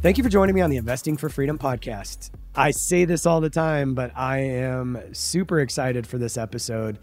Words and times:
Thank 0.00 0.16
you 0.16 0.22
for 0.22 0.30
joining 0.30 0.54
me 0.54 0.60
on 0.60 0.70
the 0.70 0.76
Investing 0.76 1.16
for 1.16 1.28
Freedom 1.28 1.58
podcast. 1.58 2.30
I 2.54 2.70
say 2.70 3.04
this 3.04 3.26
all 3.26 3.40
the 3.40 3.50
time, 3.50 3.94
but 3.94 4.16
I 4.16 4.38
am 4.38 4.96
super 5.12 5.58
excited 5.58 6.06
for 6.06 6.18
this 6.18 6.38
episode. 6.38 7.00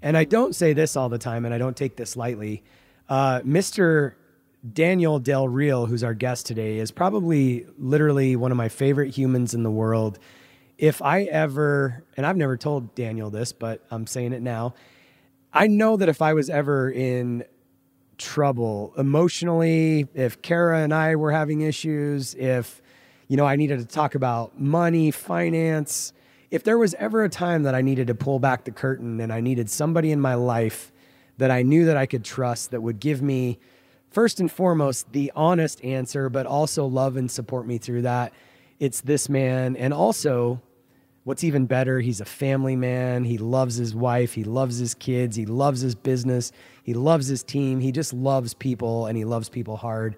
And 0.00 0.16
I 0.16 0.22
don't 0.22 0.54
say 0.54 0.72
this 0.72 0.94
all 0.94 1.08
the 1.08 1.18
time, 1.18 1.44
and 1.44 1.52
I 1.52 1.58
don't 1.58 1.76
take 1.76 1.96
this 1.96 2.16
lightly. 2.16 2.62
Uh, 3.08 3.40
Mr. 3.40 4.12
Daniel 4.72 5.18
Del 5.18 5.48
Real, 5.48 5.86
who's 5.86 6.04
our 6.04 6.14
guest 6.14 6.46
today, 6.46 6.78
is 6.78 6.92
probably 6.92 7.66
literally 7.78 8.36
one 8.36 8.52
of 8.52 8.56
my 8.56 8.68
favorite 8.68 9.12
humans 9.12 9.52
in 9.52 9.64
the 9.64 9.70
world. 9.70 10.20
If 10.78 11.02
I 11.02 11.22
ever, 11.24 12.04
and 12.16 12.24
I've 12.24 12.36
never 12.36 12.56
told 12.56 12.94
Daniel 12.94 13.28
this, 13.28 13.50
but 13.50 13.84
I'm 13.90 14.06
saying 14.06 14.32
it 14.32 14.40
now, 14.40 14.74
I 15.52 15.66
know 15.66 15.96
that 15.96 16.08
if 16.08 16.22
I 16.22 16.32
was 16.34 16.48
ever 16.48 16.92
in 16.92 17.44
trouble 18.18 18.92
emotionally, 18.96 20.08
if 20.14 20.40
Kara 20.42 20.80
and 20.80 20.92
I 20.94 21.16
were 21.16 21.32
having 21.32 21.60
issues, 21.60 22.34
if, 22.34 22.82
you 23.28 23.36
know, 23.36 23.46
I 23.46 23.56
needed 23.56 23.78
to 23.80 23.84
talk 23.84 24.14
about 24.14 24.58
money, 24.60 25.10
finance, 25.10 26.12
if 26.50 26.62
there 26.62 26.78
was 26.78 26.94
ever 26.94 27.24
a 27.24 27.28
time 27.28 27.64
that 27.64 27.74
I 27.74 27.82
needed 27.82 28.06
to 28.06 28.14
pull 28.14 28.38
back 28.38 28.64
the 28.64 28.70
curtain 28.70 29.20
and 29.20 29.32
I 29.32 29.40
needed 29.40 29.68
somebody 29.68 30.12
in 30.12 30.20
my 30.20 30.34
life 30.34 30.92
that 31.38 31.50
I 31.50 31.62
knew 31.62 31.84
that 31.86 31.96
I 31.96 32.06
could 32.06 32.24
trust 32.24 32.70
that 32.70 32.80
would 32.80 33.00
give 33.00 33.20
me, 33.20 33.58
first 34.10 34.40
and 34.40 34.50
foremost, 34.50 35.12
the 35.12 35.32
honest 35.36 35.84
answer, 35.84 36.28
but 36.28 36.46
also 36.46 36.86
love 36.86 37.16
and 37.16 37.30
support 37.30 37.66
me 37.66 37.78
through 37.78 38.02
that, 38.02 38.32
it's 38.78 39.00
this 39.00 39.28
man. 39.28 39.76
And 39.76 39.92
also, 39.92 40.62
what's 41.26 41.42
even 41.42 41.66
better, 41.66 41.98
he's 41.98 42.20
a 42.20 42.24
family 42.24 42.76
man. 42.76 43.24
He 43.24 43.36
loves 43.36 43.74
his 43.74 43.96
wife, 43.96 44.32
he 44.32 44.44
loves 44.44 44.78
his 44.78 44.94
kids, 44.94 45.34
he 45.34 45.44
loves 45.44 45.80
his 45.80 45.96
business, 45.96 46.52
he 46.84 46.94
loves 46.94 47.26
his 47.26 47.42
team. 47.42 47.80
He 47.80 47.90
just 47.90 48.12
loves 48.12 48.54
people 48.54 49.06
and 49.06 49.18
he 49.18 49.24
loves 49.24 49.48
people 49.48 49.76
hard. 49.76 50.16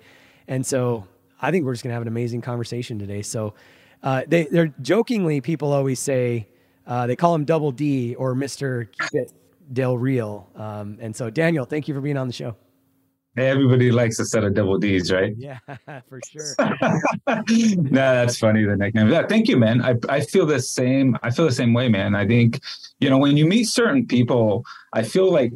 And 0.49 0.67
so 0.67 1.09
I 1.41 1.51
think 1.51 1.65
we're 1.65 1.73
just 1.73 1.83
going 1.83 1.93
to 1.93 1.95
have 1.95 2.03
an 2.03 2.09
amazing 2.09 2.43
conversation 2.43 2.99
today. 2.99 3.23
So, 3.23 3.55
uh, 4.03 4.25
they, 4.29 4.45
they're 4.51 4.75
jokingly, 4.83 5.41
people 5.41 5.73
always 5.73 5.99
say, 5.99 6.47
uh, 6.87 7.07
they 7.07 7.17
call 7.17 7.35
him 7.35 7.47
Double 7.47 7.73
D 7.73 8.15
or 8.15 8.35
Mr. 8.35 8.87
Keep 8.93 9.23
It 9.23 9.33
Del 9.73 9.97
Real. 9.97 10.47
Um, 10.57 10.99
and 11.01 11.17
so, 11.17 11.31
Daniel, 11.31 11.65
thank 11.65 11.89
you 11.89 11.95
for 11.95 12.03
being 12.03 12.19
on 12.19 12.27
the 12.27 12.35
show. 12.35 12.55
Everybody 13.39 13.91
likes 13.91 14.19
a 14.19 14.25
set 14.25 14.45
of 14.45 14.55
double 14.55 14.79
D's, 14.79 15.13
right? 15.13 15.35
Yeah, 15.37 15.59
for 16.09 16.21
sure. 16.31 16.55
no, 16.59 17.91
that's 17.91 18.39
funny. 18.39 18.65
The 18.65 18.77
nickname. 18.77 19.09
Yeah, 19.11 19.27
thank 19.27 19.49
you, 19.49 19.57
man. 19.57 19.83
I, 19.83 19.95
I 20.09 20.21
feel 20.21 20.47
the 20.47 20.61
same. 20.61 21.17
I 21.23 21.31
feel 21.31 21.45
the 21.45 21.53
same 21.53 21.73
way, 21.73 21.89
man. 21.89 22.15
I 22.15 22.27
think, 22.27 22.61
you 23.01 23.09
know, 23.11 23.19
when 23.19 23.37
you 23.37 23.47
meet 23.47 23.65
certain 23.65 24.07
people, 24.07 24.65
I 24.93 25.03
feel 25.03 25.33
like 25.33 25.53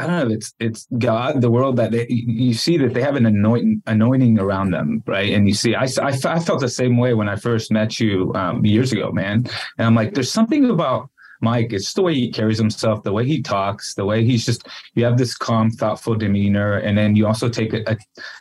I 0.00 0.06
don't 0.06 0.28
know. 0.28 0.34
It's 0.34 0.54
it's 0.58 0.86
God, 0.98 1.42
the 1.42 1.50
world 1.50 1.76
that 1.76 1.90
they, 1.90 2.06
you 2.08 2.54
see 2.54 2.78
that 2.78 2.94
they 2.94 3.02
have 3.02 3.16
an 3.16 3.26
anointing 3.26 3.82
anointing 3.86 4.38
around 4.38 4.70
them, 4.70 5.02
right? 5.06 5.30
And 5.34 5.46
you 5.46 5.52
see, 5.52 5.74
I, 5.74 5.84
I, 6.00 6.12
I 6.24 6.38
felt 6.40 6.60
the 6.60 6.70
same 6.70 6.96
way 6.96 7.12
when 7.12 7.28
I 7.28 7.36
first 7.36 7.70
met 7.70 8.00
you 8.00 8.32
um, 8.34 8.64
years 8.64 8.92
ago, 8.92 9.12
man. 9.12 9.46
And 9.76 9.86
I'm 9.86 9.94
like, 9.94 10.14
there's 10.14 10.32
something 10.32 10.70
about 10.70 11.09
Mike. 11.40 11.72
It's 11.72 11.92
the 11.94 12.02
way 12.02 12.14
he 12.14 12.30
carries 12.30 12.58
himself, 12.58 13.02
the 13.02 13.12
way 13.12 13.26
he 13.26 13.42
talks, 13.42 13.94
the 13.94 14.04
way 14.04 14.24
he's 14.24 14.44
just. 14.44 14.66
You 14.94 15.04
have 15.04 15.18
this 15.18 15.36
calm, 15.36 15.70
thoughtful 15.70 16.14
demeanor, 16.14 16.78
and 16.78 16.96
then 16.96 17.16
you 17.16 17.26
also 17.26 17.48
take 17.48 17.72
a, 17.72 17.82
a 17.90 17.96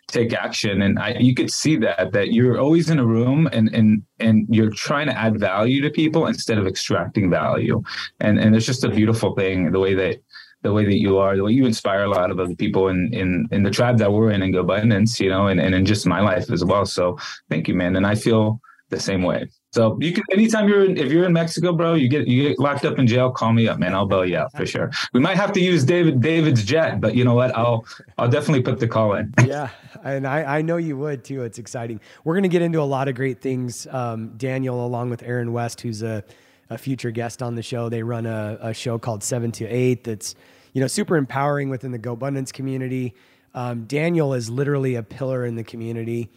take 0.07 0.33
action. 0.33 0.81
And 0.81 0.99
I, 0.99 1.15
you 1.19 1.33
could 1.33 1.51
see 1.51 1.77
that 1.77 2.11
that 2.11 2.33
you're 2.33 2.59
always 2.59 2.89
in 2.89 2.99
a 2.99 3.05
room 3.05 3.47
and 3.51 3.73
and 3.73 4.03
and 4.19 4.47
you're 4.49 4.71
trying 4.71 5.07
to 5.07 5.17
add 5.17 5.39
value 5.39 5.81
to 5.81 5.89
people 5.89 6.27
instead 6.27 6.57
of 6.57 6.67
extracting 6.67 7.29
value. 7.29 7.81
And 8.19 8.39
and 8.39 8.55
it's 8.55 8.65
just 8.65 8.83
a 8.83 8.89
beautiful 8.89 9.35
thing 9.35 9.71
the 9.71 9.79
way 9.79 9.93
that 9.95 10.21
the 10.61 10.73
way 10.73 10.83
that 10.85 10.99
you 10.99 11.17
are, 11.17 11.37
the 11.37 11.43
way 11.43 11.53
you 11.53 11.65
inspire 11.65 12.03
a 12.03 12.09
lot 12.09 12.31
of 12.31 12.39
other 12.39 12.55
people 12.55 12.89
in 12.89 13.13
in 13.13 13.47
in 13.51 13.63
the 13.63 13.71
tribe 13.71 13.97
that 13.99 14.11
we're 14.11 14.31
in 14.31 14.43
in 14.43 14.51
GoBundance, 14.51 15.19
you 15.19 15.29
know, 15.29 15.47
and, 15.47 15.59
and 15.59 15.73
in 15.73 15.85
just 15.85 16.05
my 16.05 16.21
life 16.21 16.51
as 16.51 16.65
well. 16.65 16.85
So 16.85 17.17
thank 17.49 17.67
you, 17.67 17.75
man. 17.75 17.95
And 17.95 18.05
I 18.05 18.15
feel 18.15 18.59
the 18.89 18.99
same 18.99 19.23
way. 19.23 19.47
So 19.71 19.97
you 20.01 20.13
can 20.13 20.23
anytime 20.31 20.67
you're 20.67 20.83
in, 20.83 20.97
if 20.97 21.11
you're 21.11 21.25
in 21.25 21.33
Mexico, 21.33 21.73
bro, 21.73 21.93
you 21.93 22.07
get 22.07 22.27
you 22.27 22.49
get 22.49 22.59
locked 22.59 22.85
up 22.85 22.97
in 22.97 23.05
jail, 23.05 23.29
call 23.29 23.53
me 23.53 23.67
up, 23.67 23.77
man. 23.77 23.93
I'll 23.93 24.07
bail 24.07 24.25
you 24.25 24.37
out 24.37 24.51
for 24.53 24.65
sure. 24.65 24.89
We 25.13 25.19
might 25.19 25.37
have 25.37 25.51
to 25.53 25.59
use 25.59 25.83
David 25.83 26.21
David's 26.21 26.63
jet, 26.63 26.99
but 26.99 27.15
you 27.15 27.23
know 27.23 27.35
what? 27.35 27.55
I'll 27.55 27.85
I'll 28.17 28.29
definitely 28.29 28.63
put 28.63 28.79
the 28.79 28.87
call 28.87 29.13
in. 29.13 29.31
yeah, 29.45 29.69
and 30.03 30.25
I, 30.25 30.57
I 30.57 30.61
know 30.63 30.77
you 30.77 30.97
would 30.97 31.23
too. 31.23 31.43
It's 31.43 31.59
exciting. 31.59 32.01
We're 32.23 32.33
gonna 32.33 32.47
get 32.47 32.63
into 32.63 32.81
a 32.81 32.83
lot 32.83 33.07
of 33.07 33.13
great 33.13 33.41
things. 33.41 33.85
Um, 33.91 34.29
Daniel, 34.37 34.83
along 34.83 35.11
with 35.11 35.21
Aaron 35.21 35.53
West, 35.53 35.81
who's 35.81 36.01
a 36.01 36.23
a 36.71 36.77
future 36.77 37.11
guest 37.11 37.43
on 37.43 37.55
the 37.55 37.63
show. 37.63 37.89
They 37.89 38.01
run 38.01 38.25
a, 38.25 38.57
a 38.61 38.73
show 38.73 38.97
called 38.97 39.23
Seven 39.23 39.51
to 39.53 39.67
Eight 39.67 40.03
that's 40.03 40.33
you 40.73 40.81
know 40.81 40.87
super 40.87 41.15
empowering 41.15 41.69
within 41.69 41.91
the 41.91 41.99
GoBundance 41.99 42.51
community. 42.51 43.13
Um, 43.53 43.85
Daniel 43.85 44.33
is 44.33 44.49
literally 44.49 44.95
a 44.95 45.03
pillar 45.03 45.45
in 45.45 45.55
the 45.55 45.63
community. 45.63 46.29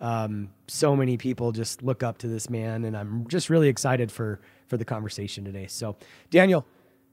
Um, 0.00 0.50
so 0.66 0.96
many 0.96 1.16
people 1.16 1.52
just 1.52 1.82
look 1.82 2.02
up 2.02 2.18
to 2.18 2.28
this 2.28 2.48
man, 2.48 2.84
and 2.84 2.96
I'm 2.96 3.26
just 3.28 3.50
really 3.50 3.68
excited 3.68 4.10
for 4.10 4.40
for 4.68 4.76
the 4.76 4.84
conversation 4.84 5.44
today. 5.44 5.66
So, 5.66 5.96
Daniel, 6.30 6.64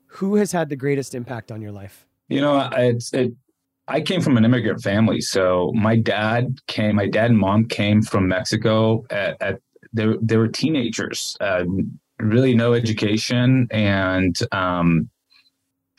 who 0.08 0.36
has 0.36 0.52
had 0.52 0.70
the 0.70 0.75
greatest 0.75 1.14
impact 1.16 1.52
on 1.52 1.62
your 1.62 1.72
life? 1.72 2.06
You 2.30 2.42
know, 2.42 2.70
it's 2.74 3.14
it. 3.14 3.34
I 3.90 4.02
came 4.02 4.22
from 4.22 4.38
an 4.38 4.44
immigrant 4.44 4.81
family, 4.81 5.22
so 5.22 5.72
my 5.75 5.96
dad 5.96 6.59
came. 6.68 6.96
My 6.96 7.08
dad 7.08 7.31
and 7.31 7.40
mom 7.40 7.66
came 7.66 8.02
from 8.02 8.28
Mexico 8.28 9.06
at, 9.09 9.42
at 9.42 9.59
they, 9.94 10.08
they 10.22 10.38
were 10.38 10.48
teenagers, 10.48 11.38
uh, 11.40 11.64
really 12.19 12.54
no 12.54 12.74
education, 12.74 13.68
and 13.72 14.38
um, 14.52 15.09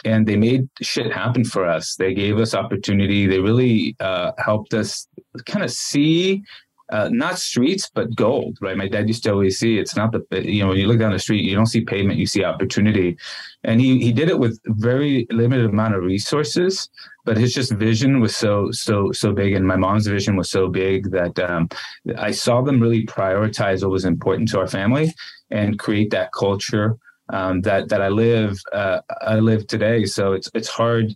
and 0.05 0.27
they 0.27 0.37
made 0.37 0.69
shit 0.81 1.13
happen 1.13 1.45
for 1.45 1.67
us. 1.67 1.97
They 1.97 2.15
gave 2.15 2.39
us 2.39 2.55
opportunity. 2.55 3.27
They 3.27 3.41
really 3.41 3.97
uh, 4.01 4.33
helped 4.39 4.75
us 4.75 5.09
kind 5.47 5.65
of 5.65 5.71
see 5.71 6.43
uh, 6.91 7.09
not 7.13 7.39
streets, 7.39 7.91
but 7.95 8.15
gold, 8.17 8.57
right? 8.61 8.77
My 8.77 8.89
dad 8.89 9.09
used 9.09 9.23
to 9.25 9.33
always 9.33 9.59
see 9.59 9.79
it's 9.79 9.95
not 9.95 10.13
the, 10.13 10.25
you 10.43 10.63
know, 10.63 10.69
when 10.69 10.79
you 10.79 10.87
look 10.87 10.99
down 10.99 11.13
the 11.13 11.19
street, 11.19 11.45
you 11.45 11.55
don't 11.55 11.67
see 11.67 11.83
pavement, 11.83 12.19
you 12.19 12.27
see 12.27 12.45
opportunity. 12.45 13.17
And 13.65 13.81
he, 13.81 13.99
he 14.01 14.13
did 14.13 14.29
it 14.29 14.39
with 14.39 14.59
very 14.67 15.27
limited 15.31 15.67
amount 15.67 15.95
of 15.95 16.03
resources, 16.03 16.89
but 17.25 17.37
his 17.37 17.53
just 17.53 17.73
vision 17.73 18.21
was 18.21 18.37
so, 18.37 18.71
so, 18.71 19.13
so 19.13 19.33
big. 19.33 19.53
And 19.53 19.67
my 19.67 19.77
mom's 19.77 20.07
vision 20.07 20.37
was 20.37 20.51
so 20.51 20.69
big 20.69 21.11
that 21.11 21.39
um, 21.39 21.69
I 22.17 22.31
saw 22.31 22.63
them 22.63 22.81
really 22.81 23.05
prioritize 23.05 23.83
what 23.83 23.91
was 23.91 24.07
important 24.07 24.49
to 24.51 24.61
our 24.61 24.69
family 24.69 25.15
and 25.51 25.79
create 25.79 26.11
that 26.11 26.33
culture 26.33 26.97
um, 27.31 27.61
that, 27.63 27.91
that 27.91 28.01
I 28.01 28.09
live, 28.09 28.59
uh, 28.73 29.01
I 29.21 29.37
live 29.41 29.67
today. 29.67 30.07
So 30.07 30.33
it's, 30.33 30.51
it's 30.55 30.69
hard 30.69 31.15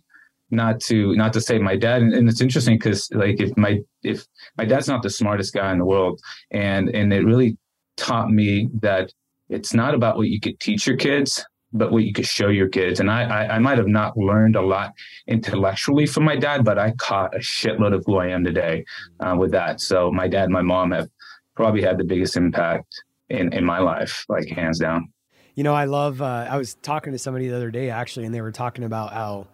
not 0.51 0.79
to 0.79 1.15
not 1.15 1.33
to 1.33 1.41
say 1.41 1.57
my 1.57 1.75
dad 1.75 2.01
and, 2.01 2.13
and 2.13 2.29
it's 2.29 2.41
interesting 2.41 2.75
because 2.75 3.09
like 3.13 3.41
if 3.41 3.55
my 3.57 3.79
if 4.03 4.25
my 4.57 4.65
dad's 4.65 4.87
not 4.87 5.01
the 5.01 5.09
smartest 5.09 5.53
guy 5.53 5.71
in 5.71 5.79
the 5.79 5.85
world 5.85 6.19
and 6.51 6.89
and 6.89 7.11
it 7.13 7.25
really 7.25 7.57
taught 7.97 8.29
me 8.29 8.69
that 8.81 9.11
it's 9.49 9.73
not 9.73 9.93
about 9.93 10.17
what 10.17 10.27
you 10.27 10.39
could 10.39 10.59
teach 10.59 10.87
your 10.87 10.97
kids 10.97 11.45
but 11.75 11.91
what 11.91 12.03
you 12.03 12.13
could 12.13 12.27
show 12.27 12.49
your 12.49 12.69
kids. 12.69 12.99
And 12.99 13.09
i 13.09 13.23
i, 13.23 13.55
I 13.55 13.59
might 13.59 13.77
have 13.77 13.87
not 13.87 14.15
learned 14.17 14.55
a 14.55 14.61
lot 14.61 14.93
intellectually 15.27 16.05
from 16.05 16.23
my 16.23 16.35
dad 16.35 16.63
but 16.63 16.77
i 16.77 16.91
caught 16.91 17.35
a 17.35 17.39
shitload 17.39 17.93
of 17.93 18.03
who 18.05 18.17
i 18.17 18.27
am 18.27 18.43
today 18.43 18.85
uh, 19.19 19.35
with 19.37 19.51
that. 19.51 19.81
So 19.81 20.11
my 20.11 20.27
dad 20.27 20.45
and 20.45 20.53
my 20.53 20.61
mom 20.61 20.91
have 20.91 21.09
probably 21.55 21.81
had 21.81 21.97
the 21.97 22.03
biggest 22.03 22.37
impact 22.37 22.93
in 23.29 23.51
in 23.53 23.65
my 23.65 23.79
life 23.79 24.25
like 24.29 24.47
hands 24.49 24.79
down. 24.79 25.09
You 25.55 25.63
know 25.63 25.73
i 25.73 25.85
love 25.85 26.21
uh, 26.21 26.47
i 26.49 26.57
was 26.57 26.75
talking 26.75 27.13
to 27.13 27.19
somebody 27.19 27.47
the 27.47 27.55
other 27.55 27.71
day 27.71 27.89
actually 27.89 28.25
and 28.25 28.33
they 28.33 28.41
were 28.41 28.51
talking 28.51 28.83
about 28.83 29.13
how 29.13 29.47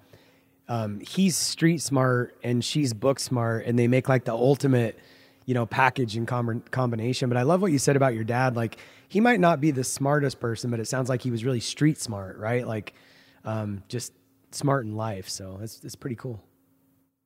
um, 0.70 1.00
he's 1.00 1.36
street 1.36 1.80
smart 1.80 2.38
and 2.44 2.64
she's 2.64 2.94
book 2.94 3.20
smart, 3.20 3.66
and 3.66 3.78
they 3.78 3.88
make 3.88 4.08
like 4.08 4.24
the 4.24 4.34
ultimate, 4.34 5.00
you 5.46 5.56
know, 5.56 5.66
package 5.66 6.16
and 6.16 6.28
com- 6.28 6.64
combination. 6.70 7.28
But 7.28 7.38
I 7.38 7.42
love 7.42 7.62
what 7.62 7.72
you 7.72 7.80
said 7.80 7.96
about 7.96 8.14
your 8.14 8.24
dad. 8.24 8.56
Like 8.56 8.78
he 9.08 9.20
might 9.20 9.40
not 9.40 9.60
be 9.60 9.72
the 9.72 9.84
smartest 9.84 10.40
person, 10.40 10.70
but 10.70 10.80
it 10.80 10.86
sounds 10.86 11.10
like 11.10 11.24
he 11.24 11.32
was 11.32 11.44
really 11.44 11.60
street 11.60 12.00
smart, 12.00 12.38
right? 12.38 12.68
Like 12.68 12.94
um, 13.44 13.84
just 13.88 14.14
smart 14.52 14.86
in 14.86 14.96
life. 14.96 15.28
So 15.28 15.60
it's 15.62 15.84
it's 15.84 15.96
pretty 15.96 16.16
cool. 16.16 16.40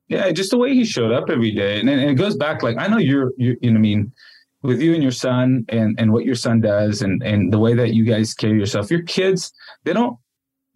Yeah, 0.08 0.30
just 0.32 0.50
the 0.50 0.58
way 0.58 0.72
he 0.74 0.84
showed 0.84 1.12
up 1.12 1.30
every 1.30 1.50
day, 1.50 1.80
and, 1.80 1.88
and 1.88 2.00
it 2.00 2.14
goes 2.14 2.36
back. 2.36 2.62
Like 2.62 2.78
I 2.78 2.88
know 2.88 2.98
you're, 2.98 3.32
you, 3.36 3.56
you 3.60 3.70
know, 3.70 3.78
I 3.78 3.80
mean, 3.80 4.12
with 4.62 4.80
you 4.80 4.94
and 4.94 5.02
your 5.02 5.12
son, 5.12 5.66
and 5.68 5.94
and 6.00 6.14
what 6.14 6.24
your 6.24 6.34
son 6.34 6.62
does, 6.62 7.02
and 7.02 7.22
and 7.22 7.52
the 7.52 7.58
way 7.58 7.74
that 7.74 7.92
you 7.92 8.04
guys 8.04 8.32
carry 8.32 8.58
yourself. 8.58 8.90
Your 8.90 9.02
kids, 9.02 9.52
they 9.84 9.92
don't 9.92 10.16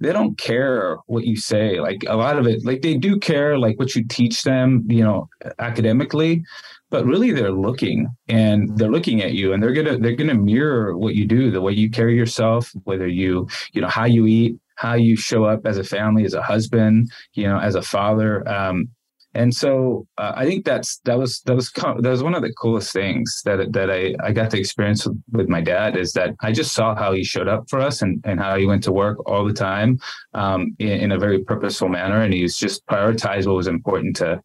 they 0.00 0.12
don't 0.12 0.39
care 0.39 0.97
what 1.06 1.25
you 1.25 1.37
say. 1.37 1.81
Like 1.81 2.05
a 2.06 2.17
lot 2.17 2.39
of 2.39 2.47
it, 2.47 2.65
like 2.65 2.83
they 2.83 2.95
do 2.95 3.19
care 3.19 3.59
like 3.59 3.79
what 3.79 3.95
you 3.95 4.05
teach 4.06 4.43
them, 4.43 4.85
you 4.89 5.03
know, 5.03 5.29
academically, 5.59 6.45
but 6.91 7.05
really 7.05 7.33
they're 7.33 7.53
looking 7.53 8.09
and 8.29 8.77
they're 8.79 8.91
looking 8.91 9.23
at 9.23 9.33
you 9.33 9.53
and 9.53 9.62
they're 9.62 9.73
gonna 9.73 9.99
they're 9.99 10.17
gonna 10.17 10.35
mirror 10.35 10.97
what 10.97 11.15
you 11.15 11.27
do, 11.27 11.50
the 11.50 11.61
way 11.61 11.73
you 11.73 11.91
carry 11.91 12.17
yourself, 12.17 12.73
whether 12.85 13.09
you, 13.09 13.49
you 13.73 13.81
know, 13.81 13.89
how 13.89 14.05
you 14.05 14.27
eat, 14.27 14.59
how 14.77 14.95
you 14.95 15.17
show 15.17 15.45
up 15.45 15.67
as 15.67 15.79
a 15.79 15.85
family, 15.85 16.25
as 16.25 16.35
a 16.35 16.43
husband, 16.43 17.11
you 17.35 17.47
know, 17.47 17.59
as 17.59 17.75
a 17.75 17.83
father. 17.83 18.49
Um, 18.49 18.89
and 19.35 19.55
so 19.55 20.07
uh, 20.17 20.33
I 20.35 20.47
think 20.47 20.65
that's 20.65 21.01
that 21.05 21.19
was 21.19 21.41
that 21.43 21.55
was 21.55 21.71
that 21.73 22.03
was 22.03 22.23
one 22.23 22.35
of 22.35 22.43
the 22.43 22.53
coolest 22.55 22.93
things 22.93 23.43
that 23.45 23.73
that 23.73 23.91
I, 23.91 24.15
I 24.23 24.33
got 24.33 24.51
to 24.51 24.59
experience 24.59 25.07
with, 25.07 25.23
with 25.33 25.49
my 25.49 25.61
dad 25.61 25.97
is 25.97 26.13
that 26.15 26.35
I 26.41 26.51
just 26.51 26.73
saw 26.73 26.95
how 26.95 27.13
he 27.13 27.25
showed 27.25 27.47
up 27.47 27.69
for 27.69 27.81
us 27.81 28.01
and, 28.01 28.23
and 28.25 28.41
how 28.41 28.57
he 28.57 28.67
went 28.67 28.83
to 28.85 28.93
work 28.93 29.19
all 29.29 29.45
the 29.45 29.53
time 29.53 29.99
um, 30.33 30.75
in, 30.79 30.89
in, 30.89 31.13
a 31.13 31.19
very 31.19 31.45
purposeful 31.45 31.89
manner. 31.89 32.23
And 32.23 32.33
he's 32.33 32.57
just 32.57 32.87
prioritized 32.87 33.47
what 33.47 33.57
was 33.57 33.67
important 33.67 34.17
to 34.17 34.41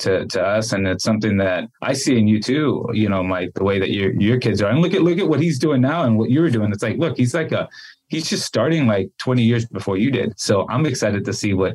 to 0.00 0.26
to 0.26 0.42
us. 0.42 0.72
And 0.72 0.86
it's 0.86 1.04
something 1.04 1.36
that 1.36 1.68
I 1.82 1.92
see 1.92 2.18
in 2.18 2.26
you 2.26 2.40
too 2.40 2.88
you 2.94 3.10
know 3.10 3.22
my 3.22 3.48
the 3.54 3.64
way 3.64 3.78
that 3.78 3.90
your 3.90 4.18
your 4.18 4.38
kids 4.38 4.62
are. 4.62 4.70
And 4.70 4.80
look 4.80 4.94
at 4.94 5.02
look 5.02 5.18
at 5.18 5.28
what 5.28 5.40
he's 5.40 5.58
doing 5.58 5.82
now 5.82 6.04
and 6.04 6.16
what 6.16 6.30
you 6.30 6.40
were 6.40 6.50
doing. 6.50 6.72
It's 6.72 6.82
like 6.82 6.96
look 6.96 7.18
he's 7.18 7.34
like 7.34 7.52
a 7.52 7.68
he's 8.08 8.30
just 8.30 8.46
starting 8.46 8.86
like 8.86 9.10
20 9.18 9.42
years 9.42 9.66
before 9.66 9.98
you 9.98 10.10
did. 10.10 10.40
So 10.40 10.66
I'm 10.70 10.86
excited 10.86 11.26
to 11.26 11.34
see 11.34 11.52
what 11.52 11.74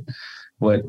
what 0.60 0.82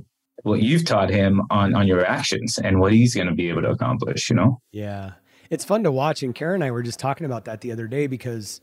what 0.43 0.63
you've 0.63 0.85
taught 0.85 1.11
him 1.11 1.43
on 1.51 1.75
on 1.75 1.87
your 1.87 2.05
actions 2.05 2.59
and 2.59 2.81
what 2.81 2.93
he's 2.93 3.15
going 3.15 3.27
to 3.27 3.35
be 3.35 3.49
able 3.49 3.63
to 3.63 3.71
accomplish 3.71 4.31
you 4.31 4.37
know? 4.37 4.61
Yeah. 4.73 5.13
It's 5.51 5.65
fun 5.65 5.85
to 5.85 5.93
watch 5.93 6.23
and 6.23 6.35
Kara 6.35 6.55
and 6.55 6.65
i 6.65 6.71
were 6.71 6.83
just 6.83 6.99
talking 6.99 7.25
about 7.25 7.45
that 7.47 7.61
the 7.61 7.73
other 7.73 7.87
day 7.87 8.07
because 8.07 8.61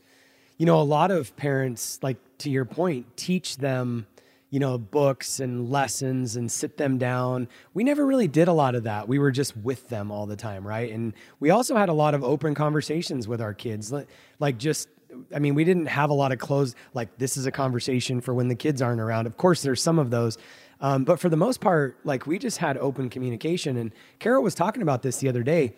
you 0.58 0.66
know 0.66 0.80
a 0.80 0.84
lot 0.84 1.10
of 1.10 1.36
parents 1.36 1.98
like 2.02 2.16
to 2.38 2.50
your 2.50 2.64
point 2.64 3.16
teach 3.16 3.58
them 3.58 4.06
you 4.50 4.60
know 4.60 4.78
books 4.78 5.40
and 5.40 5.70
lessons 5.70 6.36
and 6.36 6.50
sit 6.50 6.76
them 6.76 6.98
down. 6.98 7.48
We 7.74 7.84
never 7.84 8.06
really 8.06 8.28
did 8.28 8.48
a 8.48 8.52
lot 8.52 8.74
of 8.74 8.84
that. 8.84 9.08
We 9.08 9.18
were 9.18 9.32
just 9.32 9.56
with 9.56 9.88
them 9.88 10.10
all 10.10 10.26
the 10.26 10.36
time 10.36 10.66
right? 10.66 10.90
And 10.92 11.12
we 11.40 11.50
also 11.50 11.76
had 11.76 11.88
a 11.88 11.92
lot 11.92 12.14
of 12.14 12.22
open 12.22 12.54
conversations 12.54 13.26
with 13.28 13.40
our 13.40 13.52
kids 13.54 13.92
like 14.38 14.58
just 14.58 14.88
I 15.34 15.38
mean, 15.38 15.54
we 15.54 15.64
didn't 15.64 15.86
have 15.86 16.10
a 16.10 16.14
lot 16.14 16.32
of 16.32 16.38
closed, 16.38 16.76
like, 16.94 17.16
this 17.18 17.36
is 17.36 17.46
a 17.46 17.50
conversation 17.50 18.20
for 18.20 18.34
when 18.34 18.48
the 18.48 18.54
kids 18.54 18.82
aren't 18.82 19.00
around. 19.00 19.26
Of 19.26 19.36
course, 19.36 19.62
there's 19.62 19.82
some 19.82 19.98
of 19.98 20.10
those, 20.10 20.36
um, 20.80 21.04
but 21.04 21.18
for 21.18 21.28
the 21.28 21.36
most 21.36 21.60
part, 21.60 21.96
like 22.04 22.26
we 22.26 22.38
just 22.38 22.58
had 22.58 22.76
open 22.78 23.08
communication. 23.08 23.76
And 23.76 23.92
Kara 24.18 24.40
was 24.40 24.54
talking 24.54 24.82
about 24.82 25.02
this 25.02 25.18
the 25.18 25.28
other 25.28 25.42
day. 25.42 25.74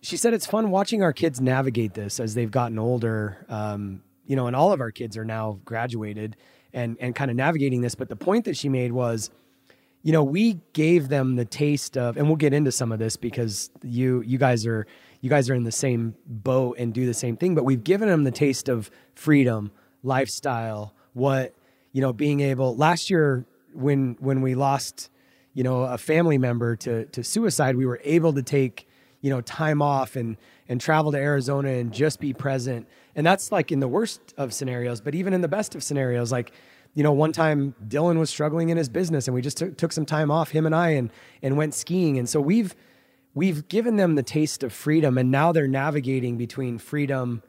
She 0.00 0.16
said 0.16 0.34
it's 0.34 0.46
fun 0.46 0.70
watching 0.70 1.02
our 1.02 1.12
kids 1.12 1.40
navigate 1.40 1.94
this 1.94 2.20
as 2.20 2.34
they've 2.34 2.50
gotten 2.50 2.78
older. 2.78 3.44
Um, 3.48 4.02
you 4.26 4.36
know, 4.36 4.46
and 4.46 4.56
all 4.56 4.72
of 4.72 4.80
our 4.80 4.90
kids 4.90 5.16
are 5.16 5.24
now 5.24 5.58
graduated 5.64 6.36
and 6.72 6.96
and 7.00 7.14
kind 7.14 7.30
of 7.30 7.36
navigating 7.36 7.80
this. 7.80 7.94
But 7.94 8.08
the 8.08 8.16
point 8.16 8.44
that 8.46 8.56
she 8.56 8.68
made 8.68 8.92
was, 8.92 9.30
you 10.02 10.12
know, 10.12 10.24
we 10.24 10.60
gave 10.72 11.08
them 11.08 11.36
the 11.36 11.44
taste 11.44 11.96
of, 11.96 12.16
and 12.16 12.26
we'll 12.26 12.36
get 12.36 12.52
into 12.52 12.72
some 12.72 12.92
of 12.92 12.98
this 12.98 13.16
because 13.16 13.70
you 13.82 14.22
you 14.22 14.38
guys 14.38 14.66
are 14.66 14.86
you 15.20 15.30
guys 15.30 15.48
are 15.48 15.54
in 15.54 15.64
the 15.64 15.72
same 15.72 16.14
boat 16.26 16.76
and 16.78 16.92
do 16.92 17.06
the 17.06 17.14
same 17.14 17.36
thing. 17.36 17.54
But 17.54 17.64
we've 17.64 17.84
given 17.84 18.08
them 18.08 18.24
the 18.24 18.30
taste 18.30 18.68
of 18.68 18.90
freedom, 19.14 19.70
lifestyle, 20.02 20.94
what 21.12 21.54
you 21.92 22.00
know, 22.00 22.12
being 22.12 22.40
able. 22.40 22.76
Last 22.76 23.08
year, 23.08 23.46
when 23.74 24.16
when 24.20 24.40
we 24.40 24.54
lost, 24.54 25.10
you 25.52 25.62
know, 25.62 25.82
a 25.82 25.98
family 25.98 26.38
member 26.38 26.76
to 26.76 27.06
to 27.06 27.24
suicide, 27.24 27.76
we 27.76 27.86
were 27.86 28.00
able 28.04 28.32
to 28.32 28.42
take, 28.42 28.88
you 29.20 29.30
know, 29.30 29.40
time 29.40 29.82
off 29.82 30.16
and 30.16 30.36
and 30.68 30.80
travel 30.80 31.12
to 31.12 31.18
Arizona 31.18 31.70
and 31.70 31.92
just 31.92 32.20
be 32.20 32.32
present. 32.32 32.88
And 33.14 33.26
that's 33.26 33.52
like 33.52 33.70
in 33.70 33.80
the 33.80 33.88
worst 33.88 34.34
of 34.36 34.54
scenarios, 34.54 35.00
but 35.00 35.14
even 35.14 35.32
in 35.34 35.40
the 35.40 35.48
best 35.48 35.74
of 35.74 35.82
scenarios, 35.82 36.32
like 36.32 36.52
you 36.94 37.02
know, 37.02 37.12
one 37.12 37.32
time 37.32 37.74
Dylan 37.86 38.18
was 38.18 38.30
struggling 38.30 38.68
in 38.68 38.76
his 38.76 38.88
business 38.88 39.26
and 39.26 39.34
we 39.34 39.42
just 39.42 39.58
took, 39.58 39.76
took 39.76 39.92
some 39.92 40.06
time 40.06 40.30
off, 40.30 40.50
him 40.50 40.64
and 40.64 40.74
I, 40.74 40.90
and, 40.90 41.10
and 41.42 41.56
went 41.56 41.74
skiing. 41.74 42.18
And 42.18 42.28
so 42.28 42.40
we've, 42.40 42.74
we've 43.34 43.66
given 43.68 43.96
them 43.96 44.14
the 44.14 44.22
taste 44.22 44.62
of 44.62 44.72
freedom 44.72 45.18
and 45.18 45.30
now 45.30 45.50
they're 45.50 45.66
navigating 45.66 46.36
between 46.36 46.78
freedom 46.78 47.42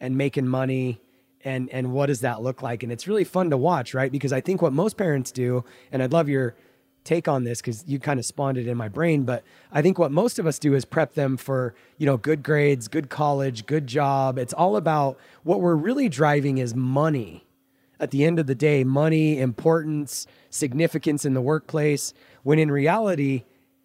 and 0.00 0.16
making 0.16 0.46
money 0.46 1.00
and 1.44 1.68
and 1.70 1.92
what 1.92 2.06
does 2.06 2.20
that 2.20 2.42
look 2.42 2.62
like? 2.62 2.82
And 2.82 2.92
it's 2.92 3.06
really 3.08 3.24
fun 3.24 3.50
to 3.50 3.56
watch 3.56 3.94
right? 3.94 4.10
Because 4.12 4.32
i 4.32 4.40
think 4.40 4.62
what 4.62 4.72
most 4.72 4.96
parents 4.96 5.30
do 5.30 5.64
and 5.92 6.02
i'd 6.02 6.12
love 6.12 6.28
your 6.28 6.54
take 7.02 7.28
on 7.28 7.44
this 7.44 7.60
because 7.60 7.82
you 7.86 7.98
kind 7.98 8.20
of 8.20 8.26
spawned 8.26 8.58
it 8.58 8.68
in 8.68 8.76
my 8.76 8.86
brain 8.88 9.22
but 9.22 9.42
i 9.72 9.80
think 9.80 9.98
what 9.98 10.12
most 10.12 10.38
of 10.38 10.46
us 10.46 10.58
do 10.58 10.74
is 10.74 10.84
prep 10.84 11.14
them 11.14 11.34
for 11.36 11.74
you 11.96 12.04
know 12.04 12.18
good 12.18 12.42
grades 12.42 12.88
good 12.88 13.08
college 13.08 13.64
good 13.66 13.86
job. 13.86 14.38
It's 14.38 14.52
all 14.52 14.76
about 14.76 15.18
what 15.42 15.60
we're 15.60 15.76
really 15.76 16.08
driving 16.08 16.58
is 16.58 16.74
money. 16.74 17.46
At 17.98 18.10
the 18.10 18.24
end 18.24 18.38
of 18.38 18.46
the 18.46 18.54
day 18.54 18.82
money 18.82 19.38
importance 19.38 20.26
significance 20.48 21.24
in 21.24 21.34
the 21.34 21.40
workplace 21.40 22.14
when 22.42 22.58
in 22.58 22.70
reality 22.70 23.44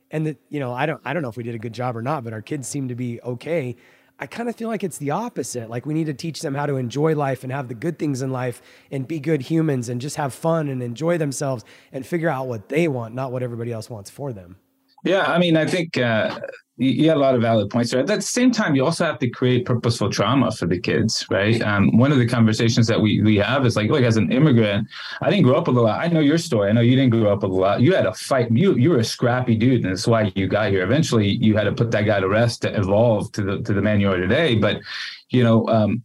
and 0.10 0.26
that 0.26 0.38
you 0.50 0.60
know 0.60 0.74
i 0.74 0.86
don't 0.86 1.02
i 1.04 1.14
don't 1.14 1.22
know 1.22 1.30
if 1.30 1.38
we 1.38 1.44
did 1.44 1.56
a 1.56 1.60
good 1.60 1.74
job 1.74 1.98
or 1.98 2.02
not 2.02 2.24
but 2.24 2.32
our 2.32 2.42
kids 2.42 2.68
seem 2.68 2.88
to 2.88 2.96
be 2.96 3.22
okay 3.22 3.76
I 4.18 4.28
kind 4.28 4.48
of 4.48 4.56
feel 4.56 4.70
like 4.70 4.84
it's 4.84 4.98
the 4.98 5.12
opposite. 5.12 5.70
Like 5.70 5.86
we 5.86 5.94
need 5.94 6.06
to 6.06 6.14
teach 6.14 6.42
them 6.42 6.56
how 6.56 6.66
to 6.66 6.78
enjoy 6.78 7.16
life 7.16 7.44
and 7.44 7.52
have 7.52 7.68
the 7.68 7.74
good 7.74 8.00
things 8.00 8.22
in 8.22 8.32
life 8.32 8.62
and 8.90 9.08
be 9.08 9.20
good 9.20 9.42
humans 9.42 9.90
and 9.90 10.00
just 10.00 10.16
have 10.16 10.34
fun 10.34 10.70
and 10.70 10.82
enjoy 10.82 11.18
themselves 11.18 11.66
and 11.92 12.06
figure 12.06 12.30
out 12.30 12.48
what 12.48 12.70
they 12.70 12.88
want, 12.88 13.14
not 13.14 13.32
what 13.32 13.44
everybody 13.44 13.74
else 13.74 13.90
wants 13.90 14.10
for 14.10 14.32
them. 14.32 14.56
Yeah, 15.06 15.22
I 15.22 15.38
mean, 15.38 15.56
I 15.56 15.68
think 15.68 16.00
uh, 16.00 16.40
you 16.78 17.08
have 17.10 17.18
a 17.18 17.22
lot 17.22 17.36
of 17.36 17.42
valid 17.42 17.70
points 17.70 17.92
there. 17.92 18.00
At 18.00 18.08
the 18.08 18.22
same 18.22 18.50
time, 18.52 18.74
you 18.74 18.84
also 18.84 19.06
have 19.06 19.20
to 19.20 19.30
create 19.30 19.64
purposeful 19.64 20.10
trauma 20.10 20.52
for 20.52 20.66
the 20.66 20.80
kids, 20.80 21.28
right? 21.30 21.62
Um, 21.62 21.96
one 21.96 22.12
of 22.12 22.18
the 22.18 22.28
conversations 22.28 22.88
that 22.88 23.00
we 23.00 23.22
we 23.22 23.36
have 23.38 23.68
is 23.68 23.76
like, 23.76 23.92
look, 23.92 24.02
as 24.02 24.18
an 24.18 24.32
immigrant, 24.32 24.88
I 25.22 25.30
didn't 25.30 25.44
grow 25.44 25.58
up 25.58 25.68
with 25.68 25.78
a 25.78 25.82
lot. 25.82 26.04
I 26.04 26.08
know 26.08 26.22
your 26.22 26.40
story. 26.40 26.70
I 26.70 26.74
know 26.74 26.82
you 26.82 26.96
didn't 26.96 27.12
grow 27.12 27.32
up 27.32 27.44
with 27.44 27.52
a 27.52 27.56
lot. 27.56 27.82
You 27.82 27.94
had 27.94 28.08
a 28.08 28.14
fight. 28.14 28.52
You 28.52 28.74
you 28.76 28.90
were 28.90 28.98
a 28.98 29.04
scrappy 29.04 29.56
dude, 29.56 29.84
and 29.84 29.92
that's 29.92 30.08
why 30.08 30.32
you 30.36 30.48
got 30.48 30.72
here. 30.72 30.84
Eventually, 30.84 31.30
you 31.30 31.56
had 31.56 31.66
to 31.66 31.72
put 31.72 31.92
that 31.92 32.08
guy 32.08 32.20
to 32.20 32.28
rest 32.28 32.64
to 32.64 32.76
evolve 32.76 33.32
to 33.34 33.44
the 33.44 33.62
to 33.62 33.74
the 33.74 33.82
man 33.84 34.02
you 34.02 34.10
are 34.12 34.18
today. 34.18 34.56
But 34.56 34.82
you 35.30 35.44
know, 35.44 35.68
um, 35.68 36.04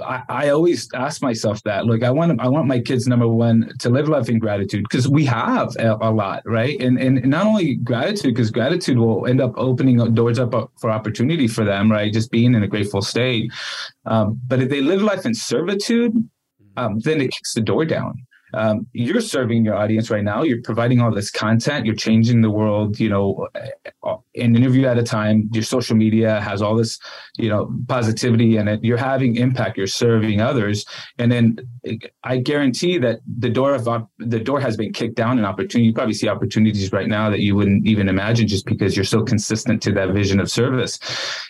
I, 0.00 0.22
I, 0.28 0.48
always 0.48 0.88
ask 0.94 1.20
myself 1.20 1.62
that. 1.64 1.84
Look, 1.84 2.02
I 2.02 2.10
want 2.10 2.40
I 2.40 2.48
want 2.48 2.66
my 2.66 2.80
kids 2.80 3.06
number 3.06 3.28
one 3.28 3.70
to 3.80 3.90
live 3.90 4.08
life 4.08 4.30
in 4.30 4.38
gratitude 4.38 4.84
because 4.88 5.06
we 5.06 5.26
have 5.26 5.74
a, 5.78 5.98
a, 6.00 6.10
lot, 6.10 6.42
right? 6.46 6.80
And 6.80 6.98
and 6.98 7.24
not 7.26 7.46
only 7.46 7.74
gratitude 7.74 8.34
because 8.34 8.50
gratitude 8.50 8.96
will 8.96 9.26
end 9.26 9.42
up 9.42 9.52
opening 9.56 9.96
doors 10.14 10.38
up 10.38 10.54
for 10.80 10.90
opportunity 10.90 11.46
for 11.46 11.64
them, 11.64 11.90
right? 11.92 12.12
Just 12.12 12.30
being 12.30 12.54
in 12.54 12.62
a 12.62 12.68
grateful 12.68 13.02
state. 13.02 13.52
Um, 14.06 14.40
but 14.46 14.62
if 14.62 14.70
they 14.70 14.80
live 14.80 15.02
life 15.02 15.26
in 15.26 15.34
servitude, 15.34 16.14
um, 16.78 16.98
then 17.00 17.20
it 17.20 17.30
kicks 17.30 17.52
the 17.52 17.60
door 17.60 17.84
down 17.84 18.14
um, 18.54 18.86
you're 18.92 19.20
serving 19.20 19.64
your 19.64 19.74
audience 19.74 20.10
right 20.10 20.24
now. 20.24 20.42
You're 20.42 20.62
providing 20.62 21.00
all 21.00 21.14
this 21.14 21.30
content. 21.30 21.86
You're 21.86 21.94
changing 21.94 22.40
the 22.40 22.50
world. 22.50 22.98
You 22.98 23.08
know, 23.10 23.48
uh, 23.54 24.16
an 24.36 24.56
interview 24.56 24.86
at 24.86 24.98
a 24.98 25.02
time. 25.02 25.48
Your 25.52 25.62
social 25.62 25.96
media 25.96 26.40
has 26.40 26.62
all 26.62 26.76
this, 26.76 26.98
you 27.36 27.48
know, 27.48 27.72
positivity 27.88 28.56
in 28.56 28.68
it. 28.68 28.82
You're 28.82 28.96
having 28.96 29.36
impact. 29.36 29.76
You're 29.76 29.86
serving 29.86 30.40
others, 30.40 30.86
and 31.18 31.30
then 31.30 31.58
I 32.24 32.38
guarantee 32.38 32.98
that 32.98 33.20
the 33.26 33.50
door 33.50 33.74
of 33.74 33.88
the 34.18 34.40
door 34.40 34.60
has 34.60 34.76
been 34.76 34.92
kicked 34.92 35.16
down. 35.16 35.38
An 35.38 35.44
opportunity. 35.44 35.86
You 35.86 35.94
probably 35.94 36.14
see 36.14 36.28
opportunities 36.28 36.92
right 36.92 37.08
now 37.08 37.30
that 37.30 37.40
you 37.40 37.54
wouldn't 37.56 37.86
even 37.86 38.08
imagine 38.08 38.48
just 38.48 38.66
because 38.66 38.96
you're 38.96 39.04
so 39.04 39.22
consistent 39.22 39.82
to 39.82 39.92
that 39.92 40.10
vision 40.10 40.40
of 40.40 40.50
service. 40.50 40.98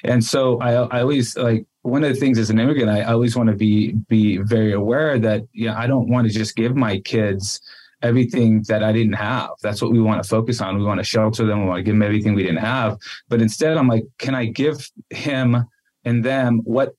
And 0.04 0.24
so 0.24 0.58
I, 0.60 0.72
I 0.72 1.00
always 1.00 1.36
like 1.36 1.66
one 1.88 2.04
of 2.04 2.10
the 2.12 2.20
things 2.20 2.38
as 2.38 2.50
an 2.50 2.58
immigrant, 2.58 2.90
I 2.90 3.02
always 3.04 3.36
want 3.36 3.48
to 3.48 3.56
be 3.56 3.92
be 4.08 4.38
very 4.38 4.72
aware 4.72 5.18
that 5.18 5.42
you 5.52 5.66
know 5.66 5.74
I 5.74 5.86
don't 5.86 6.08
want 6.08 6.26
to 6.26 6.32
just 6.32 6.56
give 6.56 6.76
my 6.76 7.00
kids 7.00 7.60
everything 8.02 8.62
that 8.68 8.82
I 8.82 8.92
didn't 8.92 9.14
have. 9.14 9.50
That's 9.62 9.82
what 9.82 9.90
we 9.90 10.00
want 10.00 10.22
to 10.22 10.28
focus 10.28 10.60
on. 10.60 10.78
We 10.78 10.84
want 10.84 10.98
to 10.98 11.04
shelter 11.04 11.44
them. 11.44 11.62
We 11.62 11.68
want 11.68 11.78
to 11.78 11.82
give 11.82 11.94
them 11.94 12.02
everything 12.02 12.34
we 12.34 12.44
didn't 12.44 12.58
have. 12.58 12.98
But 13.28 13.42
instead, 13.42 13.76
I'm 13.76 13.88
like, 13.88 14.04
can 14.18 14.34
I 14.34 14.46
give 14.46 14.88
him 15.10 15.64
and 16.04 16.24
them 16.24 16.60
what 16.64 16.94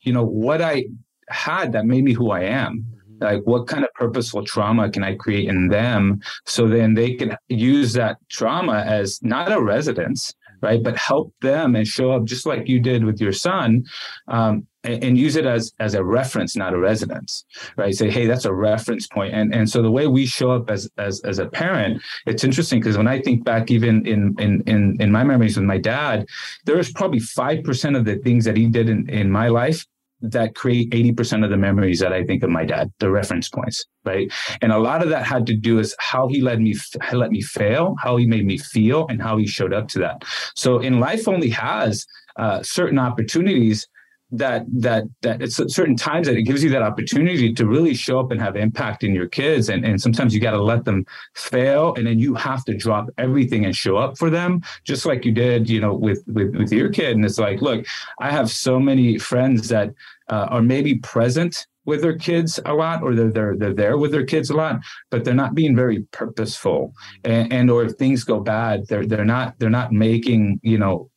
you 0.00 0.12
know 0.12 0.24
what 0.24 0.60
I 0.60 0.86
had 1.28 1.72
that 1.72 1.86
made 1.86 2.04
me 2.04 2.12
who 2.12 2.30
I 2.30 2.42
am? 2.42 2.84
Mm-hmm. 2.84 3.24
Like, 3.24 3.42
what 3.44 3.68
kind 3.68 3.84
of 3.84 3.92
purposeful 3.94 4.44
trauma 4.44 4.90
can 4.90 5.04
I 5.04 5.14
create 5.14 5.48
in 5.48 5.68
them 5.68 6.20
so 6.44 6.66
then 6.66 6.94
they 6.94 7.14
can 7.14 7.36
use 7.48 7.92
that 7.92 8.18
trauma 8.28 8.80
as 8.80 9.20
not 9.22 9.52
a 9.52 9.60
residence, 9.60 10.34
right? 10.62 10.82
But 10.82 10.96
help 10.96 11.34
them 11.40 11.76
and 11.76 11.86
show 11.86 12.12
up 12.12 12.24
just 12.24 12.46
like 12.46 12.68
you 12.68 12.80
did 12.80 13.04
with 13.04 13.20
your 13.20 13.32
son, 13.32 13.84
um, 14.28 14.66
and, 14.84 15.04
and, 15.04 15.18
use 15.18 15.36
it 15.36 15.46
as 15.46 15.72
as 15.78 15.94
a 15.94 16.02
reference, 16.02 16.56
not 16.56 16.74
a 16.74 16.78
residence, 16.78 17.44
right? 17.76 17.94
Say, 17.94 18.10
hey, 18.10 18.26
that's 18.26 18.44
a 18.44 18.52
reference 18.52 19.06
point. 19.06 19.34
And 19.34 19.54
and 19.54 19.68
so 19.68 19.80
the 19.80 19.90
way 19.90 20.06
we 20.06 20.26
show 20.26 20.50
up 20.50 20.70
as 20.70 20.90
as 20.98 21.20
as 21.20 21.38
a 21.38 21.46
parent, 21.46 22.02
it's 22.26 22.42
interesting 22.42 22.80
because 22.80 22.96
when 22.96 23.06
I 23.06 23.20
think 23.20 23.44
back, 23.44 23.70
even 23.70 24.06
in 24.06 24.34
in 24.38 24.62
in 24.66 24.96
in 25.00 25.12
my 25.12 25.22
memories 25.22 25.56
with 25.56 25.66
my 25.66 25.78
dad, 25.78 26.26
there 26.64 26.76
was 26.76 26.92
probably 26.92 27.20
five 27.20 27.62
percent 27.62 27.96
of 27.96 28.04
the 28.04 28.16
things 28.16 28.44
that 28.44 28.56
he 28.56 28.66
did 28.66 28.88
in 28.88 29.08
in 29.08 29.30
my 29.30 29.48
life 29.48 29.86
that 30.22 30.54
create 30.54 30.90
80% 30.90 31.44
of 31.44 31.50
the 31.50 31.56
memories 31.56 32.00
that 32.00 32.12
I 32.12 32.24
think 32.24 32.42
of 32.42 32.50
my 32.50 32.64
dad, 32.64 32.92
the 32.98 33.10
reference 33.10 33.48
points, 33.48 33.84
right? 34.04 34.32
And 34.60 34.72
a 34.72 34.78
lot 34.78 35.02
of 35.02 35.08
that 35.10 35.24
had 35.24 35.46
to 35.46 35.56
do 35.56 35.78
is 35.78 35.94
how 35.98 36.28
he 36.28 36.40
let 36.40 36.60
me 36.60 36.74
let 37.12 37.30
me 37.30 37.42
fail, 37.42 37.96
how 38.02 38.16
he 38.16 38.26
made 38.26 38.46
me 38.46 38.58
feel, 38.58 39.06
and 39.08 39.20
how 39.20 39.36
he 39.36 39.46
showed 39.46 39.74
up 39.74 39.88
to 39.88 39.98
that. 40.00 40.22
So 40.54 40.78
in 40.78 41.00
life 41.00 41.28
only 41.28 41.50
has 41.50 42.06
uh, 42.36 42.62
certain 42.62 42.98
opportunities, 42.98 43.86
that 44.32 44.64
that 44.72 45.04
that 45.20 45.42
it's 45.42 45.56
certain 45.56 45.94
times 45.94 46.26
that 46.26 46.36
it 46.36 46.42
gives 46.42 46.64
you 46.64 46.70
that 46.70 46.82
opportunity 46.82 47.52
to 47.52 47.66
really 47.66 47.94
show 47.94 48.18
up 48.18 48.30
and 48.30 48.40
have 48.40 48.56
impact 48.56 49.04
in 49.04 49.14
your 49.14 49.28
kids. 49.28 49.68
And 49.68 49.84
and 49.84 50.00
sometimes 50.00 50.34
you 50.34 50.40
got 50.40 50.52
to 50.52 50.62
let 50.62 50.84
them 50.84 51.04
fail 51.34 51.94
and 51.94 52.06
then 52.06 52.18
you 52.18 52.34
have 52.34 52.64
to 52.64 52.74
drop 52.74 53.10
everything 53.18 53.64
and 53.66 53.76
show 53.76 53.96
up 53.96 54.18
for 54.18 54.30
them 54.30 54.62
just 54.84 55.04
like 55.04 55.24
you 55.24 55.32
did 55.32 55.68
you 55.68 55.80
know 55.80 55.94
with 55.94 56.24
with, 56.26 56.56
with 56.56 56.72
your 56.72 56.88
kid. 56.88 57.14
And 57.14 57.24
it's 57.24 57.38
like 57.38 57.60
look 57.60 57.84
i 58.20 58.30
have 58.30 58.50
so 58.50 58.80
many 58.80 59.18
friends 59.18 59.68
that 59.68 59.90
uh, 60.28 60.46
are 60.50 60.62
maybe 60.62 60.96
present 60.96 61.66
with 61.84 62.00
their 62.00 62.16
kids 62.16 62.60
a 62.64 62.72
lot 62.72 63.02
or 63.02 63.14
they're, 63.14 63.30
they're 63.30 63.56
they're 63.56 63.74
there 63.74 63.98
with 63.98 64.12
their 64.12 64.24
kids 64.24 64.50
a 64.50 64.54
lot 64.54 64.80
but 65.10 65.24
they're 65.24 65.34
not 65.34 65.54
being 65.54 65.76
very 65.76 66.06
purposeful. 66.12 66.94
And, 67.24 67.52
and 67.52 67.70
or 67.70 67.84
if 67.84 67.92
things 67.92 68.24
go 68.24 68.40
bad 68.40 68.86
they're 68.86 69.04
they're 69.04 69.24
not 69.24 69.58
they're 69.58 69.70
not 69.70 69.92
making 69.92 70.60
you 70.62 70.78
know 70.78 71.10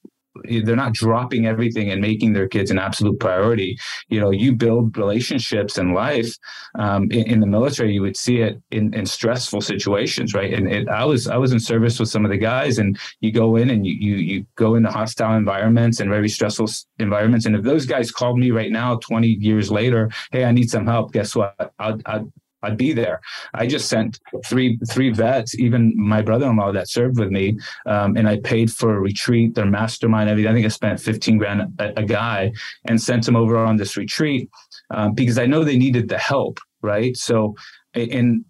they're 0.43 0.75
not 0.75 0.93
dropping 0.93 1.45
everything 1.45 1.91
and 1.91 2.01
making 2.01 2.33
their 2.33 2.47
kids 2.47 2.71
an 2.71 2.79
absolute 2.79 3.19
priority. 3.19 3.77
You 4.09 4.19
know, 4.19 4.31
you 4.31 4.53
build 4.53 4.97
relationships 4.97 5.77
in 5.77 5.93
life. 5.93 6.33
Um, 6.77 7.03
in, 7.11 7.27
in, 7.27 7.39
the 7.39 7.47
military, 7.47 7.93
you 7.93 8.01
would 8.01 8.17
see 8.17 8.41
it 8.41 8.61
in, 8.71 8.93
in 8.93 9.05
stressful 9.05 9.61
situations, 9.61 10.33
right? 10.33 10.53
And 10.53 10.71
it, 10.71 10.87
I 10.89 11.05
was 11.05 11.27
I 11.27 11.37
was 11.37 11.51
in 11.51 11.59
service 11.59 11.99
with 11.99 12.09
some 12.09 12.25
of 12.25 12.31
the 12.31 12.37
guys, 12.37 12.79
and 12.79 12.97
you 13.21 13.31
go 13.31 13.55
in 13.55 13.69
and 13.69 13.85
you 13.85 13.93
you 13.93 14.15
you 14.15 14.45
go 14.55 14.75
into 14.75 14.89
hostile 14.89 15.37
environments 15.37 15.99
and 15.99 16.09
very 16.09 16.29
stressful 16.29 16.67
environments. 16.99 17.45
And 17.45 17.55
if 17.55 17.63
those 17.63 17.85
guys 17.85 18.11
called 18.11 18.37
me 18.37 18.51
right 18.51 18.71
now, 18.71 18.97
twenty 18.97 19.37
years 19.39 19.71
later, 19.71 20.09
hey, 20.31 20.45
I 20.45 20.51
need 20.51 20.69
some 20.69 20.85
help. 20.85 21.13
Guess 21.13 21.35
what? 21.35 21.73
I'd, 21.79 22.01
I'd 22.05 22.31
I'd 22.65 22.77
be 22.77 22.93
there. 22.93 23.21
I 23.53 23.67
just 23.67 23.87
sent 23.89 24.19
three 24.45 24.77
three 24.89 25.11
vets, 25.11 25.57
even 25.57 25.93
my 25.95 26.21
brother-in-law 26.21 26.71
that 26.73 26.89
served 26.89 27.19
with 27.19 27.29
me, 27.29 27.57
um, 27.85 28.17
and 28.17 28.27
I 28.27 28.39
paid 28.39 28.71
for 28.71 28.95
a 28.95 28.99
retreat, 28.99 29.55
their 29.55 29.65
mastermind. 29.65 30.29
I 30.29 30.35
think 30.35 30.65
I 30.65 30.69
spent 30.69 30.99
15 30.99 31.37
grand 31.37 31.61
a, 31.79 31.99
a 31.99 32.03
guy 32.03 32.51
and 32.85 33.01
sent 33.01 33.25
them 33.25 33.35
over 33.35 33.57
on 33.57 33.77
this 33.77 33.97
retreat 33.97 34.49
um, 34.91 35.13
because 35.13 35.37
I 35.37 35.45
know 35.45 35.63
they 35.63 35.77
needed 35.77 36.09
the 36.09 36.17
help, 36.17 36.59
right? 36.81 37.15
So, 37.15 37.55
in 37.93 38.45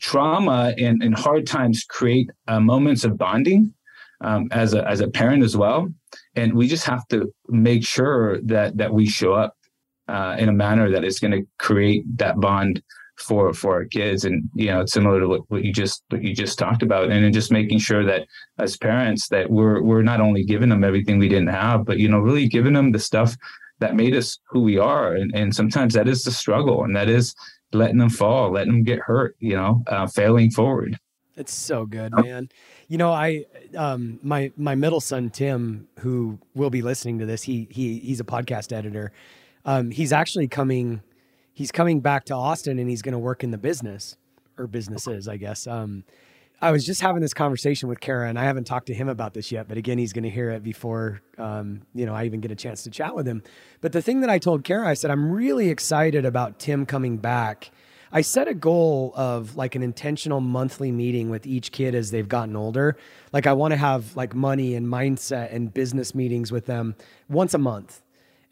trauma 0.00 0.74
and, 0.78 1.02
and 1.02 1.14
hard 1.14 1.46
times 1.46 1.84
create 1.88 2.30
uh, 2.48 2.60
moments 2.60 3.04
of 3.04 3.16
bonding 3.16 3.72
um, 4.20 4.48
as 4.52 4.74
a 4.74 4.86
as 4.86 5.00
a 5.00 5.08
parent 5.08 5.42
as 5.42 5.56
well, 5.56 5.88
and 6.36 6.54
we 6.54 6.68
just 6.68 6.84
have 6.84 7.06
to 7.08 7.32
make 7.48 7.84
sure 7.84 8.40
that 8.42 8.76
that 8.76 8.92
we 8.92 9.06
show 9.06 9.32
up 9.32 9.56
in 10.38 10.48
a 10.48 10.52
manner 10.52 10.90
that 10.90 11.04
is 11.04 11.18
going 11.18 11.32
to 11.32 11.46
create 11.58 12.04
that 12.18 12.40
bond 12.40 12.82
for 13.20 13.52
for 13.52 13.74
our 13.74 13.84
kids. 13.84 14.24
And 14.24 14.48
you 14.54 14.66
know 14.66 14.80
it's 14.80 14.92
similar 14.92 15.20
to 15.20 15.28
what, 15.28 15.42
what 15.50 15.64
you 15.64 15.72
just 15.72 16.02
what 16.08 16.22
you 16.22 16.34
just 16.34 16.58
talked 16.58 16.82
about. 16.82 17.10
And 17.10 17.32
just 17.32 17.52
making 17.52 17.78
sure 17.78 18.04
that 18.04 18.26
as 18.58 18.76
parents 18.76 19.28
that 19.28 19.50
we're 19.50 19.82
we're 19.82 20.02
not 20.02 20.20
only 20.20 20.44
giving 20.44 20.70
them 20.70 20.84
everything 20.84 21.18
we 21.18 21.28
didn't 21.28 21.48
have 21.48 21.84
but 21.84 21.98
you 21.98 22.08
know 22.08 22.18
really 22.18 22.48
giving 22.48 22.72
them 22.72 22.92
the 22.92 22.98
stuff 22.98 23.36
that 23.78 23.94
made 23.94 24.14
us 24.14 24.38
who 24.48 24.60
we 24.62 24.78
are. 24.78 25.14
And, 25.14 25.34
and 25.34 25.54
sometimes 25.54 25.94
that 25.94 26.08
is 26.08 26.22
the 26.22 26.30
struggle 26.30 26.84
and 26.84 26.94
that 26.96 27.08
is 27.08 27.34
letting 27.72 27.98
them 27.98 28.10
fall 28.10 28.50
letting 28.50 28.72
them 28.72 28.82
get 28.82 28.98
hurt 28.98 29.36
you 29.38 29.54
know 29.54 29.82
uh, 29.86 30.06
failing 30.06 30.50
forward. 30.50 30.98
It's 31.36 31.54
so 31.54 31.86
good 31.86 32.12
man. 32.12 32.48
You 32.88 32.98
know 32.98 33.12
i 33.12 33.44
um 33.76 34.18
my 34.22 34.50
my 34.56 34.74
middle 34.74 35.00
son 35.00 35.30
tim 35.30 35.88
who 36.00 36.38
will 36.54 36.70
be 36.70 36.82
listening 36.82 37.18
to 37.20 37.26
this 37.26 37.42
he 37.42 37.68
he 37.70 37.98
he's 37.98 38.20
a 38.20 38.24
podcast 38.24 38.72
editor 38.72 39.12
um, 39.64 39.90
he's 39.90 40.12
actually 40.12 40.48
coming. 40.48 41.02
He's 41.52 41.72
coming 41.72 42.00
back 42.00 42.24
to 42.26 42.34
Austin, 42.34 42.78
and 42.78 42.88
he's 42.88 43.02
going 43.02 43.12
to 43.12 43.18
work 43.18 43.44
in 43.44 43.50
the 43.50 43.58
business 43.58 44.16
or 44.56 44.66
businesses, 44.66 45.28
I 45.28 45.36
guess. 45.36 45.66
Um, 45.66 46.04
I 46.62 46.72
was 46.72 46.84
just 46.84 47.00
having 47.00 47.22
this 47.22 47.32
conversation 47.32 47.88
with 47.88 48.00
Kara, 48.00 48.28
and 48.28 48.38
I 48.38 48.44
haven't 48.44 48.64
talked 48.64 48.86
to 48.88 48.94
him 48.94 49.08
about 49.08 49.32
this 49.32 49.50
yet. 49.50 49.66
But 49.66 49.78
again, 49.78 49.96
he's 49.96 50.12
going 50.12 50.24
to 50.24 50.30
hear 50.30 50.50
it 50.50 50.62
before 50.62 51.22
um, 51.38 51.82
you 51.94 52.06
know 52.06 52.14
I 52.14 52.24
even 52.24 52.40
get 52.40 52.50
a 52.50 52.56
chance 52.56 52.82
to 52.84 52.90
chat 52.90 53.14
with 53.14 53.26
him. 53.26 53.42
But 53.80 53.92
the 53.92 54.02
thing 54.02 54.20
that 54.20 54.30
I 54.30 54.38
told 54.38 54.64
Kara, 54.64 54.86
I 54.86 54.94
said 54.94 55.10
I'm 55.10 55.30
really 55.30 55.70
excited 55.70 56.24
about 56.24 56.58
Tim 56.58 56.84
coming 56.86 57.16
back. 57.16 57.70
I 58.12 58.22
set 58.22 58.48
a 58.48 58.54
goal 58.54 59.12
of 59.14 59.56
like 59.56 59.76
an 59.76 59.82
intentional 59.82 60.40
monthly 60.40 60.90
meeting 60.90 61.30
with 61.30 61.46
each 61.46 61.70
kid 61.70 61.94
as 61.94 62.10
they've 62.10 62.28
gotten 62.28 62.56
older. 62.56 62.96
Like 63.32 63.46
I 63.46 63.52
want 63.52 63.72
to 63.72 63.76
have 63.76 64.16
like 64.16 64.34
money 64.34 64.74
and 64.74 64.86
mindset 64.86 65.54
and 65.54 65.72
business 65.72 66.14
meetings 66.14 66.50
with 66.50 66.66
them 66.66 66.96
once 67.28 67.54
a 67.54 67.58
month 67.58 68.02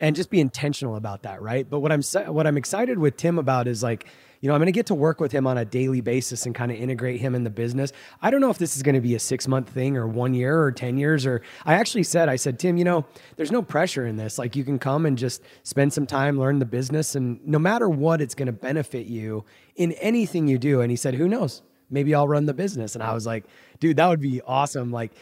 and 0.01 0.15
just 0.15 0.31
be 0.31 0.41
intentional 0.41 0.97
about 0.97 1.23
that, 1.23 1.43
right? 1.43 1.69
But 1.69 1.81
what 1.81 1.93
I'm 1.93 2.03
what 2.33 2.47
I'm 2.47 2.57
excited 2.57 2.99
with 2.99 3.17
Tim 3.17 3.39
about 3.39 3.67
is 3.67 3.83
like, 3.83 4.07
you 4.41 4.49
know, 4.49 4.55
I'm 4.55 4.61
going 4.61 4.67
to 4.67 4.73
get 4.73 4.87
to 4.87 4.95
work 4.95 5.21
with 5.21 5.33
him 5.33 5.47
on 5.47 5.59
a 5.59 5.65
daily 5.65 6.01
basis 6.01 6.47
and 6.47 6.55
kind 6.55 6.71
of 6.71 6.79
integrate 6.79 7.21
him 7.21 7.35
in 7.35 7.43
the 7.43 7.51
business. 7.51 7.93
I 8.23 8.31
don't 8.31 8.41
know 8.41 8.51
if 8.51 8.59
this 8.59 8.77
is 8.77 8.85
going 8.85 8.95
to 8.95 9.01
be 9.01 9.17
a 9.17 9.19
6-month 9.19 9.69
thing 9.69 9.97
or 9.97 10.07
1 10.07 10.35
year 10.35 10.63
or 10.63 10.71
10 10.71 10.97
years 10.97 11.27
or 11.27 11.43
I 11.65 11.75
actually 11.75 12.05
said 12.05 12.29
I 12.29 12.37
said, 12.37 12.59
"Tim, 12.59 12.77
you 12.77 12.85
know, 12.85 13.05
there's 13.37 13.51
no 13.51 13.63
pressure 13.63 14.07
in 14.07 14.17
this. 14.17 14.39
Like 14.39 14.55
you 14.55 14.65
can 14.65 14.79
come 14.79 15.07
and 15.07 15.19
just 15.19 15.43
spend 15.65 15.93
some 15.93 16.07
time 16.07 16.39
learn 16.39 16.61
the 16.61 16.67
business 16.67 17.17
and 17.17 17.45
no 17.47 17.59
matter 17.59 17.89
what 17.89 18.21
it's 18.21 18.35
going 18.35 18.47
to 18.47 18.53
benefit 18.53 19.07
you 19.07 19.45
in 19.75 19.93
anything 19.93 20.47
you 20.47 20.59
do." 20.59 20.81
And 20.81 20.91
he 20.91 20.97
said, 20.97 21.15
"Who 21.15 21.27
knows? 21.27 21.63
Maybe 21.91 22.15
I'll 22.15 22.29
run 22.29 22.47
the 22.47 22.55
business." 22.55 22.95
And 22.95 23.03
I 23.03 23.15
was 23.15 23.27
like, 23.27 23.45
"Dude, 23.81 23.97
that 23.97 24.07
would 24.07 24.21
be 24.21 24.41
awesome." 24.43 24.93
Like 24.93 25.13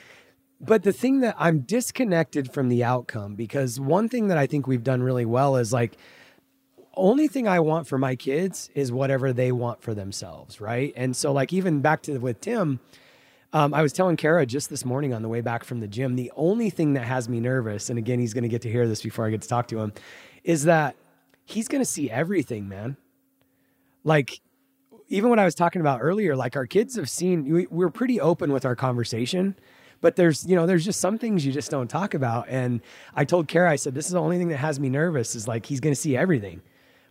but 0.60 0.82
the 0.82 0.92
thing 0.92 1.20
that 1.20 1.36
I'm 1.38 1.60
disconnected 1.60 2.52
from 2.52 2.68
the 2.68 2.82
outcome 2.82 3.34
because 3.34 3.78
one 3.78 4.08
thing 4.08 4.28
that 4.28 4.38
I 4.38 4.46
think 4.46 4.66
we've 4.66 4.84
done 4.84 5.02
really 5.02 5.26
well 5.26 5.56
is 5.56 5.72
like 5.72 5.96
only 6.94 7.28
thing 7.28 7.46
I 7.46 7.60
want 7.60 7.86
for 7.86 7.98
my 7.98 8.16
kids 8.16 8.70
is 8.74 8.90
whatever 8.90 9.32
they 9.32 9.52
want 9.52 9.82
for 9.82 9.92
themselves, 9.92 10.60
right? 10.60 10.94
And 10.96 11.14
so 11.14 11.32
like 11.32 11.52
even 11.52 11.80
back 11.80 12.02
to 12.02 12.16
with 12.18 12.40
Tim, 12.40 12.80
um, 13.52 13.74
I 13.74 13.82
was 13.82 13.92
telling 13.92 14.16
Kara 14.16 14.46
just 14.46 14.70
this 14.70 14.84
morning 14.84 15.12
on 15.12 15.22
the 15.22 15.28
way 15.28 15.40
back 15.40 15.62
from 15.62 15.80
the 15.80 15.86
gym, 15.86 16.16
the 16.16 16.32
only 16.36 16.70
thing 16.70 16.94
that 16.94 17.04
has 17.04 17.28
me 17.28 17.38
nervous, 17.38 17.90
and 17.90 17.98
again, 17.98 18.18
he's 18.18 18.34
going 18.34 18.42
to 18.42 18.48
get 18.48 18.62
to 18.62 18.70
hear 18.70 18.88
this 18.88 19.02
before 19.02 19.26
I 19.26 19.30
get 19.30 19.42
to 19.42 19.48
talk 19.48 19.68
to 19.68 19.78
him, 19.78 19.92
is 20.42 20.64
that 20.64 20.96
he's 21.44 21.68
going 21.68 21.80
to 21.80 21.86
see 21.86 22.10
everything, 22.10 22.68
man. 22.68 22.96
Like 24.04 24.40
even 25.08 25.30
what 25.30 25.38
I 25.38 25.44
was 25.44 25.54
talking 25.54 25.80
about 25.80 26.00
earlier, 26.02 26.34
like 26.34 26.56
our 26.56 26.66
kids 26.66 26.96
have 26.96 27.08
seen, 27.08 27.44
we, 27.44 27.66
we're 27.66 27.90
pretty 27.90 28.20
open 28.20 28.52
with 28.52 28.64
our 28.64 28.74
conversation 28.74 29.54
but 30.00 30.16
there's, 30.16 30.46
you 30.46 30.56
know, 30.56 30.66
there's 30.66 30.84
just 30.84 31.00
some 31.00 31.18
things 31.18 31.44
you 31.44 31.52
just 31.52 31.70
don't 31.70 31.88
talk 31.88 32.14
about. 32.14 32.48
And 32.48 32.80
I 33.14 33.24
told 33.24 33.48
Kara, 33.48 33.70
I 33.70 33.76
said, 33.76 33.94
this 33.94 34.06
is 34.06 34.12
the 34.12 34.20
only 34.20 34.38
thing 34.38 34.48
that 34.48 34.58
has 34.58 34.78
me 34.78 34.88
nervous 34.88 35.34
is 35.34 35.48
like 35.48 35.66
he's 35.66 35.80
going 35.80 35.94
to 35.94 36.00
see 36.00 36.16
everything, 36.16 36.60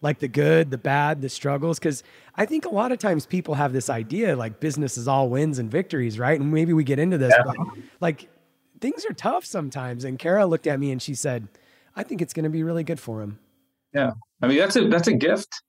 like 0.02 0.20
the 0.20 0.28
good, 0.28 0.72
the 0.72 0.78
bad, 0.78 1.22
the 1.22 1.30
struggles. 1.30 1.80
Because 1.80 2.04
I 2.36 2.46
think 2.46 2.66
a 2.66 2.70
lot 2.70 2.92
of 2.92 3.00
times 3.00 3.26
people 3.26 3.56
have 3.56 3.74
this 3.74 3.90
idea 3.90 4.36
like 4.36 4.60
business 4.60 4.98
is 4.98 5.08
all 5.08 5.30
wins 5.30 5.60
and 5.60 5.70
victories, 5.70 6.20
right? 6.20 6.40
And 6.40 6.52
maybe 6.52 6.74
we 6.74 6.84
get 6.84 7.00
into 7.00 7.18
this, 7.18 7.34
yeah. 7.38 7.44
but 7.46 7.56
like 8.02 8.30
things 8.80 9.06
are 9.06 9.14
tough 9.14 9.46
sometimes. 9.46 10.06
And 10.06 10.20
Kara 10.20 10.46
looked 10.46 10.68
at 10.68 10.80
me 10.80 10.92
and 10.92 11.02
she 11.02 11.16
said, 11.16 11.48
I 11.96 12.04
think 12.04 12.22
it's 12.22 12.34
going 12.34 12.44
to 12.44 12.50
be 12.50 12.64
really 12.64 12.84
good 12.84 13.00
for 13.00 13.22
him. 13.22 13.40
Yeah. 13.94 14.12
I 14.42 14.48
mean, 14.48 14.58
that's 14.58 14.76
a, 14.76 14.88
that's 14.90 15.08
a 15.08 15.14
gift 15.14 15.62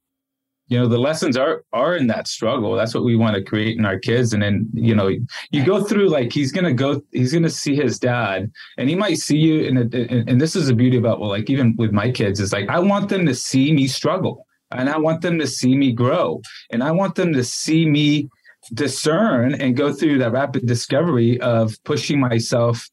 you 0.68 0.78
know 0.78 0.88
the 0.88 0.98
lessons 0.98 1.36
are 1.36 1.64
are 1.72 1.96
in 1.96 2.06
that 2.08 2.26
struggle. 2.28 2.74
That's 2.74 2.94
what 2.94 3.04
we 3.04 3.16
want 3.16 3.36
to 3.36 3.42
create 3.42 3.78
in 3.78 3.84
our 3.84 3.98
kids. 3.98 4.32
And 4.32 4.42
then 4.42 4.68
you 4.72 4.94
know 4.94 5.10
you 5.50 5.64
go 5.64 5.82
through 5.82 6.08
like 6.08 6.32
he's 6.32 6.52
gonna 6.52 6.72
go 6.72 7.00
he's 7.12 7.32
gonna 7.32 7.50
see 7.50 7.74
his 7.74 7.98
dad 7.98 8.50
and 8.78 8.88
he 8.88 8.94
might 8.94 9.18
see 9.18 9.36
you 9.36 9.66
and 9.66 9.94
and 9.94 10.40
this 10.40 10.56
is 10.56 10.66
the 10.68 10.74
beauty 10.74 10.96
about 10.96 11.20
well 11.20 11.30
like 11.30 11.48
even 11.50 11.74
with 11.76 11.92
my 11.92 12.10
kids 12.10 12.40
is 12.40 12.52
like 12.52 12.68
i 12.68 12.78
want 12.78 13.08
them 13.08 13.26
to 13.26 13.34
see 13.34 13.72
me 13.72 13.86
struggle 13.86 14.46
and 14.72 14.88
i 14.88 14.98
want 14.98 15.20
them 15.22 15.38
to 15.38 15.46
see 15.46 15.76
me 15.76 15.92
grow 15.92 16.40
and 16.70 16.82
i 16.82 16.90
want 16.90 17.14
them 17.14 17.32
to 17.32 17.44
see 17.44 17.86
me 17.86 18.28
discern 18.74 19.54
and 19.54 19.76
go 19.76 19.92
through 19.92 20.18
that 20.18 20.32
rapid 20.32 20.66
discovery 20.66 21.40
of 21.40 21.72
pushing 21.84 22.18
myself 22.18 22.88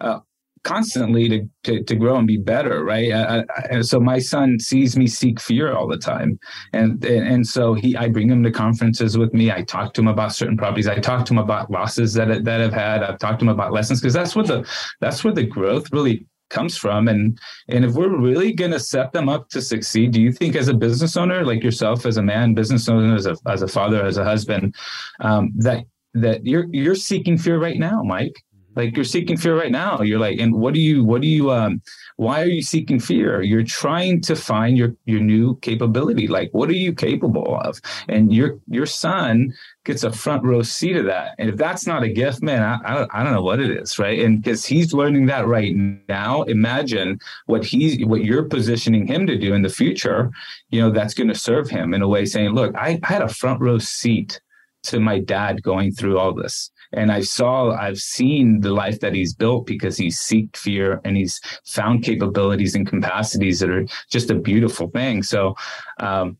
uh, 0.00 0.20
constantly 0.68 1.28
to, 1.30 1.48
to, 1.64 1.82
to 1.82 1.96
grow 1.96 2.16
and 2.16 2.26
be 2.26 2.36
better 2.36 2.84
right? 2.84 3.10
I, 3.12 3.44
I, 3.70 3.80
so 3.80 3.98
my 3.98 4.18
son 4.18 4.58
sees 4.60 4.96
me 4.96 5.06
seek 5.06 5.40
fear 5.40 5.72
all 5.72 5.88
the 5.88 5.96
time. 5.96 6.38
And 6.72 7.02
and 7.04 7.46
so 7.46 7.74
he 7.74 7.96
i 7.96 8.08
bring 8.08 8.28
him 8.28 8.42
to 8.42 8.50
conferences 8.50 9.16
with 9.16 9.32
me. 9.32 9.50
I 9.50 9.62
talk 9.62 9.94
to 9.94 10.00
him 10.02 10.08
about 10.08 10.34
certain 10.34 10.56
properties. 10.56 10.86
I 10.86 10.98
talk 10.98 11.24
to 11.26 11.32
him 11.32 11.38
about 11.38 11.70
losses 11.70 12.14
that 12.14 12.44
that 12.44 12.60
i've 12.60 12.72
had. 12.72 13.02
I've 13.02 13.18
talked 13.18 13.40
to 13.40 13.46
him 13.46 13.48
about 13.48 13.72
lessons 13.72 14.00
because 14.00 14.14
that's 14.14 14.36
what 14.36 14.46
the 14.46 14.68
that's 15.00 15.24
where 15.24 15.32
the 15.32 15.44
growth 15.44 15.90
really 15.92 16.26
comes 16.50 16.76
from. 16.76 17.08
And 17.08 17.38
and 17.68 17.84
if 17.84 17.92
we're 17.94 18.16
really 18.16 18.52
going 18.52 18.72
to 18.72 18.80
set 18.80 19.12
them 19.12 19.28
up 19.28 19.48
to 19.50 19.62
succeed 19.62 20.12
do 20.12 20.20
you 20.20 20.32
think 20.32 20.54
as 20.54 20.68
a 20.68 20.74
business 20.74 21.16
owner 21.16 21.44
like 21.44 21.62
yourself 21.62 22.04
as 22.04 22.18
a 22.18 22.22
man 22.22 22.54
business 22.54 22.88
owner 22.88 23.14
as 23.14 23.26
a, 23.26 23.36
as 23.46 23.62
a 23.62 23.68
father 23.68 24.04
as 24.04 24.18
a 24.18 24.24
husband 24.24 24.74
um, 25.20 25.52
that 25.56 25.84
that 26.14 26.44
you're 26.46 26.66
you're 26.70 26.94
seeking 26.94 27.36
fear 27.36 27.58
right 27.58 27.78
now 27.78 28.02
mike 28.02 28.36
like 28.78 28.94
you're 28.94 29.04
seeking 29.04 29.36
fear 29.36 29.58
right 29.58 29.72
now. 29.72 30.02
You're 30.02 30.20
like, 30.20 30.38
and 30.38 30.54
what 30.54 30.72
do 30.72 30.78
you, 30.78 31.02
what 31.02 31.20
do 31.20 31.26
you, 31.26 31.50
um, 31.50 31.82
why 32.14 32.42
are 32.42 32.46
you 32.46 32.62
seeking 32.62 33.00
fear? 33.00 33.42
You're 33.42 33.64
trying 33.64 34.20
to 34.20 34.36
find 34.36 34.78
your, 34.78 34.94
your 35.04 35.18
new 35.18 35.56
capability. 35.56 36.28
Like, 36.28 36.50
what 36.52 36.68
are 36.68 36.74
you 36.74 36.92
capable 36.92 37.58
of? 37.58 37.80
And 38.08 38.32
your, 38.32 38.60
your 38.68 38.86
son 38.86 39.52
gets 39.84 40.04
a 40.04 40.12
front 40.12 40.44
row 40.44 40.62
seat 40.62 40.96
of 40.96 41.06
that. 41.06 41.34
And 41.38 41.48
if 41.48 41.56
that's 41.56 41.88
not 41.88 42.04
a 42.04 42.08
gift, 42.08 42.40
man, 42.40 42.62
I, 42.62 42.78
I, 42.84 42.94
don't, 42.94 43.10
I 43.14 43.24
don't 43.24 43.32
know 43.32 43.42
what 43.42 43.58
it 43.58 43.72
is. 43.72 43.98
Right. 43.98 44.20
And 44.20 44.40
because 44.40 44.64
he's 44.64 44.94
learning 44.94 45.26
that 45.26 45.48
right 45.48 45.74
now, 46.08 46.42
imagine 46.42 47.18
what 47.46 47.64
he's, 47.64 48.06
what 48.06 48.24
you're 48.24 48.44
positioning 48.44 49.08
him 49.08 49.26
to 49.26 49.36
do 49.36 49.54
in 49.54 49.62
the 49.62 49.68
future, 49.68 50.30
you 50.70 50.80
know, 50.80 50.90
that's 50.90 51.14
going 51.14 51.28
to 51.28 51.34
serve 51.34 51.68
him 51.68 51.94
in 51.94 52.02
a 52.02 52.08
way 52.08 52.24
saying, 52.24 52.50
look, 52.50 52.76
I, 52.76 53.00
I 53.02 53.12
had 53.12 53.22
a 53.22 53.28
front 53.28 53.60
row 53.60 53.78
seat 53.78 54.40
to 54.84 55.00
my 55.00 55.18
dad 55.18 55.64
going 55.64 55.90
through 55.90 56.16
all 56.16 56.32
this 56.32 56.70
and 56.92 57.12
I 57.12 57.20
saw, 57.20 57.72
I've 57.72 57.98
seen 57.98 58.60
the 58.60 58.70
life 58.70 59.00
that 59.00 59.14
he's 59.14 59.34
built 59.34 59.66
because 59.66 59.96
he's 59.96 60.18
seeked 60.18 60.56
fear 60.56 61.00
and 61.04 61.16
he's 61.16 61.40
found 61.66 62.02
capabilities 62.02 62.74
and 62.74 62.86
capacities 62.86 63.60
that 63.60 63.70
are 63.70 63.86
just 64.10 64.30
a 64.30 64.34
beautiful 64.34 64.88
thing. 64.88 65.22
So, 65.22 65.54
um, 66.00 66.38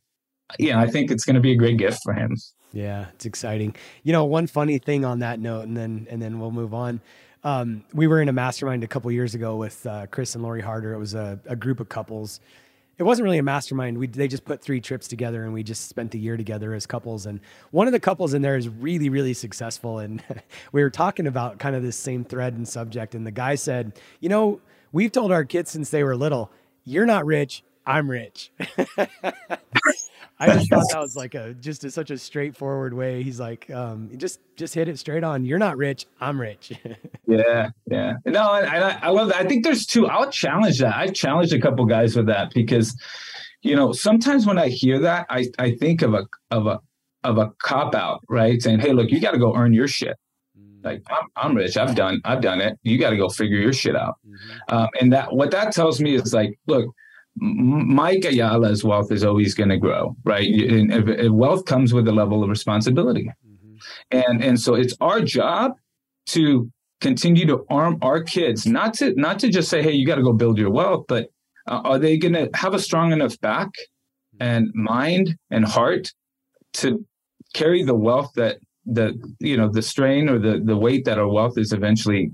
yeah, 0.59 0.81
I 0.81 0.87
think 0.87 1.11
it's 1.11 1.25
going 1.25 1.35
to 1.35 1.41
be 1.41 1.53
a 1.53 1.57
great 1.57 1.77
gift 1.77 2.01
for 2.03 2.15
him. 2.15 2.37
Yeah, 2.73 3.07
it's 3.15 3.27
exciting. 3.27 3.75
You 4.03 4.13
know, 4.13 4.25
one 4.25 4.47
funny 4.47 4.79
thing 4.79 5.05
on 5.05 5.19
that 5.21 5.41
note, 5.41 5.67
and 5.67 5.77
then 5.77 6.07
and 6.11 6.21
then 6.21 6.39
we'll 6.39 6.51
move 6.51 6.75
on. 6.75 7.01
Um, 7.45 7.85
we 7.95 8.07
were 8.07 8.21
in 8.21 8.29
a 8.29 8.33
mastermind 8.33 8.85
a 8.85 8.87
couple 8.87 9.11
years 9.11 9.35
ago 9.35 9.57
with 9.57 9.87
uh, 9.87 10.07
Chris 10.07 10.35
and 10.35 10.43
Lori 10.43 10.61
Harder. 10.61 10.93
It 10.93 10.99
was 10.99 11.15
a, 11.15 11.39
a 11.47 11.57
group 11.57 11.81
of 11.81 11.89
couples 11.89 12.41
it 12.99 13.05
wasn't 13.05 13.25
really 13.25 13.39
a 13.39 13.43
mastermind. 13.43 13.97
We 13.97 14.09
they 14.09 14.29
just 14.29 14.45
put 14.45 14.61
three 14.61 14.81
trips 14.81 15.09
together 15.09 15.45
and 15.45 15.53
we 15.53 15.63
just 15.63 15.89
spent 15.89 16.11
the 16.11 16.19
year 16.19 16.37
together 16.37 16.75
as 16.75 16.87
couples. 16.87 17.27
And 17.27 17.41
one 17.71 17.87
of 17.87 17.93
the 17.93 18.01
couples 18.01 18.35
in 18.35 18.43
there 18.43 18.57
is 18.57 18.69
really 18.69 19.09
really 19.09 19.35
successful. 19.35 19.99
And 20.01 20.23
we 20.73 20.83
were 20.83 20.91
talking 20.91 21.27
about 21.27 21.59
kind 21.59 21.77
of 21.77 21.83
this 21.83 21.97
same 21.97 22.25
thread 22.25 22.55
and 22.55 22.67
subject. 22.67 23.15
And 23.15 23.27
the 23.27 23.31
guy 23.31 23.55
said, 23.55 23.93
you 24.21 24.29
know, 24.29 24.61
we've 24.93 25.13
told 25.13 25.33
our 25.33 25.45
kids 25.45 25.71
since 25.71 25.91
they 25.91 26.03
were 26.03 26.17
little, 26.17 26.51
you're 26.85 27.07
not 27.07 27.25
rich, 27.25 27.63
I'm 27.87 28.11
rich. 28.11 28.51
I 30.41 30.55
just 30.55 30.71
thought 30.71 30.85
that 30.93 31.01
was 31.01 31.17
like 31.17 31.35
a 31.35 31.55
just 31.55 31.85
a, 31.85 31.91
such 31.91 32.11
a 32.11 32.19
straightforward 32.19 32.95
way. 32.95 33.23
He's 33.23 33.41
like, 33.41 33.71
um, 33.71 34.11
just 34.17 34.41
just 34.57 34.75
hit 34.75 34.89
it 34.89 34.99
straight 34.99 35.25
on. 35.25 35.45
You're 35.45 35.59
not 35.59 35.77
rich, 35.77 36.07
I'm 36.21 36.41
rich. 36.41 36.73
yeah, 37.27 37.71
yeah. 37.91 38.15
No, 38.25 38.43
I, 38.43 38.99
I 39.03 39.09
love 39.11 39.29
that. 39.29 39.37
I 39.37 39.45
think 39.45 39.65
there's 39.65 39.87
two. 39.87 40.07
I'll 40.07 40.31
challenge 40.31 40.79
that. 40.79 40.97
I 40.97 41.09
challenged 41.09 41.53
a 41.53 41.61
couple 41.61 41.85
guys 41.87 42.17
with 42.17 42.27
that 42.27 42.53
because, 42.55 42.97
you 43.63 43.75
know, 43.75 43.93
sometimes 43.93 44.47
when 44.47 44.59
I 44.59 44.69
hear 44.69 45.01
that, 45.01 45.27
I 45.29 45.47
I 45.59 45.75
think 45.77 46.03
of 46.03 46.15
a 46.15 46.25
of 46.51 46.67
a 46.67 46.81
of 47.25 47.39
a 47.39 47.51
cop 47.63 47.95
out, 47.95 48.21
right? 48.29 48.61
Saying, 48.63 48.81
hey, 48.81 48.93
look, 48.93 49.11
you 49.11 49.21
got 49.21 49.33
to 49.33 49.39
go 49.39 49.55
earn 49.55 49.73
your 49.73 49.89
shit. 49.89 50.17
Mm. 50.59 50.85
Like 50.85 51.03
I'm, 51.11 51.27
I'm 51.37 51.57
rich. 51.57 51.77
I've 51.77 51.95
done, 51.95 52.21
I've 52.25 52.41
done 52.41 52.61
it. 52.61 52.79
You 52.83 52.99
got 52.99 53.11
to 53.11 53.17
go 53.17 53.29
figure 53.29 53.59
your 53.59 53.73
shit 53.73 53.97
out. 53.97 54.15
Mm-hmm. 54.27 54.75
Um, 54.75 54.89
and 55.01 55.13
that, 55.13 55.35
what 55.35 55.51
that 55.51 55.73
tells 55.73 56.01
me 56.01 56.15
is 56.15 56.33
like, 56.33 56.59
look, 56.67 56.87
Mike 57.41 58.23
Ayala's 58.23 58.85
wealth 58.85 59.13
is 59.13 59.25
always 59.25 59.55
going 59.55 59.69
to 59.69 59.77
grow, 59.77 60.17
right? 60.25 60.49
And 60.49 61.37
wealth 61.37 61.65
comes 61.65 61.93
with 61.93 62.09
a 62.09 62.13
level 62.13 62.43
of 62.43 62.51
responsibility, 62.51 63.31
mm-hmm. 63.47 63.77
and 64.11 64.43
and 64.43 64.61
so 64.61 64.75
it's 64.75 64.95
our 65.01 65.21
job 65.21 65.73
to 66.27 66.71
continue 67.01 67.47
to 67.47 67.65
arm 67.71 67.99
our 68.03 68.23
kids, 68.23 68.67
not 68.67 68.95
to 68.95 69.15
not 69.15 69.39
to 69.41 69.49
just 69.49 69.69
say, 69.69 69.83
hey, 69.83 69.93
you 69.93 70.07
got 70.07 70.17
to 70.17 70.23
go 70.23 70.33
build 70.33 70.59
your 70.59 70.71
wealth, 70.71 71.05
but 71.09 71.29
uh, 71.67 71.81
are 71.85 71.99
they 71.99 72.17
going 72.17 72.35
to 72.35 72.49
have 72.55 72.75
a 72.75 72.79
strong 72.79 73.13
enough 73.13 73.39
back 73.41 73.69
and 74.41 74.69
mind 74.75 75.37
and 75.51 75.65
heart 75.65 76.13
to 76.73 77.05
carry 77.55 77.83
the 77.83 77.95
wealth 77.95 78.31
that 78.37 78.59
the 78.85 79.15
you 79.41 79.57
know 79.57 79.71
the 79.71 79.83
strain 79.83 80.29
or 80.29 80.39
the 80.39 80.61
the 80.65 80.77
weight 80.77 81.05
that 81.05 81.19
our 81.19 81.29
wealth 81.29 81.59
is 81.59 81.73
eventually 81.73 82.31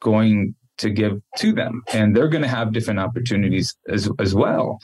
going 0.00 0.54
to 0.78 0.90
give 0.90 1.20
to 1.36 1.52
them 1.52 1.82
and 1.92 2.14
they're 2.14 2.28
going 2.28 2.42
to 2.42 2.48
have 2.48 2.72
different 2.72 3.00
opportunities 3.00 3.74
as 3.88 4.10
as 4.18 4.34
well 4.34 4.78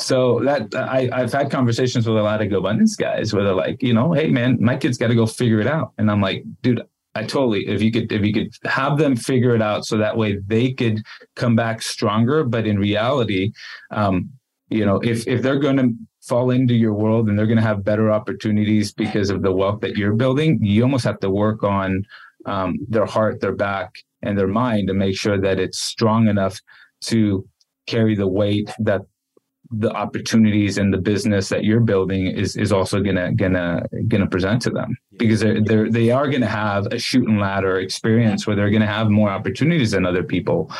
so 0.00 0.40
that 0.40 0.74
I, 0.74 1.08
i've 1.12 1.32
had 1.32 1.50
conversations 1.50 2.06
with 2.06 2.16
a 2.16 2.22
lot 2.22 2.40
of 2.40 2.48
GoBundance 2.48 2.96
guys 2.98 3.32
where 3.32 3.44
they're 3.44 3.54
like 3.54 3.82
you 3.82 3.92
know 3.92 4.12
hey 4.12 4.28
man 4.28 4.58
my 4.60 4.76
kids 4.76 4.98
got 4.98 5.08
to 5.08 5.14
go 5.14 5.26
figure 5.26 5.60
it 5.60 5.66
out 5.66 5.92
and 5.98 6.10
i'm 6.10 6.20
like 6.20 6.44
dude 6.62 6.82
I 7.14 7.22
totally 7.22 7.68
if 7.68 7.80
you 7.80 7.92
could 7.92 8.10
if 8.10 8.24
you 8.24 8.32
could 8.32 8.50
have 8.64 8.98
them 8.98 9.16
figure 9.16 9.54
it 9.54 9.62
out 9.62 9.86
so 9.86 9.96
that 9.98 10.16
way 10.16 10.38
they 10.46 10.72
could 10.72 11.02
come 11.36 11.54
back 11.54 11.80
stronger. 11.80 12.44
But 12.44 12.66
in 12.66 12.78
reality, 12.78 13.52
um, 13.92 14.30
you 14.68 14.84
know, 14.84 14.96
if 14.96 15.26
if 15.28 15.42
they're 15.42 15.60
going 15.60 15.76
to 15.76 15.90
fall 16.22 16.50
into 16.50 16.74
your 16.74 16.94
world 16.94 17.28
and 17.28 17.38
they're 17.38 17.46
going 17.46 17.58
to 17.58 17.62
have 17.62 17.84
better 17.84 18.10
opportunities 18.10 18.92
because 18.92 19.30
of 19.30 19.42
the 19.42 19.52
wealth 19.52 19.80
that 19.82 19.96
you're 19.96 20.14
building, 20.14 20.58
you 20.62 20.82
almost 20.82 21.04
have 21.04 21.20
to 21.20 21.30
work 21.30 21.62
on 21.62 22.04
um, 22.46 22.78
their 22.88 23.06
heart, 23.06 23.40
their 23.40 23.54
back, 23.54 23.94
and 24.24 24.38
their 24.38 24.48
mind 24.48 24.88
to 24.88 24.94
make 24.94 25.16
sure 25.16 25.40
that 25.40 25.58
it's 25.58 25.78
strong 25.78 26.28
enough 26.28 26.60
to 27.02 27.46
carry 27.86 28.14
the 28.14 28.28
weight 28.28 28.70
that 28.78 29.02
the 29.70 29.90
opportunities 29.92 30.78
and 30.78 30.92
the 30.92 30.98
business 30.98 31.48
that 31.48 31.64
you're 31.64 31.80
building 31.80 32.26
is 32.26 32.56
is 32.56 32.70
also 32.70 33.00
gonna 33.00 33.32
gonna 33.32 33.82
gonna 34.08 34.26
present 34.26 34.62
to 34.62 34.70
them. 34.70 34.94
Because 35.16 35.40
they're, 35.40 35.62
they're 35.62 35.90
they 35.90 36.10
are 36.10 36.28
gonna 36.28 36.46
have 36.46 36.86
a 36.92 36.98
shooting 36.98 37.38
ladder 37.38 37.80
experience 37.80 38.46
where 38.46 38.54
they're 38.54 38.70
gonna 38.70 38.86
have 38.86 39.10
more 39.10 39.30
opportunities 39.30 39.92
than 39.92 40.06
other 40.06 40.22
people 40.22 40.70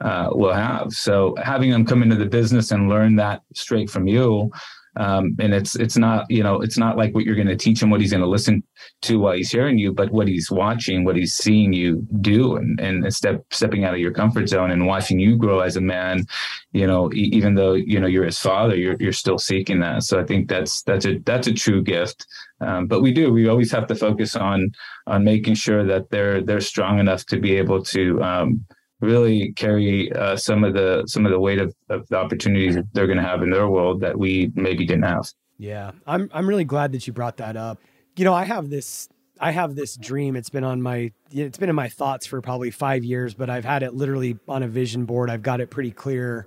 uh, 0.00 0.30
will 0.32 0.52
have. 0.52 0.92
So 0.92 1.34
having 1.42 1.70
them 1.70 1.86
come 1.86 2.02
into 2.02 2.16
the 2.16 2.26
business 2.26 2.72
and 2.72 2.88
learn 2.88 3.16
that 3.16 3.42
straight 3.54 3.88
from 3.88 4.06
you 4.06 4.50
um, 4.96 5.34
and 5.38 5.54
it's 5.54 5.74
it's 5.76 5.96
not 5.96 6.26
you 6.28 6.42
know 6.42 6.60
it's 6.60 6.76
not 6.76 6.96
like 6.96 7.14
what 7.14 7.24
you're 7.24 7.34
going 7.34 7.46
to 7.46 7.56
teach 7.56 7.82
him 7.82 7.90
what 7.90 8.00
he's 8.00 8.10
going 8.10 8.22
to 8.22 8.28
listen 8.28 8.62
to 9.00 9.18
while 9.18 9.34
he's 9.34 9.50
hearing 9.50 9.78
you 9.78 9.92
but 9.92 10.10
what 10.10 10.28
he's 10.28 10.50
watching 10.50 11.04
what 11.04 11.16
he's 11.16 11.34
seeing 11.34 11.72
you 11.72 12.06
do 12.20 12.56
and 12.56 12.78
and 12.78 13.14
step 13.14 13.42
stepping 13.50 13.84
out 13.84 13.94
of 13.94 14.00
your 14.00 14.12
comfort 14.12 14.48
zone 14.48 14.70
and 14.70 14.86
watching 14.86 15.18
you 15.18 15.36
grow 15.36 15.60
as 15.60 15.76
a 15.76 15.80
man 15.80 16.24
you 16.72 16.86
know 16.86 17.10
even 17.14 17.54
though 17.54 17.72
you 17.72 17.98
know 17.98 18.06
you're 18.06 18.24
his 18.24 18.38
father 18.38 18.76
you're 18.76 18.96
you're 19.00 19.12
still 19.12 19.38
seeking 19.38 19.80
that. 19.80 20.02
So 20.02 20.20
i 20.20 20.24
think 20.24 20.48
that's 20.48 20.82
that's 20.82 21.06
a 21.06 21.18
that's 21.18 21.46
a 21.46 21.52
true 21.52 21.82
gift. 21.82 22.26
Um, 22.60 22.86
but 22.86 23.02
we 23.02 23.12
do 23.12 23.32
we 23.32 23.48
always 23.48 23.72
have 23.72 23.86
to 23.88 23.94
focus 23.94 24.36
on 24.36 24.70
on 25.06 25.24
making 25.24 25.54
sure 25.54 25.84
that 25.84 26.10
they're 26.10 26.42
they're 26.42 26.60
strong 26.60 26.98
enough 26.98 27.26
to 27.26 27.38
be 27.38 27.56
able 27.56 27.82
to 27.84 28.22
um, 28.22 28.64
really 29.02 29.52
carry 29.52 30.10
uh, 30.12 30.36
some 30.36 30.64
of 30.64 30.72
the 30.72 31.04
some 31.06 31.26
of 31.26 31.32
the 31.32 31.40
weight 31.40 31.58
of, 31.58 31.74
of 31.90 32.08
the 32.08 32.16
opportunities 32.16 32.78
they're 32.92 33.06
going 33.06 33.18
to 33.18 33.24
have 33.24 33.42
in 33.42 33.50
their 33.50 33.68
world 33.68 34.00
that 34.00 34.18
we 34.18 34.50
maybe 34.54 34.86
didn't 34.86 35.04
have. 35.04 35.28
Yeah, 35.58 35.90
I'm 36.06 36.30
I'm 36.32 36.48
really 36.48 36.64
glad 36.64 36.92
that 36.92 37.06
you 37.06 37.12
brought 37.12 37.36
that 37.36 37.56
up. 37.56 37.78
You 38.16 38.24
know, 38.24 38.32
I 38.34 38.44
have 38.44 38.70
this 38.70 39.08
I 39.40 39.50
have 39.50 39.74
this 39.74 39.96
dream. 39.96 40.36
It's 40.36 40.50
been 40.50 40.64
on 40.64 40.80
my 40.80 41.12
it's 41.30 41.58
been 41.58 41.68
in 41.68 41.74
my 41.74 41.88
thoughts 41.88 42.26
for 42.26 42.40
probably 42.40 42.70
five 42.70 43.04
years, 43.04 43.34
but 43.34 43.50
I've 43.50 43.64
had 43.64 43.82
it 43.82 43.92
literally 43.92 44.38
on 44.48 44.62
a 44.62 44.68
vision 44.68 45.04
board. 45.04 45.30
I've 45.30 45.42
got 45.42 45.60
it 45.60 45.68
pretty 45.68 45.90
clear. 45.90 46.46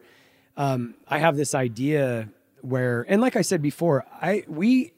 Um, 0.57 0.95
I 1.07 1.17
have 1.17 1.35
this 1.35 1.53
idea 1.53 2.29
where, 2.61 3.05
and 3.09 3.21
like 3.21 3.35
I 3.35 3.41
said 3.41 3.61
before, 3.61 4.05
I 4.21 4.45
we 4.47 4.93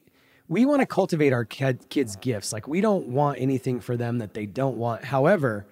we 0.47 0.65
want 0.65 0.81
to 0.81 0.85
cultivate 0.85 1.33
our 1.33 1.43
kids' 1.43 2.15
gifts. 2.17 2.53
Like 2.53 2.67
we 2.67 2.81
don't 2.81 3.07
want 3.07 3.39
anything 3.39 3.79
for 3.79 3.97
them 3.97 4.19
that 4.19 4.33
they 4.33 4.45
don't 4.45 4.77
want. 4.77 5.03
However, 5.03 5.65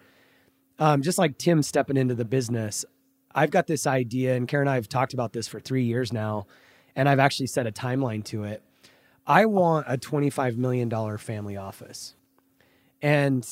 um, 0.80 1.02
just 1.02 1.18
like 1.18 1.38
Tim 1.38 1.64
stepping 1.64 1.98
into 1.98 2.16
the 2.16 2.26
business, 2.26 2.86
I've 3.34 3.52
got 3.52 3.68
this 3.68 3.86
idea, 3.86 4.36
and 4.36 4.48
Kara 4.48 4.62
and 4.62 4.70
I 4.70 4.76
have 4.76 4.90
talked 4.90 5.14
about 5.14 5.34
this 5.34 5.48
for 5.48 5.60
three 5.60 5.84
years 5.84 6.14
now, 6.14 6.48
and 6.96 7.10
I've 7.10 7.20
actually 7.20 7.48
set 7.48 7.68
a 7.68 7.72
timeline 7.72 8.24
to 8.26 8.44
it. 8.44 8.64
I 9.28 9.46
want 9.46 9.88
a 9.90 9.98
$25 9.98 10.56
million 10.58 11.18
family 11.18 11.58
office. 11.58 12.16
And 13.02 13.46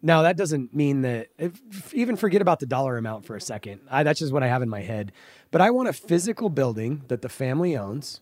now 0.00 0.22
that 0.22 0.36
doesn't 0.36 0.74
mean 0.74 1.02
that, 1.02 1.28
if, 1.38 1.92
even 1.92 2.16
forget 2.16 2.40
about 2.40 2.60
the 2.60 2.66
dollar 2.66 2.96
amount 2.96 3.24
for 3.26 3.36
a 3.36 3.40
second. 3.40 3.80
I, 3.90 4.02
that's 4.02 4.20
just 4.20 4.32
what 4.32 4.42
I 4.42 4.48
have 4.48 4.62
in 4.62 4.68
my 4.68 4.80
head. 4.80 5.12
But 5.50 5.60
I 5.60 5.70
want 5.70 5.88
a 5.88 5.92
physical 5.92 6.48
building 6.48 7.02
that 7.08 7.22
the 7.22 7.28
family 7.28 7.76
owns, 7.76 8.20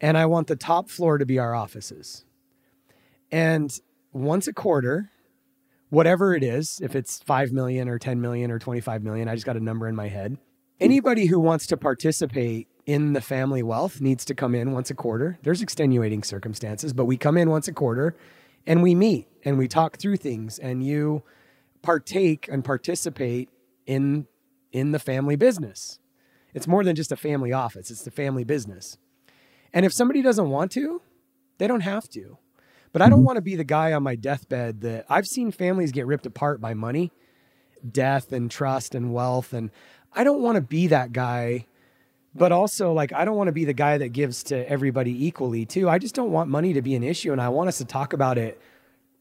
and 0.00 0.18
I 0.18 0.26
want 0.26 0.48
the 0.48 0.56
top 0.56 0.90
floor 0.90 1.18
to 1.18 1.26
be 1.26 1.38
our 1.38 1.54
offices. 1.54 2.24
And 3.30 3.78
once 4.12 4.46
a 4.46 4.52
quarter, 4.52 5.10
whatever 5.94 6.34
it 6.34 6.42
is, 6.42 6.80
if 6.82 6.94
it's 6.94 7.20
5 7.20 7.52
million 7.52 7.88
or 7.88 7.98
10 7.98 8.20
million 8.20 8.50
or 8.50 8.58
25 8.58 9.02
million, 9.02 9.28
I 9.28 9.34
just 9.34 9.46
got 9.46 9.56
a 9.56 9.60
number 9.60 9.88
in 9.88 9.94
my 9.94 10.08
head. 10.08 10.36
Anybody 10.80 11.26
who 11.26 11.38
wants 11.38 11.66
to 11.68 11.76
participate 11.76 12.68
in 12.84 13.12
the 13.12 13.20
family 13.20 13.62
wealth 13.62 14.00
needs 14.00 14.24
to 14.26 14.34
come 14.34 14.54
in 14.54 14.72
once 14.72 14.90
a 14.90 14.94
quarter. 14.94 15.38
There's 15.42 15.62
extenuating 15.62 16.24
circumstances, 16.24 16.92
but 16.92 17.04
we 17.04 17.16
come 17.16 17.38
in 17.38 17.48
once 17.48 17.68
a 17.68 17.72
quarter 17.72 18.16
and 18.66 18.82
we 18.82 18.94
meet 18.94 19.28
and 19.44 19.56
we 19.56 19.68
talk 19.68 19.96
through 19.96 20.16
things 20.16 20.58
and 20.58 20.84
you 20.84 21.22
partake 21.80 22.48
and 22.50 22.64
participate 22.64 23.48
in 23.86 24.26
in 24.72 24.90
the 24.90 24.98
family 24.98 25.36
business. 25.36 26.00
It's 26.52 26.66
more 26.66 26.82
than 26.82 26.96
just 26.96 27.12
a 27.12 27.16
family 27.16 27.52
office, 27.52 27.90
it's 27.90 28.02
the 28.02 28.10
family 28.10 28.42
business. 28.42 28.98
And 29.72 29.86
if 29.86 29.92
somebody 29.92 30.22
doesn't 30.22 30.50
want 30.50 30.72
to, 30.72 31.02
they 31.58 31.68
don't 31.68 31.80
have 31.80 32.08
to. 32.10 32.38
But 32.94 33.02
I 33.02 33.08
don't 33.08 33.18
mm-hmm. 33.18 33.26
want 33.26 33.36
to 33.38 33.42
be 33.42 33.56
the 33.56 33.64
guy 33.64 33.92
on 33.92 34.04
my 34.04 34.14
deathbed 34.14 34.82
that 34.82 35.06
I've 35.08 35.26
seen 35.26 35.50
families 35.50 35.90
get 35.90 36.06
ripped 36.06 36.26
apart 36.26 36.60
by 36.60 36.74
money, 36.74 37.10
death, 37.90 38.32
and 38.32 38.48
trust 38.48 38.94
and 38.94 39.12
wealth. 39.12 39.52
And 39.52 39.72
I 40.12 40.22
don't 40.22 40.40
want 40.40 40.54
to 40.54 40.60
be 40.60 40.86
that 40.86 41.12
guy. 41.12 41.66
But 42.36 42.52
also, 42.52 42.92
like, 42.92 43.12
I 43.12 43.24
don't 43.24 43.36
want 43.36 43.48
to 43.48 43.52
be 43.52 43.64
the 43.64 43.72
guy 43.72 43.98
that 43.98 44.10
gives 44.10 44.44
to 44.44 44.70
everybody 44.70 45.26
equally, 45.26 45.66
too. 45.66 45.88
I 45.88 45.98
just 45.98 46.14
don't 46.14 46.30
want 46.30 46.48
money 46.48 46.72
to 46.74 46.82
be 46.82 46.94
an 46.94 47.02
issue. 47.02 47.32
And 47.32 47.40
I 47.40 47.48
want 47.48 47.66
us 47.66 47.78
to 47.78 47.84
talk 47.84 48.12
about 48.12 48.38
it 48.38 48.60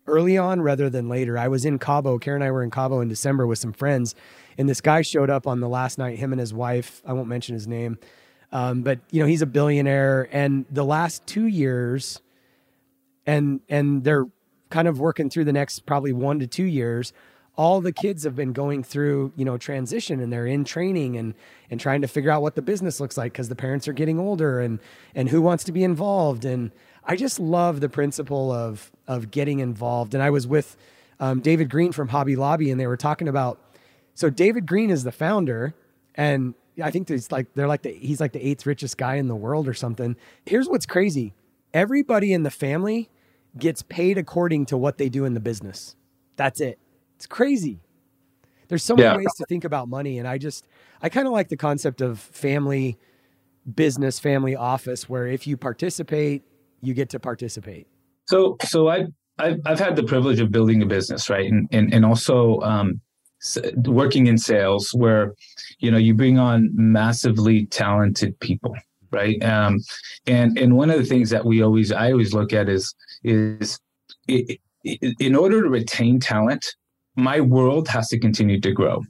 early 0.06 0.38
on 0.38 0.62
rather 0.62 0.88
than 0.88 1.10
later. 1.10 1.36
I 1.36 1.48
was 1.48 1.66
in 1.66 1.80
Cabo. 1.80 2.20
Kara 2.20 2.36
and 2.36 2.44
I 2.44 2.52
were 2.52 2.62
in 2.62 2.70
Cabo 2.70 3.02
in 3.02 3.08
December 3.08 3.48
with 3.48 3.58
some 3.58 3.74
friends. 3.74 4.14
And 4.56 4.70
this 4.70 4.82
guy 4.82 5.02
showed 5.02 5.32
up 5.32 5.48
on 5.48 5.62
the 5.62 5.70
last 5.70 5.98
night, 5.98 6.20
him 6.20 6.32
and 6.32 6.40
his 6.40 6.54
wife. 6.54 7.02
I 7.08 7.14
won't 7.14 7.28
mention 7.28 7.56
his 7.56 7.68
name. 7.68 7.98
Um, 8.52 8.84
but, 8.84 9.00
you 9.10 9.20
know, 9.20 9.26
he's 9.26 9.42
a 9.42 9.48
billionaire. 9.48 10.30
And 10.32 10.66
the 10.70 10.86
last 10.86 11.26
two 11.26 11.48
years, 11.48 12.22
and 13.26 13.62
and 13.70 14.04
they're 14.04 14.26
kind 14.70 14.88
of 14.88 15.00
working 15.00 15.30
through 15.30 15.46
the 15.46 15.54
next 15.54 15.86
probably 15.86 16.14
one 16.14 16.40
to 16.40 16.48
two 16.48 16.64
years 16.64 17.14
all 17.56 17.82
the 17.82 17.92
kids 17.92 18.24
have 18.24 18.36
been 18.36 18.52
going 18.52 18.84
through 18.84 19.32
you 19.36 19.46
know 19.46 19.58
transition 19.58 20.20
and 20.20 20.34
they're 20.34 20.48
in 20.48 20.64
training 20.64 21.16
and 21.16 21.36
and 21.70 21.80
trying 21.80 22.02
to 22.02 22.08
figure 22.08 22.32
out 22.32 22.42
what 22.42 22.56
the 22.56 22.62
business 22.62 23.00
looks 23.00 23.18
like 23.18 23.32
because 23.32 23.50
the 23.50 23.56
parents 23.56 23.88
are 23.88 23.94
getting 23.94 24.20
older 24.20 24.60
and 24.60 24.80
and 25.14 25.30
who 25.30 25.42
wants 25.42 25.64
to 25.64 25.72
be 25.72 25.84
involved 25.84 26.44
and 26.46 26.72
i 27.06 27.16
just 27.16 27.40
love 27.40 27.80
the 27.80 27.90
principle 27.90 28.52
of 28.52 28.92
of 29.08 29.30
getting 29.30 29.60
involved 29.60 30.16
and 30.16 30.24
i 30.24 30.30
was 30.30 30.48
with 30.48 30.76
um, 31.24 31.40
David 31.40 31.70
Green 31.70 31.94
from 31.94 32.10
Hobby 32.10 32.36
Lobby, 32.36 32.70
and 32.70 32.80
they 32.80 32.88
were 32.88 32.98
talking 32.98 33.30
about. 33.30 33.60
So 34.14 34.30
David 34.30 34.66
Green 34.66 34.90
is 34.90 35.04
the 35.06 35.12
founder, 35.12 35.74
and 36.16 36.54
I 36.84 36.92
think 36.92 37.08
he's 37.08 37.32
like 37.32 37.54
they're 37.54 37.68
like 37.68 37.84
the 37.84 37.94
he's 37.94 38.20
like 38.20 38.34
the 38.34 38.46
eighth 38.46 38.66
richest 38.66 38.98
guy 38.98 39.16
in 39.16 39.28
the 39.28 39.36
world 39.36 39.68
or 39.68 39.74
something. 39.74 40.16
Here's 40.46 40.68
what's 40.68 40.86
crazy: 40.86 41.34
everybody 41.74 42.34
in 42.34 42.44
the 42.44 42.52
family 42.52 43.10
gets 43.58 43.82
paid 43.82 44.18
according 44.18 44.66
to 44.68 44.78
what 44.78 44.98
they 44.98 45.10
do 45.10 45.26
in 45.26 45.34
the 45.34 45.40
business. 45.40 45.96
That's 46.36 46.60
it. 46.62 46.80
It's 47.16 47.28
crazy. 47.28 47.80
There's 48.68 48.84
so 48.84 48.96
many 48.96 49.08
yeah. 49.08 49.18
ways 49.18 49.34
to 49.38 49.46
think 49.46 49.66
about 49.66 49.88
money, 49.88 50.18
and 50.20 50.28
I 50.28 50.38
just 50.38 50.68
I 51.02 51.10
kind 51.10 51.28
of 51.28 51.34
like 51.34 51.50
the 51.50 51.58
concept 51.58 52.02
of 52.02 52.20
family 52.20 52.98
business, 53.76 54.20
family 54.20 54.56
office, 54.56 55.08
where 55.08 55.28
if 55.28 55.46
you 55.46 55.58
participate, 55.58 56.44
you 56.82 56.94
get 56.94 57.10
to 57.10 57.20
participate. 57.20 57.88
So, 58.28 58.58
so 58.64 58.88
I 58.88 59.06
I've, 59.38 59.60
I've 59.66 59.80
had 59.80 59.96
the 59.96 60.04
privilege 60.04 60.40
of 60.40 60.52
building 60.52 60.82
a 60.82 60.86
business, 60.86 61.30
right, 61.30 61.50
and 61.50 61.68
and 61.72 61.94
and 61.94 62.06
also 62.06 62.60
um, 62.62 63.02
working 63.86 64.28
in 64.28 64.38
sales, 64.38 64.90
where 64.94 65.34
you 65.80 65.92
know 65.92 65.98
you 65.98 66.14
bring 66.14 66.38
on 66.38 66.70
massively 66.74 67.66
talented 67.68 68.40
people, 68.40 68.76
right? 69.14 69.42
Um, 69.44 69.80
and 70.28 70.58
and 70.58 70.76
one 70.76 70.90
of 70.90 70.98
the 70.98 71.06
things 71.06 71.30
that 71.30 71.46
we 71.46 71.62
always 71.62 71.92
I 71.92 72.12
always 72.12 72.34
look 72.34 72.52
at 72.52 72.68
is 72.68 72.94
is 73.24 73.80
it, 74.28 74.60
it, 74.84 75.16
in 75.20 75.36
order 75.36 75.62
to 75.62 75.70
retain 75.70 76.20
talent, 76.20 76.76
my 77.16 77.40
world 77.40 77.88
has 77.88 78.10
to 78.10 78.20
continue 78.20 78.60
to 78.62 78.72
grow. 78.72 79.04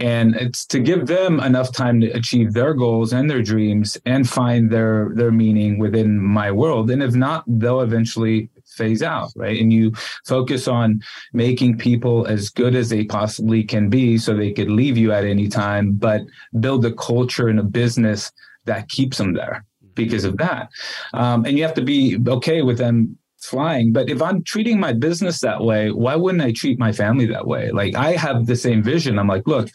And 0.00 0.34
it's 0.36 0.66
to 0.66 0.80
give 0.80 1.06
them 1.06 1.40
enough 1.40 1.72
time 1.72 2.00
to 2.00 2.08
achieve 2.10 2.52
their 2.52 2.74
goals 2.74 3.12
and 3.12 3.30
their 3.30 3.42
dreams 3.42 3.96
and 4.04 4.28
find 4.28 4.70
their 4.70 5.12
their 5.14 5.32
meaning 5.32 5.78
within 5.78 6.18
my 6.18 6.50
world. 6.50 6.90
And 6.90 7.02
if 7.02 7.14
not, 7.14 7.44
they'll 7.46 7.80
eventually 7.80 8.50
phase 8.66 9.02
out, 9.02 9.30
right? 9.36 9.60
And 9.60 9.72
you 9.72 9.92
focus 10.26 10.66
on 10.68 11.02
making 11.32 11.78
people 11.78 12.26
as 12.26 12.48
good 12.48 12.74
as 12.74 12.88
they 12.88 13.04
possibly 13.04 13.62
can 13.62 13.88
be 13.88 14.18
so 14.18 14.34
they 14.34 14.52
could 14.52 14.70
leave 14.70 14.96
you 14.96 15.12
at 15.12 15.24
any 15.24 15.48
time, 15.48 15.92
but 15.92 16.22
build 16.60 16.84
a 16.84 16.92
culture 16.92 17.48
and 17.48 17.60
a 17.60 17.64
business 17.64 18.32
that 18.64 18.88
keeps 18.88 19.18
them 19.18 19.34
there 19.34 19.64
because 19.94 20.24
of 20.24 20.36
that. 20.38 20.70
Um, 21.12 21.44
and 21.44 21.56
you 21.56 21.64
have 21.64 21.74
to 21.74 21.82
be 21.82 22.18
okay 22.28 22.62
with 22.62 22.78
them 22.78 23.18
flying. 23.40 23.92
But 23.92 24.08
if 24.08 24.22
I'm 24.22 24.42
treating 24.44 24.78
my 24.78 24.92
business 24.92 25.40
that 25.40 25.62
way, 25.62 25.90
why 25.90 26.16
wouldn't 26.16 26.42
I 26.42 26.52
treat 26.52 26.78
my 26.78 26.92
family 26.92 27.26
that 27.26 27.46
way? 27.46 27.70
Like 27.70 27.94
I 27.96 28.12
have 28.12 28.46
the 28.46 28.56
same 28.56 28.82
vision. 28.82 29.18
I'm 29.18 29.26
like, 29.26 29.46
look, 29.46 29.68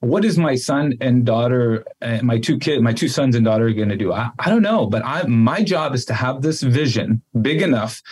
what 0.00 0.24
is 0.24 0.36
my 0.36 0.54
son 0.54 0.94
and 1.00 1.24
daughter, 1.24 1.84
uh, 2.02 2.18
my 2.22 2.38
two 2.38 2.58
kids, 2.58 2.82
my 2.82 2.92
two 2.92 3.08
sons 3.08 3.36
and 3.36 3.44
daughter 3.44 3.70
going 3.70 3.88
to 3.88 3.96
do? 3.96 4.12
I, 4.12 4.30
I 4.38 4.50
don't 4.50 4.62
know, 4.62 4.86
but 4.86 5.02
I, 5.04 5.22
my 5.22 5.62
job 5.62 5.94
is 5.94 6.04
to 6.06 6.14
have 6.14 6.42
this 6.42 6.60
vision 6.62 7.22
big 7.40 7.62
enough 7.62 8.02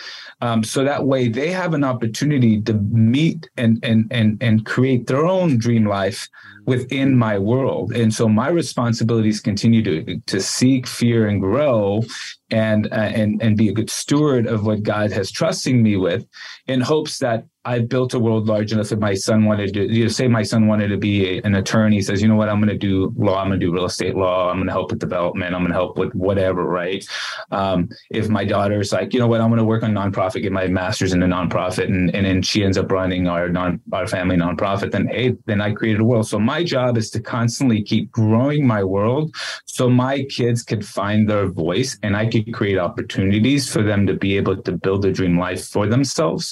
um, 0.41 0.63
so 0.63 0.83
that 0.83 1.05
way 1.05 1.29
they 1.29 1.51
have 1.51 1.73
an 1.73 1.83
opportunity 1.83 2.61
to 2.63 2.73
meet 2.73 3.49
and 3.55 3.79
and 3.83 4.07
and 4.11 4.41
and 4.41 4.65
create 4.65 5.07
their 5.07 5.25
own 5.25 5.57
dream 5.57 5.85
life 5.85 6.27
within 6.65 7.17
my 7.17 7.37
world. 7.37 7.93
And 7.93 8.13
so 8.13 8.27
my 8.27 8.49
responsibilities 8.49 9.39
continue 9.39 9.83
to 9.83 10.19
to 10.19 10.41
seek, 10.41 10.87
fear, 10.87 11.27
and 11.27 11.39
grow, 11.39 12.03
and 12.51 12.87
uh, 12.91 12.95
and 12.95 13.41
and 13.41 13.57
be 13.57 13.69
a 13.69 13.73
good 13.73 13.89
steward 13.89 14.47
of 14.47 14.65
what 14.65 14.83
God 14.83 15.11
has 15.11 15.31
trusting 15.31 15.81
me 15.81 15.97
with, 15.97 16.25
in 16.67 16.81
hopes 16.81 17.19
that 17.19 17.45
I've 17.65 17.87
built 17.87 18.13
a 18.13 18.19
world 18.19 18.47
large 18.47 18.73
enough 18.73 18.89
that 18.89 18.99
my 18.99 19.13
son 19.13 19.45
wanted 19.45 19.73
to, 19.75 19.87
you 19.87 20.03
know, 20.03 20.09
say 20.09 20.27
my 20.27 20.43
son 20.43 20.67
wanted 20.67 20.89
to 20.89 20.97
be 20.97 21.37
a, 21.37 21.41
an 21.43 21.55
attorney, 21.55 22.01
says, 22.01 22.21
you 22.21 22.27
know 22.27 22.35
what, 22.35 22.49
I'm 22.49 22.59
going 22.59 22.67
to 22.67 22.77
do 22.77 23.13
law, 23.15 23.39
I'm 23.39 23.47
going 23.47 23.59
to 23.59 23.65
do 23.65 23.71
real 23.71 23.85
estate 23.85 24.15
law, 24.15 24.49
I'm 24.49 24.57
going 24.57 24.67
to 24.67 24.73
help 24.73 24.91
with 24.91 24.99
development, 24.99 25.55
I'm 25.55 25.61
going 25.61 25.71
to 25.71 25.77
help 25.77 25.97
with 25.97 26.13
whatever, 26.13 26.65
right? 26.65 27.05
Um, 27.51 27.87
if 28.09 28.27
my 28.27 28.43
daughter's 28.43 28.91
like, 28.91 29.13
you 29.13 29.19
know 29.19 29.27
what, 29.27 29.39
I'm 29.39 29.47
going 29.47 29.59
to 29.59 29.63
work 29.63 29.83
on 29.83 29.93
nonprofit, 29.93 30.41
get 30.41 30.51
my 30.51 30.67
master's 30.67 31.13
in 31.13 31.23
a 31.23 31.27
nonprofit, 31.27 31.85
and, 31.85 32.13
and 32.13 32.25
then 32.25 32.41
she 32.41 32.65
ends 32.65 32.77
up 32.77 32.91
running 32.91 33.27
our 33.27 33.47
non 33.47 33.79
our 33.93 34.07
family 34.07 34.35
nonprofit, 34.35 34.91
then 34.91 35.07
hey, 35.07 35.33
then 35.45 35.61
I 35.61 35.71
created 35.71 36.01
a 36.01 36.05
world. 36.05 36.27
So 36.27 36.39
my 36.53 36.63
job 36.75 36.91
is 37.01 37.09
to 37.15 37.19
constantly 37.37 37.81
keep 37.91 38.05
growing 38.11 38.61
my 38.75 38.83
world 38.95 39.25
so 39.65 39.83
my 39.89 40.15
kids 40.37 40.59
could 40.69 40.83
find 40.99 41.19
their 41.31 41.47
voice 41.65 41.91
and 42.03 42.11
I 42.15 42.25
could 42.31 42.53
create 42.57 42.79
opportunities 42.87 43.63
for 43.73 43.81
them 43.89 44.01
to 44.09 44.13
be 44.25 44.31
able 44.41 44.57
to 44.67 44.71
build 44.85 45.01
a 45.05 45.11
dream 45.11 45.35
life 45.47 45.63
for 45.73 45.85
themselves. 45.95 46.45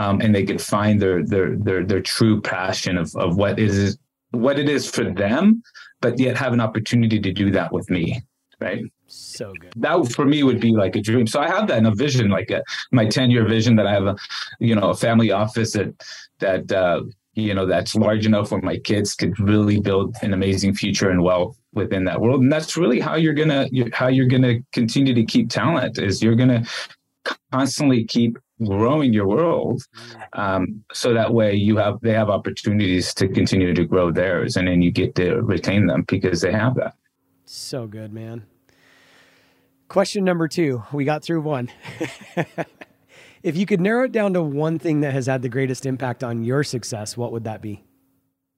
Um, 0.00 0.20
and 0.22 0.30
they 0.34 0.44
could 0.48 0.62
find 0.74 0.94
their 1.02 1.18
their 1.32 1.48
their 1.66 1.80
their 1.90 2.02
true 2.14 2.36
passion 2.54 2.94
of 3.02 3.08
of 3.24 3.30
what 3.42 3.54
is 3.58 3.98
what 4.44 4.56
it 4.62 4.68
is 4.76 4.84
for 4.96 5.06
them, 5.22 5.62
but 6.04 6.12
yet 6.24 6.36
have 6.44 6.52
an 6.52 6.62
opportunity 6.68 7.18
to 7.26 7.32
do 7.42 7.46
that 7.58 7.72
with 7.76 7.86
me. 7.96 8.04
Right. 8.66 8.84
So 9.06 9.46
good. 9.60 9.72
That 9.84 10.12
for 10.16 10.26
me 10.32 10.38
would 10.48 10.60
be 10.60 10.72
like 10.84 10.94
a 11.00 11.02
dream. 11.08 11.26
So 11.26 11.40
I 11.40 11.48
have 11.54 11.66
that 11.68 11.78
in 11.78 11.86
a 11.86 11.94
vision, 11.94 12.26
like 12.38 12.50
a, 12.50 12.60
my 12.92 13.06
10 13.06 13.30
year 13.34 13.44
vision 13.56 13.74
that 13.76 13.86
I 13.86 13.92
have 13.98 14.06
a, 14.12 14.16
you 14.68 14.74
know, 14.76 14.90
a 14.90 14.94
family 15.06 15.30
office 15.32 15.72
that, 15.72 15.90
that, 16.38 16.70
uh, 16.70 17.00
you 17.34 17.54
know, 17.54 17.66
that's 17.66 17.94
large 17.94 18.26
enough 18.26 18.50
where 18.50 18.60
my 18.60 18.76
kids 18.78 19.14
could 19.14 19.38
really 19.38 19.80
build 19.80 20.16
an 20.22 20.32
amazing 20.32 20.74
future 20.74 21.10
and 21.10 21.22
wealth 21.22 21.56
within 21.72 22.04
that 22.04 22.20
world. 22.20 22.42
And 22.42 22.52
that's 22.52 22.76
really 22.76 23.00
how 23.00 23.14
you're 23.14 23.34
to, 23.34 23.90
how 23.92 24.08
you're 24.08 24.28
to 24.28 24.60
continue 24.72 25.14
to 25.14 25.24
keep 25.24 25.48
talent 25.48 25.98
is 25.98 26.22
you're 26.22 26.36
to 26.36 26.66
constantly 27.52 28.04
keep 28.04 28.38
growing 28.64 29.12
your 29.12 29.26
world 29.26 29.82
um, 30.34 30.84
so 30.92 31.14
that 31.14 31.32
way 31.32 31.54
you 31.54 31.76
have 31.76 31.98
they 32.02 32.12
have 32.12 32.28
opportunities 32.28 33.14
to 33.14 33.26
continue 33.28 33.72
to 33.74 33.84
grow 33.84 34.10
theirs 34.10 34.56
and 34.56 34.68
then 34.68 34.82
you 34.82 34.90
get 34.90 35.14
to 35.14 35.36
retain 35.36 35.86
them 35.86 36.04
because 36.08 36.40
they 36.40 36.52
have 36.52 36.74
that. 36.74 36.94
So 37.44 37.86
good 37.86 38.12
man. 38.12 38.44
Question 39.88 40.24
number 40.24 40.46
two. 40.46 40.84
We 40.92 41.04
got 41.04 41.24
through 41.24 41.40
one 41.40 41.70
if 43.42 43.56
you 43.56 43.66
could 43.66 43.80
narrow 43.80 44.04
it 44.04 44.12
down 44.12 44.32
to 44.32 44.42
one 44.42 44.78
thing 44.78 45.00
that 45.00 45.12
has 45.12 45.26
had 45.26 45.42
the 45.42 45.48
greatest 45.48 45.86
impact 45.86 46.22
on 46.24 46.42
your 46.42 46.62
success 46.64 47.16
what 47.16 47.32
would 47.32 47.44
that 47.44 47.60
be 47.60 47.82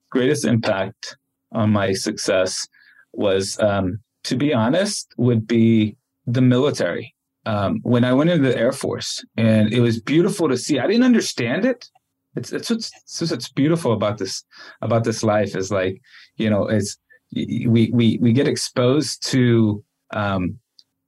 greatest 0.09 0.45
impact 0.45 1.17
on 1.51 1.69
my 1.71 1.93
success 1.93 2.67
was 3.13 3.59
um, 3.59 3.99
to 4.23 4.35
be 4.35 4.53
honest 4.53 5.13
would 5.17 5.47
be 5.47 5.95
the 6.25 6.41
military 6.41 7.13
um, 7.45 7.79
when 7.83 8.05
I 8.05 8.13
went 8.13 8.29
into 8.29 8.47
the 8.47 8.57
Air 8.57 8.71
Force, 8.71 9.23
and 9.35 9.73
it 9.73 9.81
was 9.81 9.99
beautiful 9.99 10.47
to 10.47 10.57
see. 10.57 10.79
I 10.79 10.87
didn't 10.87 11.03
understand 11.03 11.65
it. 11.65 11.89
It's 12.35 12.51
it's 12.51 12.69
what's, 12.69 12.91
it's 13.21 13.49
beautiful 13.49 13.93
about 13.93 14.17
this 14.17 14.43
about 14.81 15.03
this 15.03 15.23
life 15.23 15.55
is 15.55 15.71
like 15.71 16.01
you 16.37 16.49
know 16.49 16.67
it's 16.67 16.97
we 17.33 17.91
we 17.93 18.17
we 18.21 18.31
get 18.31 18.47
exposed 18.47 19.27
to 19.31 19.83
um, 20.13 20.57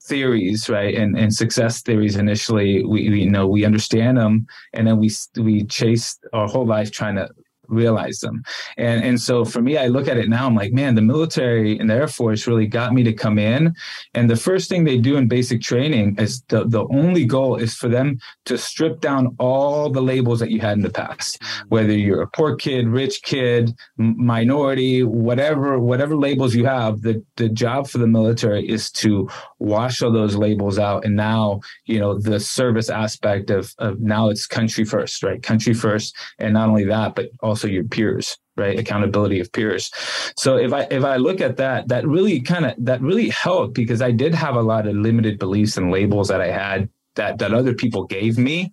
theories 0.07 0.69
right 0.69 0.95
and 0.95 1.17
and 1.17 1.33
success 1.33 1.81
theories 1.81 2.15
initially 2.15 2.83
we, 2.85 3.09
we 3.09 3.21
you 3.23 3.29
know 3.29 3.47
we 3.47 3.65
understand 3.65 4.17
them 4.17 4.45
and 4.73 4.87
then 4.87 4.97
we 4.97 5.09
we 5.37 5.63
chase 5.65 6.17
our 6.33 6.47
whole 6.47 6.65
life 6.65 6.91
trying 6.91 7.15
to 7.15 7.29
realize 7.67 8.19
them. 8.19 8.43
And 8.77 9.03
and 9.03 9.19
so 9.19 9.45
for 9.45 9.61
me, 9.61 9.77
I 9.77 9.87
look 9.87 10.07
at 10.07 10.17
it 10.17 10.29
now. 10.29 10.45
I'm 10.45 10.55
like, 10.55 10.73
man, 10.73 10.95
the 10.95 11.01
military 11.01 11.77
and 11.79 11.89
the 11.89 11.95
Air 11.95 12.07
Force 12.07 12.47
really 12.47 12.67
got 12.67 12.93
me 12.93 13.03
to 13.03 13.13
come 13.13 13.39
in. 13.39 13.73
And 14.13 14.29
the 14.29 14.35
first 14.35 14.69
thing 14.69 14.83
they 14.83 14.97
do 14.97 15.17
in 15.17 15.27
basic 15.27 15.61
training 15.61 16.17
is 16.19 16.41
the 16.49 16.65
the 16.65 16.85
only 16.89 17.25
goal 17.25 17.55
is 17.55 17.75
for 17.75 17.87
them 17.87 18.19
to 18.45 18.57
strip 18.57 19.01
down 19.01 19.35
all 19.39 19.89
the 19.89 20.01
labels 20.01 20.39
that 20.39 20.51
you 20.51 20.59
had 20.59 20.77
in 20.77 20.83
the 20.83 20.89
past, 20.89 21.39
mm-hmm. 21.41 21.67
whether 21.69 21.93
you're 21.93 22.21
a 22.21 22.27
poor 22.27 22.55
kid, 22.55 22.87
rich 22.87 23.21
kid, 23.23 23.73
minority, 23.97 25.03
whatever 25.03 25.79
whatever 25.79 26.15
labels 26.15 26.55
you 26.55 26.65
have. 26.65 27.01
The 27.01 27.23
the 27.35 27.49
job 27.49 27.87
for 27.87 27.97
the 27.97 28.07
military 28.07 28.67
is 28.67 28.91
to 29.03 29.29
wash 29.59 30.01
all 30.01 30.11
those 30.11 30.35
labels 30.35 30.77
out. 30.79 31.05
And 31.05 31.15
now 31.15 31.61
you 31.85 31.99
know 31.99 32.17
the 32.17 32.39
service 32.39 32.89
aspect 32.89 33.49
of 33.49 33.73
of 33.79 33.99
now 33.99 34.29
it's 34.29 34.45
country 34.47 34.85
first, 34.85 35.23
right? 35.23 35.41
Country 35.41 35.73
first, 35.73 36.15
and 36.39 36.53
not 36.53 36.69
only 36.69 36.85
that, 36.85 37.15
but 37.15 37.29
also 37.41 37.54
also 37.55 37.67
your 37.69 37.85
peers 37.85 38.37
right? 38.57 38.79
Accountability 38.79 39.39
of 39.39 39.51
peers. 39.51 39.91
So 40.37 40.57
if 40.57 40.71
i 40.73 40.87
if 40.89 41.03
i 41.03 41.17
look 41.17 41.41
at 41.41 41.57
that 41.57 41.87
that 41.89 42.07
really 42.07 42.39
kind 42.39 42.65
of 42.65 42.73
that 42.77 43.01
really 43.01 43.29
helped 43.29 43.73
because 43.73 44.01
i 44.01 44.11
did 44.11 44.33
have 44.33 44.55
a 44.55 44.61
lot 44.61 44.87
of 44.87 44.95
limited 44.95 45.39
beliefs 45.39 45.77
and 45.77 45.91
labels 45.91 46.29
that 46.29 46.41
i 46.41 46.47
had 46.47 46.89
that 47.15 47.37
that 47.39 47.53
other 47.53 47.73
people 47.73 48.05
gave 48.05 48.37
me. 48.37 48.71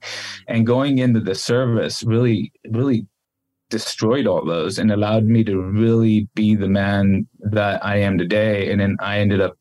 And 0.49 0.67
going 0.67 0.99
into 0.99 1.21
the 1.21 1.35
service 1.35 2.03
really 2.03 2.53
really 2.71 3.07
destroyed 3.71 4.27
all 4.27 4.45
those 4.45 4.79
and 4.79 4.93
allowed 4.93 5.25
me 5.25 5.43
to 5.45 5.59
really 5.59 6.29
be 6.35 6.55
the 6.55 6.69
man 6.69 7.27
that 7.41 7.85
i 7.85 7.97
am 7.97 8.19
today. 8.19 8.71
And 8.71 8.81
then 8.81 8.97
i 9.01 9.19
ended 9.19 9.41
up 9.41 9.55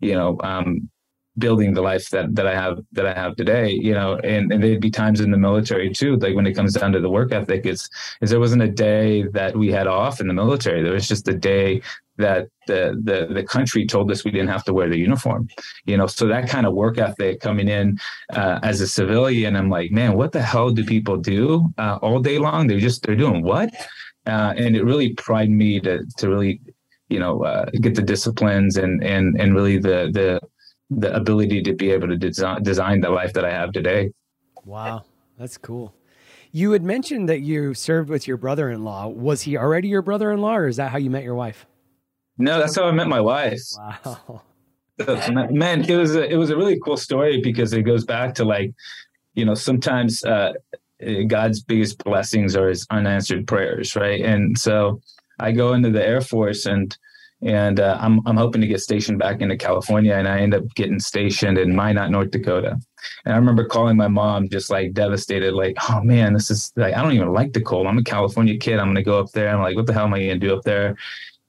you 0.00 0.14
know 0.14 0.36
um, 0.42 0.90
building 1.40 1.74
the 1.74 1.82
life 1.82 2.10
that 2.10 2.34
that 2.36 2.46
I 2.46 2.54
have 2.54 2.78
that 2.92 3.06
I 3.06 3.14
have 3.14 3.34
today, 3.34 3.70
you 3.70 3.92
know, 3.92 4.16
and, 4.16 4.52
and 4.52 4.62
there'd 4.62 4.80
be 4.80 4.90
times 4.90 5.20
in 5.20 5.30
the 5.32 5.36
military 5.38 5.90
too, 5.92 6.16
like 6.16 6.36
when 6.36 6.46
it 6.46 6.54
comes 6.54 6.74
down 6.74 6.92
to 6.92 7.00
the 7.00 7.10
work 7.10 7.32
ethic, 7.32 7.66
it's 7.66 7.88
is 8.20 8.30
there 8.30 8.40
wasn't 8.40 8.62
a 8.62 8.68
day 8.68 9.24
that 9.32 9.56
we 9.56 9.72
had 9.72 9.86
off 9.86 10.20
in 10.20 10.28
the 10.28 10.34
military. 10.34 10.82
There 10.82 10.92
was 10.92 11.08
just 11.08 11.26
a 11.28 11.34
day 11.34 11.82
that 12.18 12.48
the 12.66 13.00
the 13.02 13.32
the 13.34 13.42
country 13.42 13.86
told 13.86 14.10
us 14.12 14.24
we 14.24 14.30
didn't 14.30 14.48
have 14.48 14.64
to 14.64 14.74
wear 14.74 14.88
the 14.88 14.98
uniform, 14.98 15.48
you 15.86 15.96
know. 15.96 16.06
So 16.06 16.26
that 16.28 16.48
kind 16.48 16.66
of 16.66 16.74
work 16.74 16.98
ethic 16.98 17.40
coming 17.40 17.68
in 17.68 17.98
uh, 18.32 18.60
as 18.62 18.80
a 18.80 18.86
civilian, 18.86 19.56
I'm 19.56 19.70
like, 19.70 19.90
man, 19.90 20.14
what 20.14 20.32
the 20.32 20.42
hell 20.42 20.70
do 20.70 20.84
people 20.84 21.16
do 21.16 21.68
uh, 21.78 21.98
all 22.02 22.20
day 22.20 22.38
long? 22.38 22.66
They're 22.66 22.78
just 22.78 23.04
they're 23.04 23.16
doing 23.16 23.42
what? 23.42 23.70
Uh, 24.26 24.52
and 24.56 24.76
it 24.76 24.84
really 24.84 25.14
primed 25.14 25.56
me 25.56 25.80
to 25.80 26.04
to 26.18 26.28
really 26.28 26.60
you 27.08 27.18
know 27.18 27.42
uh, 27.42 27.66
get 27.80 27.94
the 27.94 28.02
disciplines 28.02 28.76
and 28.76 29.02
and 29.02 29.38
and 29.40 29.54
really 29.54 29.78
the 29.78 30.10
the 30.12 30.40
the 30.90 31.14
ability 31.14 31.62
to 31.62 31.72
be 31.74 31.90
able 31.90 32.08
to 32.08 32.16
design, 32.16 32.62
design 32.62 33.00
the 33.00 33.10
life 33.10 33.32
that 33.34 33.44
I 33.44 33.50
have 33.50 33.72
today. 33.72 34.12
Wow, 34.64 35.04
that's 35.38 35.56
cool. 35.56 35.94
You 36.52 36.72
had 36.72 36.82
mentioned 36.82 37.28
that 37.28 37.40
you 37.40 37.74
served 37.74 38.10
with 38.10 38.26
your 38.26 38.36
brother-in-law. 38.36 39.08
Was 39.08 39.42
he 39.42 39.56
already 39.56 39.88
your 39.88 40.02
brother-in-law, 40.02 40.56
or 40.56 40.68
is 40.68 40.76
that 40.76 40.90
how 40.90 40.98
you 40.98 41.10
met 41.10 41.22
your 41.22 41.36
wife? 41.36 41.66
No, 42.38 42.58
that's 42.58 42.74
how 42.74 42.84
I 42.84 42.92
met 42.92 43.06
my 43.06 43.20
wife. 43.20 43.62
Wow. 43.76 44.42
Man, 45.50 45.84
it 45.88 45.96
was 45.96 46.16
a, 46.16 46.28
it 46.28 46.36
was 46.36 46.50
a 46.50 46.56
really 46.56 46.78
cool 46.80 46.96
story 46.96 47.40
because 47.40 47.72
it 47.72 47.82
goes 47.82 48.04
back 48.04 48.34
to 48.34 48.44
like, 48.44 48.72
you 49.34 49.44
know, 49.44 49.54
sometimes 49.54 50.24
uh, 50.24 50.52
God's 51.26 51.62
biggest 51.62 52.02
blessings 52.04 52.56
are 52.56 52.68
his 52.68 52.86
unanswered 52.90 53.46
prayers, 53.46 53.96
right? 53.96 54.20
And 54.20 54.58
so 54.58 55.00
I 55.38 55.52
go 55.52 55.72
into 55.72 55.90
the 55.90 56.04
Air 56.04 56.20
Force 56.20 56.66
and 56.66 56.96
and 57.42 57.80
uh, 57.80 57.96
I'm 58.00 58.20
I'm 58.26 58.36
hoping 58.36 58.60
to 58.60 58.66
get 58.66 58.80
stationed 58.80 59.18
back 59.18 59.40
into 59.40 59.56
California, 59.56 60.14
and 60.14 60.28
I 60.28 60.40
end 60.40 60.54
up 60.54 60.64
getting 60.74 61.00
stationed 61.00 61.58
in 61.58 61.74
Minot, 61.74 62.10
North 62.10 62.30
Dakota. 62.30 62.78
And 63.24 63.34
I 63.34 63.36
remember 63.38 63.64
calling 63.64 63.96
my 63.96 64.08
mom, 64.08 64.48
just 64.48 64.70
like 64.70 64.92
devastated, 64.92 65.54
like, 65.54 65.76
"Oh 65.88 66.02
man, 66.02 66.34
this 66.34 66.50
is 66.50 66.72
like 66.76 66.94
I 66.94 67.02
don't 67.02 67.12
even 67.12 67.32
like 67.32 67.52
the 67.52 67.62
cold. 67.62 67.86
I'm 67.86 67.98
a 67.98 68.02
California 68.02 68.58
kid. 68.58 68.78
I'm 68.78 68.88
gonna 68.88 69.02
go 69.02 69.18
up 69.18 69.30
there. 69.32 69.48
I'm 69.48 69.62
like, 69.62 69.76
what 69.76 69.86
the 69.86 69.94
hell 69.94 70.04
am 70.04 70.14
I 70.14 70.20
gonna 70.20 70.38
do 70.38 70.54
up 70.54 70.64
there?" 70.64 70.96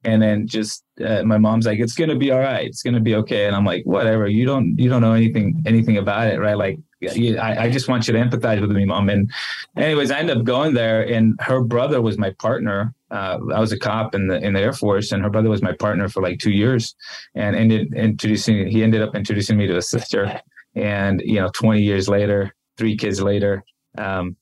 And 0.04 0.22
then 0.22 0.48
just 0.48 0.84
uh, 1.06 1.24
my 1.24 1.38
mom's 1.38 1.66
like, 1.66 1.80
"It's 1.80 1.94
gonna 1.94 2.16
be 2.16 2.32
all 2.32 2.40
right. 2.40 2.68
It's 2.68 2.84
gonna 2.84 3.02
be 3.02 3.16
okay." 3.16 3.48
And 3.48 3.56
I'm 3.56 3.66
like, 3.66 3.84
"Whatever. 3.86 4.28
You 4.28 4.46
don't 4.46 4.78
you 4.80 4.90
don't 4.90 5.02
know 5.02 5.14
anything 5.14 5.62
anything 5.66 5.98
about 5.98 6.28
it, 6.28 6.40
right? 6.40 6.58
Like 6.58 6.80
I, 7.04 7.66
I, 7.66 7.70
just 7.70 7.88
want 7.88 8.08
you 8.08 8.14
to 8.14 8.20
empathize 8.20 8.62
with 8.62 8.72
me, 8.72 8.86
mom. 8.86 9.10
And 9.10 9.32
anyways, 9.76 10.12
I 10.12 10.20
ended 10.20 10.38
up 10.38 10.44
going 10.44 10.74
there, 10.74 11.02
and 11.02 11.36
her 11.42 11.62
brother 11.62 12.02
was 12.02 12.18
my 12.18 12.30
partner. 12.32 12.94
Uh, 13.12 13.38
I 13.54 13.60
was 13.60 13.72
a 13.72 13.80
cop 13.80 14.16
in 14.16 14.28
the 14.28 14.38
in 14.38 14.54
the 14.54 14.62
Air 14.62 14.74
Force, 14.74 15.12
and 15.12 15.22
her 15.22 15.30
brother 15.30 15.50
was 15.50 15.62
my 15.62 15.74
partner 15.74 16.08
for 16.08 16.24
like 16.24 16.40
two 16.40 16.52
years, 16.52 16.96
and 17.36 17.56
ended 17.56 17.94
introducing. 17.94 18.68
He 18.68 18.84
ended 18.84 19.02
up 19.02 19.16
introducing 19.16 19.58
me 19.58 19.68
to 19.68 19.78
a 19.78 19.82
sister, 19.82 20.42
and 20.76 21.22
you 21.26 21.40
know, 21.40 21.50
twenty 21.54 21.82
years 21.82 22.08
later, 22.08 22.56
three 22.78 22.96
kids 22.96 23.22
later, 23.22 23.64
um, 23.98 24.38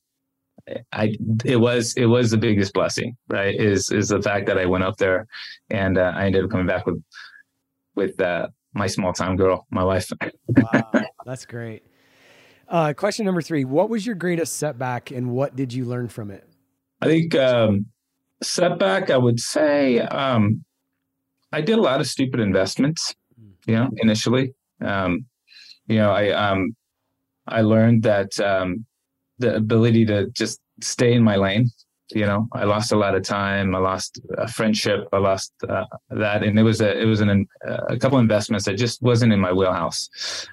I 0.91 1.17
it 1.45 1.57
was 1.57 1.93
it 1.95 2.05
was 2.05 2.31
the 2.31 2.37
biggest 2.37 2.73
blessing, 2.73 3.17
right? 3.27 3.55
Is 3.55 3.91
is 3.91 4.09
the 4.09 4.21
fact 4.21 4.45
that 4.47 4.57
I 4.57 4.65
went 4.65 4.83
up 4.83 4.97
there, 4.97 5.27
and 5.69 5.97
uh, 5.97 6.13
I 6.15 6.25
ended 6.25 6.43
up 6.43 6.51
coming 6.51 6.67
back 6.67 6.85
with 6.85 7.01
with 7.95 8.19
uh, 8.21 8.47
my 8.73 8.87
small 8.87 9.13
time 9.13 9.35
girl, 9.35 9.65
my 9.71 9.83
wife. 9.83 10.11
wow, 10.47 10.91
that's 11.25 11.45
great. 11.45 11.83
Uh, 12.67 12.93
question 12.93 13.25
number 13.25 13.41
three: 13.41 13.65
What 13.65 13.89
was 13.89 14.05
your 14.05 14.15
greatest 14.15 14.57
setback, 14.57 15.11
and 15.11 15.31
what 15.31 15.55
did 15.55 15.73
you 15.73 15.85
learn 15.85 16.07
from 16.07 16.31
it? 16.31 16.47
I 17.01 17.07
think 17.07 17.33
um, 17.35 17.85
setback. 18.41 19.09
I 19.09 19.17
would 19.17 19.39
say 19.39 19.99
um, 19.99 20.63
I 21.51 21.61
did 21.61 21.77
a 21.77 21.81
lot 21.81 21.99
of 21.99 22.07
stupid 22.07 22.39
investments. 22.39 23.15
You 23.65 23.75
know, 23.75 23.89
initially, 23.97 24.53
um, 24.81 25.25
you 25.87 25.97
know, 25.97 26.11
I 26.11 26.29
um, 26.31 26.75
I 27.47 27.61
learned 27.61 28.03
that 28.03 28.39
um, 28.39 28.85
the 29.37 29.55
ability 29.55 30.05
to 30.05 30.27
just 30.31 30.59
stay 30.81 31.13
in 31.13 31.23
my 31.23 31.35
lane 31.35 31.69
you 32.13 32.25
know 32.25 32.47
i 32.53 32.63
lost 32.63 32.91
a 32.91 32.95
lot 32.95 33.15
of 33.15 33.23
time 33.23 33.75
i 33.75 33.77
lost 33.77 34.19
a 34.37 34.47
friendship 34.47 35.07
i 35.13 35.17
lost 35.17 35.53
uh, 35.67 35.85
that 36.09 36.43
and 36.43 36.57
it 36.57 36.63
was 36.63 36.81
a 36.81 36.99
it 36.99 37.05
was 37.05 37.21
an 37.21 37.47
a 37.89 37.97
couple 37.97 38.17
investments 38.17 38.65
that 38.65 38.75
just 38.75 39.01
wasn't 39.01 39.31
in 39.31 39.39
my 39.39 39.51
wheelhouse 39.51 40.09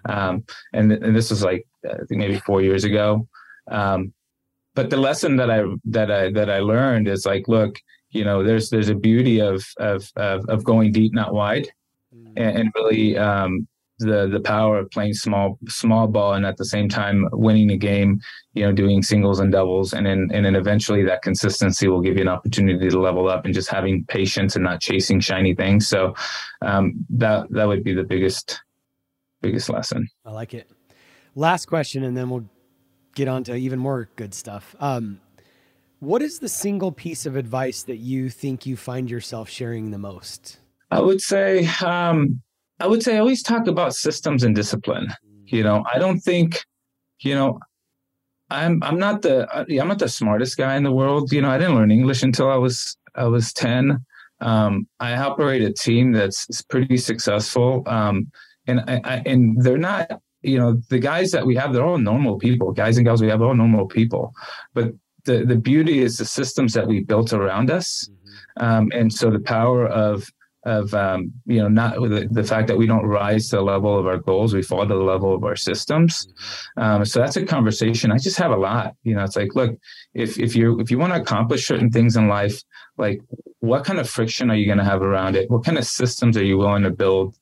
um, 0.09 0.45
and, 0.73 0.93
and 0.93 1.17
this 1.17 1.31
was 1.31 1.43
like 1.43 1.67
i 1.89 1.97
think 2.09 2.19
maybe 2.19 2.39
four 2.41 2.61
years 2.61 2.85
ago 2.85 3.27
um, 3.71 4.13
but 4.77 4.91
the 4.91 4.97
lesson 4.97 5.37
that 5.37 5.51
i 5.51 5.63
that 5.85 6.11
i 6.11 6.31
that 6.31 6.49
i 6.49 6.61
learned 6.61 7.09
is 7.09 7.27
like 7.27 7.49
look 7.49 7.81
you 8.11 8.25
know 8.25 8.45
there's 8.45 8.71
there's 8.71 8.89
a 8.89 8.95
beauty 8.95 9.41
of 9.41 9.65
of 9.79 10.09
of, 10.17 10.45
of 10.49 10.63
going 10.63 10.93
deep 10.93 11.13
not 11.13 11.35
wide 11.35 11.69
mm. 12.15 12.33
and, 12.37 12.59
and 12.59 12.73
really 12.77 13.19
um, 13.19 13.67
the 13.99 14.29
the 14.29 14.41
power 14.41 14.79
of 14.79 14.91
playing 14.91 15.15
small 15.15 15.59
small 15.69 16.07
ball 16.07 16.35
and 16.35 16.45
at 16.45 16.57
the 16.59 16.65
same 16.65 16.89
time 16.89 17.27
winning 17.33 17.67
the 17.67 17.77
game 17.77 18.21
you 18.53 18.63
know 18.63 18.73
doing 18.73 19.03
singles 19.03 19.41
and 19.41 19.53
doubles 19.53 19.95
and 19.95 20.05
then 20.05 20.29
and 20.33 20.45
then 20.45 20.55
eventually 20.55 21.03
that 21.03 21.23
consistency 21.23 21.89
will 21.89 22.03
give 22.03 22.17
you 22.17 22.23
an 22.23 22.29
opportunity 22.29 22.89
to 22.89 23.01
level 23.01 23.29
up 23.29 23.45
and 23.45 23.55
just 23.55 23.71
having 23.71 24.05
patience 24.05 24.55
and 24.55 24.65
not 24.65 24.81
chasing 24.81 25.19
shiny 25.21 25.55
things. 25.55 25.87
So 25.89 26.15
um, 26.63 27.07
that 27.11 27.47
that 27.51 27.67
would 27.67 27.83
be 27.83 27.95
the 27.95 28.05
biggest 28.05 28.61
biggest 29.41 29.71
lesson. 29.71 30.09
I 30.25 30.31
like 30.31 30.53
it. 30.53 30.71
Last 31.35 31.67
question 31.67 32.05
and 32.05 32.17
then 32.17 32.29
we'll 32.29 32.45
get 33.17 33.27
on 33.27 33.43
to 33.43 33.57
even 33.57 33.81
more 33.81 34.09
good 34.15 34.33
stuff 34.33 34.77
um, 34.79 35.21
what 35.99 36.23
is 36.23 36.39
the 36.39 36.49
single 36.49 36.93
piece 36.93 37.27
of 37.27 37.35
advice 37.35 37.83
that 37.83 37.97
you 37.97 38.31
think 38.31 38.65
you 38.65 38.77
find 38.77 39.11
yourself 39.11 39.51
sharing 39.51 39.91
the 39.91 39.99
most 39.99 40.59
i 40.93 41.01
would 41.01 41.21
say 41.21 41.67
um, 41.85 42.41
I 42.81 42.87
would 42.87 43.03
say 43.03 43.17
I 43.17 43.21
always 43.21 43.43
talk 43.43 43.67
about 43.67 43.95
systems 43.95 44.43
and 44.43 44.55
discipline. 44.55 45.09
You 45.47 45.63
know, 45.63 45.85
I 45.93 45.99
don't 45.99 46.21
think, 46.21 46.61
you 47.21 47.35
know, 47.35 47.59
I'm 48.51 48.83
I'm 48.83 48.99
not 48.99 49.23
the 49.23 49.49
I'm 49.81 49.89
not 49.89 49.99
the 49.99 50.09
smartest 50.09 50.57
guy 50.57 50.77
in 50.77 50.83
the 50.83 50.93
world. 50.93 51.33
You 51.33 51.41
know, 51.41 51.51
I 51.51 51.59
didn't 51.59 51.75
learn 51.75 51.91
English 51.91 52.23
until 52.23 52.51
I 52.51 52.57
was 52.57 52.97
I 53.15 53.25
was 53.25 53.53
ten. 53.53 54.05
Um, 54.41 54.87
I 55.01 55.17
operate 55.17 55.63
a 55.63 55.73
team 55.73 56.13
that's 56.13 56.63
pretty 56.63 56.99
successful, 56.99 57.83
um, 57.87 58.31
and 58.67 58.81
I, 58.81 59.01
I, 59.05 59.23
and 59.25 59.61
they're 59.63 59.79
not. 59.79 60.21
You 60.43 60.59
know, 60.59 60.81
the 60.91 60.99
guys 60.99 61.31
that 61.33 61.47
we 61.47 61.57
have, 61.57 61.73
they're 61.73 61.85
all 61.85 61.99
normal 61.99 62.39
people. 62.39 62.73
Guys 62.73 62.97
and 62.97 63.07
girls, 63.07 63.23
we 63.23 63.29
have 63.29 63.43
all 63.43 63.55
normal 63.55 63.87
people. 63.87 64.33
But 64.75 64.93
the 65.25 65.45
the 65.45 65.57
beauty 65.57 66.01
is 66.01 66.19
the 66.19 66.25
systems 66.25 66.73
that 66.75 66.87
we 66.87 67.03
built 67.03 67.33
around 67.33 67.71
us, 67.71 68.09
mm-hmm. 68.09 68.65
um, 68.65 68.89
and 68.93 69.13
so 69.13 69.31
the 69.31 69.41
power 69.41 69.87
of 69.87 70.31
of 70.67 70.93
um, 70.95 71.33
you 71.47 71.61
know 71.63 71.69
not 71.69 71.95
the, 71.95 72.29
the, 72.31 72.43
fact 72.43 72.67
that 72.67 72.77
we 72.77 72.89
don't 72.89 73.07
rise 73.07 73.49
to 73.49 73.57
the 73.57 73.63
level 73.63 73.97
of 73.97 74.07
our 74.07 74.19
goals 74.19 74.53
we 74.53 74.63
fall 74.63 74.83
to 74.83 74.95
the 74.95 75.01
level 75.01 75.33
of 75.33 75.45
our 75.45 75.55
systems 75.55 76.27
um, 76.77 77.05
so 77.05 77.21
that's 77.21 77.37
a 77.37 77.47
conversation 77.47 78.11
i 78.11 78.19
just 78.19 78.37
have 78.37 78.51
a 78.51 78.57
lot 78.57 78.95
you 79.05 79.15
know 79.15 79.23
it's 79.23 79.37
like 79.37 79.55
look 79.55 79.79
if 80.13 80.39
if 80.41 80.57
you 80.57 80.79
if 80.81 80.91
you 80.91 80.99
want 80.99 81.15
to 81.15 81.21
accomplish 81.21 81.67
certain 81.67 81.89
things 81.89 82.17
in 82.17 82.27
life 82.27 82.61
like 82.99 83.21
what 83.61 83.85
kind 83.85 84.01
of 84.01 84.11
friction 84.11 84.51
are 84.51 84.57
you 84.57 84.67
going 84.67 84.79
to 84.79 84.85
have 84.85 85.03
around 85.03 85.37
it 85.37 85.49
what 85.51 85.65
kind 85.65 85.79
of 85.79 85.87
systems 85.87 86.37
are 86.37 86.45
you 86.45 86.59
willing 86.59 86.83
to 86.83 86.91
build 86.91 87.37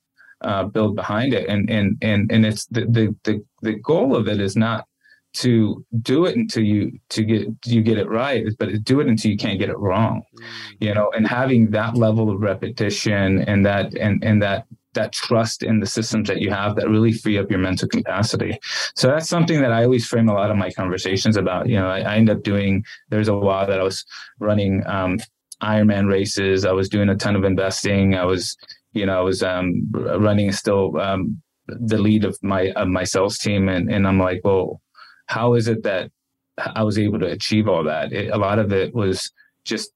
uh, 0.44 0.64
build 0.64 0.94
behind 0.94 1.33
it 1.35 1.48
and 1.48 1.70
and 1.70 1.96
and 2.02 2.30
and 2.30 2.46
it's 2.46 2.66
the, 2.66 2.83
the 2.83 3.14
the 3.24 3.44
the 3.62 3.74
goal 3.74 4.14
of 4.14 4.28
it 4.28 4.40
is 4.40 4.57
not 4.57 4.87
to 5.33 5.85
do 6.02 6.26
it 6.26 6.37
until 6.37 6.62
you 6.62 6.96
to 7.09 7.24
get 7.24 7.48
you 7.64 7.83
get 7.83 7.98
it 7.98 8.09
right 8.09 8.46
but 8.59 8.85
do 8.85 9.00
it 9.00 9.09
until 9.09 9.30
you 9.30 9.37
can't 9.37 9.59
get 9.59 9.68
it 9.68 9.78
wrong 9.78 10.22
mm. 10.37 10.44
you 10.80 10.94
know 10.94 11.11
and 11.16 11.26
having 11.26 11.70
that 11.70 11.96
level 11.96 12.30
of 12.30 12.40
repetition 12.40 13.40
and 13.42 13.66
that 13.66 13.92
and 13.96 14.22
and 14.22 14.40
that 14.40 14.66
that 14.94 15.12
trust 15.12 15.62
in 15.62 15.80
the 15.80 15.87
systems 15.87 16.28
that 16.28 16.40
you 16.40 16.50
have 16.50 16.76
that 16.76 16.88
really 16.88 17.12
free 17.12 17.38
up 17.38 17.50
your 17.50 17.59
mental 17.59 17.88
capacity. 17.88 18.59
So 18.94 19.09
that's 19.09 19.28
something 19.28 19.61
that 19.61 19.72
I 19.72 19.85
always 19.85 20.07
frame 20.07 20.28
a 20.28 20.35
lot 20.35 20.50
of 20.50 20.57
my 20.57 20.70
conversations 20.70 21.37
about. 21.37 21.68
You 21.68 21.76
know, 21.76 21.88
I, 21.88 22.00
I 22.00 22.16
end 22.16 22.30
up 22.30 22.42
doing. 22.42 22.85
There's 23.11 23.28
a 23.28 23.37
while 23.37 23.66
that 23.66 23.80
I 23.80 23.83
was 23.83 24.04
running 24.38 24.83
um, 24.87 25.18
Ironman 25.62 26.09
races. 26.09 26.64
I 26.64 26.72
was 26.72 26.88
doing 26.88 27.09
a 27.09 27.16
ton 27.16 27.37
of 27.37 27.44
investing. 27.44 28.14
I 28.14 28.24
was, 28.24 28.57
you 28.94 29.07
know, 29.07 29.18
I 29.18 29.22
was 29.22 29.42
um, 29.42 29.90
running 29.92 30.50
still 30.52 30.96
um, 30.98 31.42
the 31.66 31.98
lead 31.98 32.24
of 32.24 32.38
my 32.42 32.70
of 32.72 32.88
my 32.88 33.04
sales 33.04 33.38
team, 33.38 33.68
and 33.68 33.92
and 33.92 34.07
I'm 34.07 34.18
like, 34.18 34.40
well, 34.44 34.80
how 35.26 35.54
is 35.54 35.68
it 35.68 35.83
that 35.83 36.11
I 36.59 36.83
was 36.83 36.98
able 36.98 37.18
to 37.18 37.26
achieve 37.26 37.68
all 37.68 37.85
that? 37.85 38.12
It, 38.12 38.30
a 38.30 38.38
lot 38.38 38.59
of 38.59 38.72
it 38.72 38.94
was 38.94 39.30
just 39.64 39.90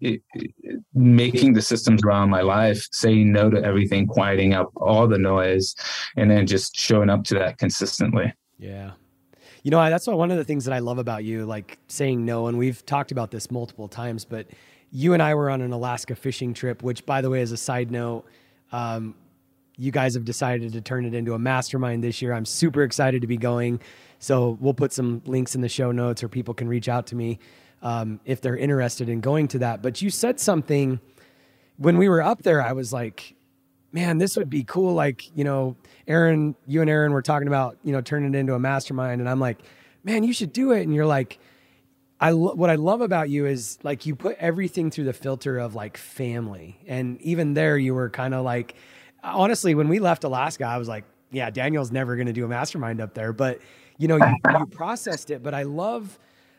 it, 0.00 0.22
it, 0.34 0.52
making 0.94 1.52
the 1.52 1.62
systems 1.62 2.02
around 2.04 2.30
my 2.30 2.42
life, 2.42 2.86
saying 2.92 3.32
no 3.32 3.50
to 3.50 3.62
everything, 3.62 4.06
quieting 4.06 4.54
up 4.54 4.70
all 4.76 5.06
the 5.06 5.18
noise, 5.18 5.74
and 6.16 6.30
then 6.30 6.46
just 6.46 6.76
showing 6.76 7.10
up 7.10 7.24
to 7.24 7.34
that 7.34 7.58
consistently. 7.58 8.32
Yeah. 8.58 8.92
You 9.62 9.70
know, 9.70 9.90
that's 9.90 10.06
one 10.06 10.30
of 10.30 10.36
the 10.36 10.44
things 10.44 10.64
that 10.66 10.72
I 10.72 10.78
love 10.78 10.98
about 10.98 11.24
you, 11.24 11.44
like 11.44 11.78
saying 11.88 12.24
no. 12.24 12.46
And 12.46 12.56
we've 12.56 12.86
talked 12.86 13.10
about 13.10 13.32
this 13.32 13.50
multiple 13.50 13.88
times, 13.88 14.24
but 14.24 14.46
you 14.90 15.12
and 15.12 15.22
I 15.22 15.34
were 15.34 15.50
on 15.50 15.60
an 15.60 15.72
Alaska 15.72 16.14
fishing 16.14 16.54
trip, 16.54 16.82
which, 16.82 17.04
by 17.04 17.20
the 17.20 17.30
way, 17.30 17.40
as 17.40 17.52
a 17.52 17.56
side 17.56 17.90
note, 17.90 18.24
um, 18.72 19.14
you 19.76 19.90
guys 19.90 20.14
have 20.14 20.24
decided 20.24 20.72
to 20.72 20.80
turn 20.80 21.04
it 21.04 21.14
into 21.14 21.34
a 21.34 21.38
mastermind 21.38 22.02
this 22.02 22.22
year. 22.22 22.32
I'm 22.32 22.46
super 22.46 22.82
excited 22.82 23.20
to 23.20 23.26
be 23.26 23.36
going. 23.36 23.80
So 24.18 24.56
we'll 24.60 24.74
put 24.74 24.92
some 24.92 25.22
links 25.26 25.54
in 25.54 25.60
the 25.60 25.68
show 25.68 25.92
notes, 25.92 26.22
or 26.22 26.28
people 26.28 26.54
can 26.54 26.68
reach 26.68 26.88
out 26.88 27.06
to 27.08 27.16
me 27.16 27.38
um, 27.82 28.20
if 28.24 28.40
they're 28.40 28.56
interested 28.56 29.08
in 29.08 29.20
going 29.20 29.48
to 29.48 29.58
that. 29.58 29.82
But 29.82 30.00
you 30.00 30.08
said 30.08 30.40
something 30.40 30.98
when 31.76 31.98
we 31.98 32.08
were 32.08 32.22
up 32.22 32.42
there. 32.42 32.62
I 32.62 32.72
was 32.72 32.92
like, 32.92 33.34
man, 33.92 34.18
this 34.18 34.36
would 34.36 34.48
be 34.48 34.64
cool. 34.64 34.94
Like, 34.94 35.30
you 35.36 35.44
know, 35.44 35.76
Aaron, 36.08 36.54
you 36.66 36.80
and 36.80 36.88
Aaron 36.88 37.12
were 37.12 37.22
talking 37.22 37.48
about, 37.48 37.76
you 37.82 37.92
know, 37.92 38.00
turning 38.00 38.34
it 38.34 38.38
into 38.38 38.54
a 38.54 38.58
mastermind. 38.58 39.20
And 39.20 39.28
I'm 39.28 39.40
like, 39.40 39.58
man, 40.04 40.24
you 40.24 40.32
should 40.32 40.52
do 40.52 40.72
it. 40.72 40.82
And 40.82 40.94
you're 40.94 41.06
like, 41.06 41.38
I 42.20 42.30
lo- 42.30 42.54
what 42.54 42.70
I 42.70 42.76
love 42.76 43.00
about 43.00 43.28
you 43.28 43.46
is 43.46 43.78
like 43.82 44.06
you 44.06 44.14
put 44.14 44.36
everything 44.38 44.90
through 44.90 45.04
the 45.04 45.12
filter 45.12 45.58
of 45.58 45.74
like 45.74 45.96
family. 45.96 46.78
And 46.86 47.20
even 47.20 47.54
there, 47.54 47.76
you 47.76 47.94
were 47.94 48.08
kind 48.08 48.34
of 48.34 48.44
like, 48.44 48.74
honestly, 49.22 49.74
when 49.74 49.88
we 49.88 49.98
left 49.98 50.24
Alaska, 50.24 50.64
I 50.64 50.78
was 50.78 50.88
like, 50.88 51.04
yeah, 51.30 51.50
Daniel's 51.50 51.92
never 51.92 52.16
going 52.16 52.26
to 52.26 52.32
do 52.32 52.44
a 52.44 52.48
mastermind 52.48 53.00
up 53.00 53.14
there. 53.14 53.32
But 53.32 53.60
you 53.98 54.08
know, 54.08 54.16
you, 54.16 54.36
you 54.58 54.66
processed 54.70 55.30
it, 55.30 55.42
but 55.42 55.54
I 55.54 55.62
love, 55.62 56.18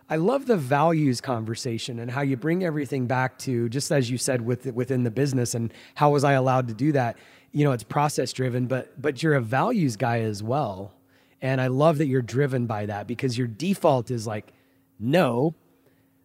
I 0.10 0.16
love 0.18 0.46
the 0.46 0.58
values 0.58 1.22
conversation 1.22 2.00
and 2.00 2.10
how 2.10 2.22
you 2.22 2.38
bring 2.38 2.64
everything 2.64 3.08
back 3.08 3.38
to 3.40 3.70
just 3.70 3.92
as 3.92 4.10
you 4.10 4.18
said 4.18 4.42
with 4.42 4.66
within 4.68 5.04
the 5.04 5.12
business 5.12 5.56
and 5.56 5.74
how 5.96 6.12
was 6.12 6.24
I 6.24 6.34
allowed 6.34 6.68
to 6.70 6.74
do 6.74 6.92
that? 6.94 7.18
You 7.52 7.64
know, 7.64 7.72
it's 7.72 7.84
process 7.84 8.32
driven, 8.32 8.68
but 8.68 9.00
but 9.02 9.24
you're 9.24 9.36
a 9.36 9.42
values 9.42 9.96
guy 9.96 10.20
as 10.22 10.44
well. 10.44 10.94
And 11.42 11.62
I 11.62 11.68
love 11.68 12.00
that 12.00 12.08
you're 12.08 12.22
driven 12.22 12.66
by 12.66 12.88
that 12.88 13.08
because 13.08 13.38
your 13.38 13.48
default 13.48 14.10
is 14.10 14.26
like 14.26 14.54
no. 15.00 15.56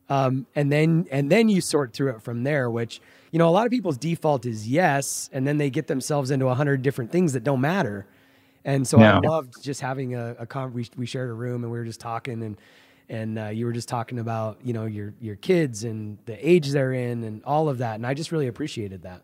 Um, 0.08 0.46
and 0.54 0.70
then 0.70 1.06
and 1.10 1.30
then 1.30 1.48
you 1.48 1.60
sort 1.60 1.92
through 1.92 2.10
it 2.10 2.22
from 2.22 2.44
there, 2.44 2.70
which 2.70 3.00
you 3.30 3.38
know 3.38 3.48
a 3.48 3.50
lot 3.50 3.66
of 3.66 3.70
people's 3.70 3.96
default 3.96 4.44
is 4.44 4.68
yes, 4.68 5.30
and 5.32 5.46
then 5.46 5.58
they 5.58 5.70
get 5.70 5.86
themselves 5.86 6.30
into 6.30 6.48
a 6.48 6.54
hundred 6.54 6.82
different 6.82 7.10
things 7.10 7.32
that 7.32 7.44
don't 7.44 7.60
matter. 7.60 8.06
And 8.64 8.86
so 8.86 8.98
yeah. 8.98 9.16
I 9.16 9.18
loved 9.20 9.62
just 9.62 9.80
having 9.80 10.14
a, 10.14 10.36
a 10.38 10.46
con- 10.46 10.72
we, 10.72 10.86
we 10.96 11.06
shared 11.06 11.30
a 11.30 11.32
room 11.32 11.64
and 11.64 11.72
we 11.72 11.78
were 11.78 11.84
just 11.84 12.00
talking 12.00 12.42
and 12.42 12.56
and 13.08 13.38
uh, 13.38 13.48
you 13.48 13.66
were 13.66 13.72
just 13.72 13.88
talking 13.88 14.18
about 14.18 14.58
you 14.64 14.72
know 14.72 14.86
your 14.86 15.14
your 15.20 15.36
kids 15.36 15.84
and 15.84 16.18
the 16.26 16.48
age 16.48 16.70
they're 16.70 16.92
in 16.92 17.24
and 17.24 17.44
all 17.44 17.68
of 17.68 17.78
that, 17.78 17.96
and 17.96 18.06
I 18.06 18.14
just 18.14 18.32
really 18.32 18.46
appreciated 18.46 19.02
that. 19.02 19.22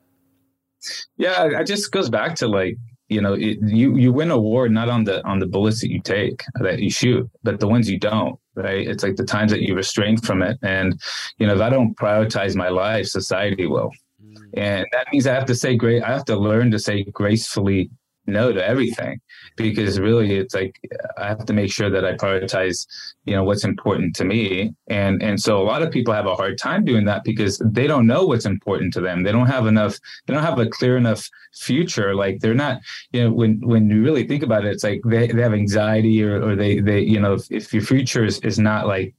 Yeah, 1.16 1.60
it 1.60 1.66
just 1.66 1.90
goes 1.90 2.08
back 2.08 2.36
to 2.36 2.48
like 2.48 2.76
you 3.08 3.20
know 3.20 3.34
it, 3.34 3.58
you 3.62 3.96
you 3.96 4.12
win 4.12 4.30
a 4.30 4.38
war 4.38 4.68
not 4.68 4.88
on 4.88 5.04
the 5.04 5.26
on 5.26 5.38
the 5.38 5.46
bullets 5.46 5.80
that 5.80 5.90
you 5.90 6.00
take 6.00 6.42
that 6.60 6.78
you 6.78 6.90
shoot, 6.90 7.28
but 7.42 7.60
the 7.60 7.68
ones 7.68 7.88
you 7.90 7.98
don't. 7.98 8.38
Right? 8.54 8.88
It's 8.88 9.02
like 9.04 9.16
the 9.16 9.24
times 9.24 9.52
that 9.52 9.62
you 9.62 9.74
restrain 9.74 10.16
from 10.16 10.42
it, 10.42 10.58
and 10.62 11.00
you 11.38 11.46
know 11.46 11.54
if 11.54 11.60
I 11.60 11.70
don't 11.70 11.96
prioritize 11.96 12.54
my 12.56 12.68
life, 12.68 13.06
society 13.06 13.66
will. 13.66 13.90
Mm. 14.22 14.36
And 14.54 14.86
that 14.92 15.06
means 15.12 15.26
I 15.26 15.34
have 15.34 15.46
to 15.46 15.54
say 15.54 15.76
great. 15.76 16.02
I 16.02 16.08
have 16.08 16.24
to 16.26 16.36
learn 16.36 16.70
to 16.72 16.78
say 16.78 17.04
gracefully 17.04 17.90
no 18.28 18.52
to 18.52 18.64
everything 18.64 19.20
because 19.56 19.98
really 19.98 20.36
it's 20.36 20.54
like 20.54 20.78
I 21.16 21.28
have 21.28 21.44
to 21.46 21.52
make 21.52 21.72
sure 21.72 21.90
that 21.90 22.04
I 22.04 22.14
prioritize, 22.14 22.86
you 23.24 23.34
know, 23.34 23.42
what's 23.42 23.64
important 23.64 24.14
to 24.16 24.24
me. 24.24 24.74
And 24.86 25.22
and 25.22 25.40
so 25.40 25.60
a 25.60 25.64
lot 25.64 25.82
of 25.82 25.90
people 25.90 26.14
have 26.14 26.26
a 26.26 26.36
hard 26.36 26.58
time 26.58 26.84
doing 26.84 27.04
that 27.06 27.24
because 27.24 27.58
they 27.64 27.86
don't 27.86 28.06
know 28.06 28.26
what's 28.26 28.46
important 28.46 28.92
to 28.94 29.00
them. 29.00 29.22
They 29.22 29.32
don't 29.32 29.46
have 29.46 29.66
enough, 29.66 29.98
they 30.26 30.34
don't 30.34 30.44
have 30.44 30.58
a 30.58 30.66
clear 30.66 30.96
enough 30.96 31.28
future. 31.54 32.14
Like 32.14 32.40
they're 32.40 32.54
not, 32.54 32.80
you 33.12 33.24
know, 33.24 33.32
when 33.32 33.60
when 33.60 33.90
you 33.90 34.02
really 34.02 34.26
think 34.26 34.42
about 34.42 34.64
it, 34.64 34.72
it's 34.72 34.84
like 34.84 35.00
they, 35.04 35.26
they 35.28 35.42
have 35.42 35.54
anxiety 35.54 36.22
or, 36.22 36.42
or 36.42 36.54
they 36.54 36.80
they, 36.80 37.00
you 37.00 37.20
know, 37.20 37.34
if, 37.34 37.50
if 37.50 37.74
your 37.74 37.82
future 37.82 38.24
is, 38.24 38.38
is 38.40 38.58
not 38.58 38.86
like 38.86 39.14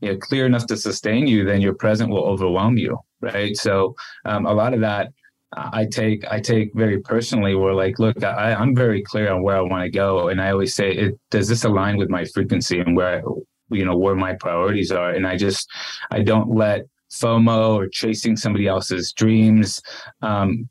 you 0.00 0.12
know, 0.12 0.18
clear 0.18 0.44
enough 0.46 0.66
to 0.66 0.76
sustain 0.76 1.26
you, 1.26 1.44
then 1.44 1.60
your 1.60 1.74
present 1.74 2.10
will 2.10 2.24
overwhelm 2.24 2.76
you. 2.76 2.98
Right. 3.20 3.56
So 3.56 3.94
um, 4.26 4.44
a 4.44 4.52
lot 4.52 4.74
of 4.74 4.80
that 4.80 5.12
I 5.56 5.86
take 5.90 6.24
I 6.30 6.40
take 6.40 6.72
very 6.74 7.00
personally 7.00 7.54
where 7.54 7.74
like 7.74 7.98
look 7.98 8.22
I, 8.24 8.54
I'm 8.54 8.74
very 8.74 9.02
clear 9.02 9.32
on 9.32 9.42
where 9.42 9.56
I 9.56 9.60
want 9.60 9.84
to 9.84 9.90
go 9.90 10.28
and 10.28 10.40
I 10.40 10.50
always 10.50 10.74
say 10.74 10.92
it 10.92 11.18
does 11.30 11.48
this 11.48 11.64
align 11.64 11.96
with 11.96 12.10
my 12.10 12.24
frequency 12.24 12.80
and 12.80 12.96
where 12.96 13.22
you 13.70 13.84
know 13.84 13.96
where 13.96 14.14
my 14.14 14.34
priorities 14.34 14.90
are? 14.90 15.10
And 15.10 15.26
I 15.26 15.36
just 15.36 15.68
I 16.10 16.22
don't 16.22 16.50
let 16.50 16.86
FOMO 17.12 17.76
or 17.76 17.88
chasing 17.88 18.36
somebody 18.36 18.66
else's 18.66 19.12
dreams 19.12 19.80
um, 20.22 20.68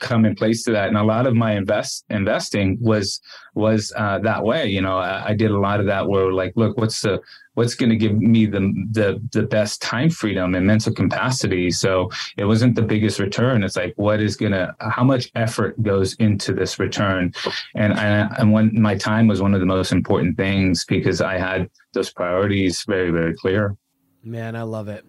come 0.00 0.24
in 0.24 0.34
place 0.34 0.62
to 0.64 0.72
that. 0.72 0.88
And 0.88 0.96
a 0.96 1.02
lot 1.02 1.26
of 1.26 1.34
my 1.34 1.52
invest 1.52 2.04
investing 2.10 2.78
was 2.80 3.20
was 3.54 3.92
uh, 3.96 4.18
that 4.20 4.42
way 4.44 4.66
you 4.68 4.80
know 4.80 4.98
I, 4.98 5.28
I, 5.28 5.34
did 5.34 5.50
a 5.50 5.58
lot 5.58 5.80
of 5.80 5.86
that 5.86 6.08
where 6.08 6.32
like 6.32 6.52
look 6.56 6.76
what's 6.76 7.00
the 7.00 7.20
what's 7.56 7.74
going 7.74 7.90
to 7.90 7.96
give 7.96 8.14
me 8.16 8.46
the, 8.46 8.60
the 8.92 9.20
the 9.32 9.42
best 9.42 9.82
time 9.82 10.10
freedom 10.10 10.54
and 10.54 10.66
mental 10.66 10.92
capacity? 10.92 11.70
So 11.70 12.10
it 12.36 12.44
wasn't 12.44 12.76
the 12.76 12.82
biggest 12.82 13.18
return. 13.18 13.64
It's 13.64 13.76
like 13.76 13.94
what 13.96 14.20
is 14.20 14.36
going 14.36 14.52
to 14.52 14.74
how 14.78 15.04
much 15.04 15.30
effort 15.34 15.82
goes 15.82 16.14
into 16.14 16.52
this 16.52 16.78
return? 16.78 17.32
And 17.74 17.94
I, 17.94 18.28
and 18.38 18.52
when 18.52 18.80
my 18.80 18.94
time 18.94 19.26
was 19.26 19.42
one 19.42 19.54
of 19.54 19.60
the 19.60 19.66
most 19.66 19.92
important 19.92 20.36
things 20.36 20.84
because 20.84 21.20
i 21.20 21.38
had 21.38 21.70
those 21.94 22.12
priorities 22.12 22.84
very 22.84 23.10
very 23.10 23.34
clear. 23.34 23.76
Man 24.22 24.54
i 24.54 24.62
love 24.62 24.88
it. 24.88 25.04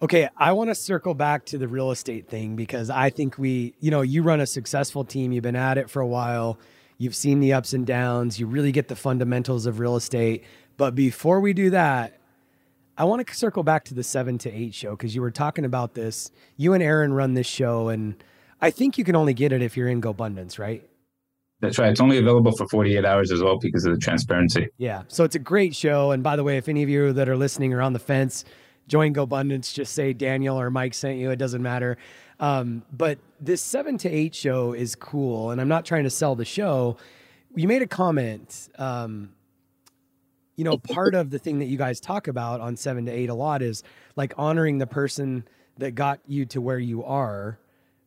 Okay, 0.00 0.28
I 0.36 0.52
want 0.52 0.70
to 0.70 0.76
circle 0.76 1.14
back 1.14 1.44
to 1.46 1.58
the 1.58 1.66
real 1.66 1.90
estate 1.90 2.28
thing 2.28 2.54
because 2.54 2.88
I 2.88 3.10
think 3.10 3.36
we, 3.36 3.74
you 3.80 3.90
know, 3.90 4.02
you 4.02 4.22
run 4.22 4.40
a 4.40 4.46
successful 4.46 5.04
team, 5.04 5.32
you've 5.32 5.42
been 5.42 5.56
at 5.56 5.76
it 5.76 5.90
for 5.90 6.00
a 6.00 6.06
while, 6.06 6.56
you've 6.98 7.14
seen 7.14 7.40
the 7.40 7.52
ups 7.52 7.72
and 7.72 7.86
downs, 7.86 8.38
you 8.38 8.46
really 8.46 8.72
get 8.72 8.88
the 8.88 8.96
fundamentals 8.96 9.66
of 9.66 9.78
real 9.78 9.96
estate. 9.96 10.44
But 10.76 10.94
before 10.94 11.40
we 11.40 11.52
do 11.52 11.70
that, 11.70 12.18
I 12.96 13.04
want 13.04 13.26
to 13.26 13.34
circle 13.34 13.62
back 13.62 13.84
to 13.86 13.94
the 13.94 14.02
seven 14.02 14.38
to 14.38 14.50
eight 14.50 14.74
show 14.74 14.90
because 14.90 15.14
you 15.14 15.22
were 15.22 15.30
talking 15.30 15.64
about 15.64 15.94
this. 15.94 16.30
You 16.56 16.74
and 16.74 16.82
Aaron 16.82 17.12
run 17.12 17.34
this 17.34 17.46
show, 17.46 17.88
and 17.88 18.22
I 18.60 18.70
think 18.70 18.98
you 18.98 19.04
can 19.04 19.14
only 19.14 19.34
get 19.34 19.52
it 19.52 19.62
if 19.62 19.76
you're 19.76 19.88
in 19.88 20.02
GoBundance, 20.02 20.58
right? 20.58 20.82
That's 21.60 21.78
right. 21.78 21.90
It's 21.90 22.00
only 22.00 22.18
available 22.18 22.52
for 22.56 22.66
48 22.68 23.04
hours 23.04 23.32
as 23.32 23.42
well 23.42 23.56
because 23.60 23.84
of 23.84 23.92
the 23.92 23.98
transparency. 23.98 24.68
Yeah. 24.78 25.02
So 25.08 25.24
it's 25.24 25.34
a 25.34 25.40
great 25.40 25.74
show. 25.74 26.12
And 26.12 26.22
by 26.22 26.36
the 26.36 26.44
way, 26.44 26.56
if 26.56 26.68
any 26.68 26.82
of 26.82 26.88
you 26.88 27.12
that 27.12 27.28
are 27.28 27.36
listening 27.36 27.72
are 27.72 27.82
on 27.82 27.92
the 27.92 27.98
fence, 27.98 28.44
join 28.86 29.12
GoBundance, 29.12 29.72
just 29.72 29.92
say 29.92 30.12
Daniel 30.12 30.60
or 30.60 30.70
Mike 30.70 30.94
sent 30.94 31.18
you. 31.18 31.30
It 31.30 31.36
doesn't 31.36 31.62
matter. 31.62 31.98
Um, 32.40 32.82
but 32.92 33.18
this 33.40 33.62
seven 33.62 33.98
to 33.98 34.08
eight 34.08 34.34
show 34.34 34.72
is 34.72 34.94
cool, 34.94 35.50
and 35.50 35.60
I'm 35.60 35.68
not 35.68 35.84
trying 35.84 36.04
to 36.04 36.10
sell 36.10 36.34
the 36.34 36.44
show. 36.44 36.96
You 37.54 37.66
made 37.66 37.82
a 37.82 37.86
comment. 37.86 38.68
Um, 38.78 39.30
you 40.56 40.64
know, 40.64 40.76
part 40.76 41.14
of 41.14 41.30
the 41.30 41.38
thing 41.38 41.60
that 41.60 41.66
you 41.66 41.78
guys 41.78 42.00
talk 42.00 42.26
about 42.26 42.60
on 42.60 42.76
seven 42.76 43.06
to 43.06 43.12
eight 43.12 43.30
a 43.30 43.34
lot 43.34 43.62
is 43.62 43.82
like 44.16 44.34
honoring 44.36 44.78
the 44.78 44.86
person 44.86 45.44
that 45.78 45.92
got 45.92 46.20
you 46.26 46.46
to 46.46 46.60
where 46.60 46.78
you 46.78 47.04
are, 47.04 47.58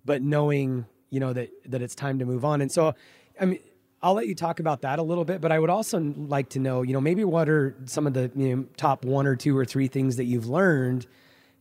but 0.03 0.21
knowing, 0.21 0.85
you 1.09 1.19
know, 1.19 1.31
that 1.33 1.49
that 1.65 1.81
it's 1.81 1.95
time 1.95 2.19
to 2.19 2.25
move 2.25 2.43
on. 2.43 2.61
And 2.61 2.71
so, 2.71 2.93
I 3.39 3.45
mean, 3.45 3.59
I'll 4.03 4.15
let 4.15 4.27
you 4.27 4.35
talk 4.35 4.59
about 4.59 4.81
that 4.81 4.99
a 4.99 5.03
little 5.03 5.23
bit, 5.25 5.41
but 5.41 5.51
I 5.51 5.59
would 5.59 5.69
also 5.69 5.99
like 5.99 6.49
to 6.49 6.59
know, 6.59 6.81
you 6.81 6.91
know, 6.91 7.01
maybe 7.01 7.23
what 7.23 7.47
are 7.47 7.75
some 7.85 8.07
of 8.07 8.13
the 8.13 8.31
you 8.35 8.55
know, 8.55 8.65
top 8.75 9.05
one 9.05 9.27
or 9.27 9.35
two 9.35 9.57
or 9.57 9.63
three 9.63 9.87
things 9.87 10.17
that 10.17 10.25
you've 10.25 10.47
learned 10.47 11.07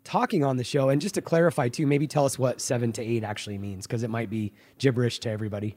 talking 0.05 0.45
on 0.45 0.57
the 0.57 0.65
show? 0.65 0.89
And 0.89 1.01
just 1.01 1.15
to 1.17 1.23
clarify 1.23 1.69
too, 1.69 1.87
maybe 1.87 2.07
tell 2.07 2.25
us 2.25 2.39
what 2.39 2.61
seven 2.61 2.93
to 2.93 3.03
eight 3.03 3.25
actually 3.25 3.59
means, 3.59 3.87
because 3.87 4.03
it 4.03 4.11
might 4.11 4.31
be 4.31 4.53
gibberish 4.79 5.19
to 5.21 5.31
everybody. 5.31 5.77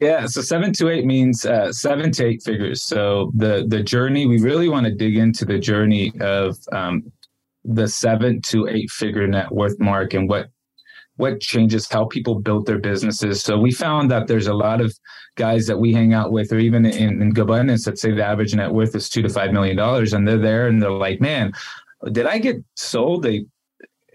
Yeah, 0.00 0.26
so 0.26 0.42
seven 0.42 0.72
to 0.74 0.88
eight 0.88 1.06
means 1.06 1.46
uh, 1.46 1.72
seven 1.72 2.10
to 2.12 2.24
eight 2.24 2.42
figures. 2.42 2.82
So 2.82 3.30
the 3.34 3.64
the 3.68 3.82
journey, 3.82 4.26
we 4.26 4.40
really 4.40 4.68
want 4.68 4.86
to 4.86 4.94
dig 4.94 5.16
into 5.16 5.44
the 5.44 5.58
journey 5.58 6.12
of 6.20 6.56
um, 6.72 7.12
the 7.64 7.86
seven 7.88 8.40
to 8.48 8.68
eight 8.68 8.90
figure 8.90 9.26
net 9.26 9.50
worth 9.52 9.78
mark 9.78 10.14
and 10.14 10.28
what 10.28 10.48
what 11.16 11.40
changes 11.40 11.88
how 11.88 12.06
people 12.06 12.40
built 12.40 12.66
their 12.66 12.80
businesses. 12.80 13.40
So 13.40 13.56
we 13.56 13.70
found 13.70 14.10
that 14.10 14.26
there's 14.26 14.48
a 14.48 14.52
lot 14.54 14.80
of 14.80 14.92
guys 15.36 15.64
that 15.68 15.78
we 15.78 15.92
hang 15.92 16.12
out 16.12 16.32
with, 16.32 16.52
or 16.52 16.58
even 16.58 16.84
in, 16.84 17.22
in 17.22 17.32
GoBundance, 17.32 17.84
that 17.84 17.98
say 17.98 18.10
the 18.10 18.24
average 18.24 18.52
net 18.52 18.72
worth 18.72 18.96
is 18.96 19.08
two 19.08 19.22
to 19.22 19.28
five 19.28 19.52
million 19.52 19.76
dollars, 19.76 20.12
and 20.12 20.26
they're 20.26 20.38
there 20.38 20.66
and 20.66 20.82
they're 20.82 20.90
like, 20.90 21.20
man, 21.20 21.52
did 22.12 22.26
I 22.26 22.38
get 22.38 22.56
sold 22.76 23.26
a 23.26 23.44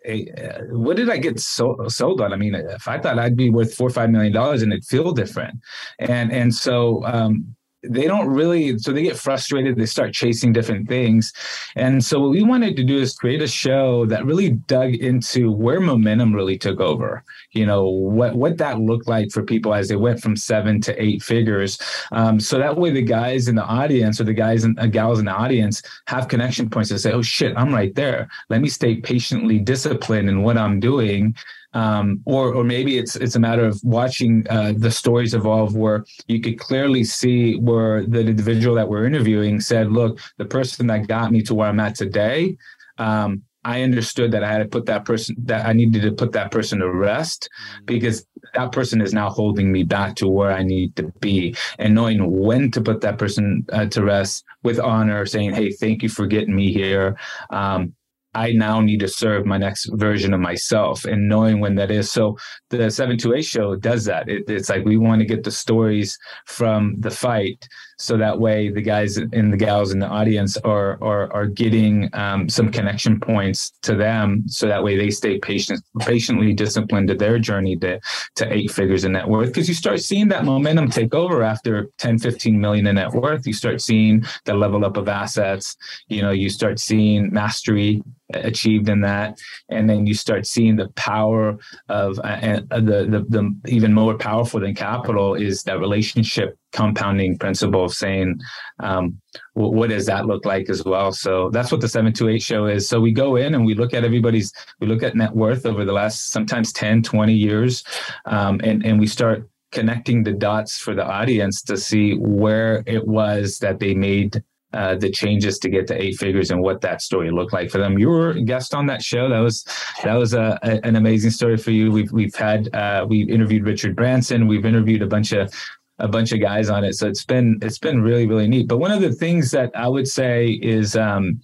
a, 0.06 0.32
uh, 0.32 0.64
what 0.78 0.96
did 0.96 1.10
I 1.10 1.18
get 1.18 1.40
so, 1.40 1.78
sold 1.88 2.22
on? 2.22 2.32
I 2.32 2.38
mean, 2.38 2.56
if 2.56 2.88
I 2.88 3.00
thought 3.00 3.20
I'd 3.20 3.36
be 3.36 3.50
worth 3.50 3.74
four 3.74 3.88
or 3.88 3.92
five 3.92 4.10
million 4.10 4.32
dollars, 4.32 4.62
and 4.62 4.72
it'd 4.72 4.86
feel 4.86 5.12
different, 5.12 5.60
and 6.00 6.32
and 6.32 6.56
so 6.56 7.06
um, 7.06 7.56
they 7.84 8.06
don't 8.06 8.28
really 8.28 8.78
so 8.78 8.92
they 8.92 9.04
get 9.04 9.18
frustrated 9.18 9.78
they 9.78 9.86
start 9.86 10.14
chasing 10.14 10.52
different 10.52 10.88
things. 10.88 11.32
And 11.76 12.04
so 12.04 12.20
what 12.20 12.32
we 12.32 12.44
wanted 12.44 12.76
to 12.78 12.84
do 12.84 12.98
is 12.98 13.16
create 13.16 13.42
a 13.42 13.48
show 13.48 14.06
that 14.08 14.26
really 14.26 14.52
dug 14.52 14.96
into 14.96 15.52
where 15.52 15.80
momentum 15.80 16.34
really 16.34 16.58
took 16.58 16.80
over. 16.80 17.24
You 17.52 17.66
know 17.66 17.88
what 17.88 18.36
what 18.36 18.58
that 18.58 18.80
looked 18.80 19.08
like 19.08 19.32
for 19.32 19.44
people 19.44 19.74
as 19.74 19.88
they 19.88 19.96
went 19.96 20.22
from 20.22 20.36
seven 20.36 20.82
to 20.82 21.02
eight 21.02 21.24
figures. 21.24 21.80
Um, 22.12 22.40
so 22.40 22.58
that 22.58 22.78
way 22.78 22.92
the 22.92 23.02
guys 23.02 23.48
in 23.48 23.56
the 23.56 23.64
audience 23.64 24.20
or 24.20 24.26
the 24.26 24.34
guys 24.34 24.64
and 24.64 24.78
uh, 24.80 24.88
gals 24.88 25.20
in 25.20 25.26
the 25.26 25.32
audience 25.32 25.82
have 26.08 26.28
connection 26.28 26.70
points 26.70 26.90
to 26.90 27.00
say 27.00 27.12
oh 27.12 27.22
shit 27.22 27.54
i'm 27.56 27.74
right 27.74 27.96
there. 27.96 28.30
Let 28.50 28.62
me 28.62 28.70
stay 28.70 28.98
patiently 28.98 29.60
disciplined 29.60 30.30
in 30.30 30.44
what 30.44 30.58
i'm 30.58 30.80
doing 30.80 31.36
um, 31.74 32.22
or 32.26 32.54
or 32.54 32.64
maybe 32.64 32.98
it's 32.98 33.16
it's 33.16 33.36
a 33.36 33.40
matter 33.40 33.66
of 33.66 33.80
watching 33.84 34.46
uh, 34.50 34.74
the 34.76 34.92
stories 34.92 35.34
evolve 35.34 35.76
where 35.76 36.06
you 36.28 36.42
could 36.42 36.60
clearly 36.60 37.04
see 37.04 37.56
where 37.58 38.06
the 38.06 38.22
individual 38.22 38.76
that 38.76 38.90
we're 38.90 39.06
interviewing 39.06 39.60
said, 39.60 39.92
"Look, 39.92 40.20
the 40.38 40.46
person 40.46 40.88
that 40.88 41.08
got 41.08 41.32
me 41.32 41.42
to 41.44 41.54
where 41.54 41.70
I'm 41.70 41.80
at 41.80 41.96
today." 41.96 42.58
Um, 42.98 43.44
I 43.66 43.82
understood 43.82 44.32
that 44.32 44.44
I 44.44 44.52
had 44.52 44.60
to 44.60 44.68
put 44.68 44.86
that 44.86 45.06
person 45.06 45.36
that 45.46 45.66
I 45.66 45.74
needed 45.74 46.02
to 46.04 46.12
put 46.12 46.32
that 46.32 46.52
person 46.52 46.80
to 46.80 46.92
rest 46.92 47.50
mm-hmm. 47.52 47.86
because 47.86 48.26
that 48.54 48.72
person 48.72 49.02
is 49.02 49.14
now 49.14 49.30
holding 49.30 49.72
me 49.72 49.84
back 49.84 50.16
to 50.18 50.28
where 50.28 50.52
I 50.52 50.64
need 50.64 50.96
to 50.96 51.04
be 51.20 51.56
and 51.78 51.94
knowing 51.94 52.40
when 52.40 52.72
to 52.72 52.82
put 52.82 53.02
that 53.02 53.18
person 53.18 53.66
uh, 53.72 53.86
to 53.88 54.04
rest 54.04 54.46
with 54.64 54.80
honor, 54.80 55.26
saying, 55.26 55.54
Hey, 55.54 55.72
thank 55.72 56.04
you 56.04 56.10
for 56.10 56.26
getting 56.26 56.56
me 56.56 56.72
here. 56.72 57.18
Um, 57.50 57.94
I 58.34 58.52
now 58.52 58.80
need 58.80 59.00
to 59.00 59.08
serve 59.08 59.46
my 59.46 59.58
next 59.58 59.90
version 59.94 60.34
of 60.34 60.40
myself 60.40 61.06
and 61.06 61.28
knowing 61.28 61.60
when 61.60 61.76
that 61.76 61.92
is. 61.92 62.12
So 62.12 62.38
the 62.70 62.90
728 62.92 63.42
show 63.42 63.76
does 63.76 64.06
that. 64.06 64.30
It, 64.30 64.44
it's 64.48 64.70
like 64.70 64.86
we 64.86 64.98
want 64.98 65.20
to 65.20 65.26
get 65.26 65.44
the 65.44 65.52
stories 65.52 66.18
from 66.46 66.96
the 67.00 67.10
fight 67.10 67.68
so 68.00 68.18
that 68.18 68.40
way 68.40 68.70
the 68.70 68.82
guys 68.82 69.18
and 69.18 69.52
the 69.52 69.58
gals 69.58 69.92
in 69.92 70.00
the 70.00 70.08
audience 70.08 70.56
are 70.58 70.98
are, 71.04 71.32
are 71.34 71.46
getting 71.46 72.10
um, 72.14 72.48
some 72.48 72.72
connection 72.72 73.20
points 73.20 73.74
to 73.82 73.94
them. 73.94 74.44
So 74.48 74.68
that 74.68 74.84
way 74.84 74.98
they 74.98 75.10
stay 75.12 75.38
patient 75.38 75.84
patiently 76.00 76.54
disciplined 76.54 77.10
to 77.10 77.16
their 77.16 77.40
journey 77.40 77.76
to 77.78 78.00
to 78.36 78.54
eight 78.54 78.72
figures 78.72 79.04
in 79.04 79.12
net 79.12 79.28
worth. 79.28 79.50
Because 79.50 79.68
you 79.68 79.76
start 79.76 80.00
seeing 80.00 80.30
that 80.30 80.46
momentum 80.46 80.90
take 80.90 81.14
over 81.14 81.44
after 81.44 81.90
10 81.98 82.20
15 82.20 82.60
million 82.60 82.88
in 82.88 82.96
net 82.96 83.12
worth. 83.12 83.46
You 83.46 83.54
start 83.54 83.82
seeing 83.82 84.24
the 84.46 84.54
level 84.54 84.86
up 84.86 84.96
of 84.96 85.10
assets. 85.10 85.76
You 86.08 86.22
know 86.22 86.32
you 86.32 86.50
start 86.50 86.80
seeing 86.80 87.34
mastery 87.34 88.02
achieved 88.34 88.90
in 88.90 89.02
that. 89.02 89.40
And 89.70 89.90
then 89.90 90.06
you 90.06 90.14
start 90.14 90.46
seeing 90.46 90.76
the 90.76 90.90
power 90.90 91.58
of 91.90 92.20
uh, 92.20 92.62
the, 92.70 93.08
the 93.10 93.26
the 93.28 93.56
even 93.68 93.94
more 93.94 94.18
powerful 94.18 94.60
than 94.60 94.76
capital 94.76 95.36
is 95.36 95.64
that 95.64 95.80
relationship 95.80 96.58
compounding 96.72 97.38
principle 97.38 97.86
of 97.86 97.94
saying 97.94 98.40
um, 98.80 99.20
what 99.54 99.90
does 99.90 100.06
that 100.06 100.26
look 100.26 100.46
like 100.46 100.70
as 100.70 100.84
well 100.86 101.12
so 101.12 101.50
that's 101.50 101.72
what 101.72 101.82
the 101.82 101.88
728 101.88 102.42
show 102.42 102.66
is 102.66 102.88
so 102.88 103.00
we 103.00 103.12
go 103.12 103.36
in 103.36 103.56
and 103.56 103.66
we 103.66 103.74
look 103.74 103.94
at 103.94 104.04
everybody's 104.04 104.54
we 104.80 104.88
look 104.88 105.04
at 105.04 105.16
net 105.16 105.36
worth 105.36 105.66
over 105.66 105.84
the 105.84 105.94
last 105.94 106.32
sometimes 106.32 106.72
10 106.74 107.02
20 107.04 107.34
years 107.34 107.84
um, 108.26 108.60
and 108.64 108.86
and 108.86 109.00
we 109.00 109.08
start 109.08 109.50
connecting 109.72 110.24
the 110.24 110.34
dots 110.34 110.80
for 110.80 110.96
the 110.96 111.06
audience 111.06 111.62
to 111.62 111.78
see 111.78 112.16
where 112.16 112.84
it 112.86 113.08
was 113.08 113.60
that 113.60 113.80
they 113.80 113.94
made 113.94 114.44
uh, 114.74 114.96
the 114.96 115.10
changes 115.10 115.58
to 115.58 115.70
get 115.70 115.88
to 115.88 116.00
eight 116.00 116.16
figures 116.18 116.52
and 116.52 116.62
what 116.62 116.82
that 116.82 117.02
story 117.02 117.32
looked 117.32 117.54
like 117.54 117.72
for 117.72 117.80
them. 117.80 117.98
You 117.98 118.10
were 118.10 118.32
a 118.32 118.42
guest 118.42 118.76
on 118.76 118.86
that 118.86 119.02
show. 119.02 119.28
That 119.28 119.40
was 119.40 119.66
that 120.04 120.14
was 120.14 120.34
a, 120.34 120.60
a 120.62 120.86
an 120.86 120.96
amazing 120.96 121.32
story 121.32 121.58
for 121.58 121.72
you. 121.72 121.92
We've 121.92 122.12
we've 122.12 122.36
had 122.36 122.74
uh, 122.76 123.06
we've 123.10 123.30
interviewed 123.30 123.66
Richard 123.66 123.96
Branson. 123.96 124.48
We've 124.48 124.66
interviewed 124.66 125.02
a 125.02 125.08
bunch 125.08 125.32
of 125.32 125.52
a 126.00 126.08
bunch 126.08 126.32
of 126.32 126.42
guys 126.42 126.70
on 126.70 126.84
it. 126.84 126.94
So 126.96 127.08
it's 127.08 127.26
been 127.26 127.60
it's 127.62 127.80
been 127.80 128.02
really 128.02 128.28
really 128.28 128.48
neat. 128.48 128.68
But 128.68 128.78
one 128.78 128.92
of 128.92 129.02
the 129.02 129.14
things 129.14 129.52
that 129.52 129.72
I 129.76 129.88
would 129.88 130.08
say 130.08 130.60
is 130.62 130.96
um, 130.96 131.40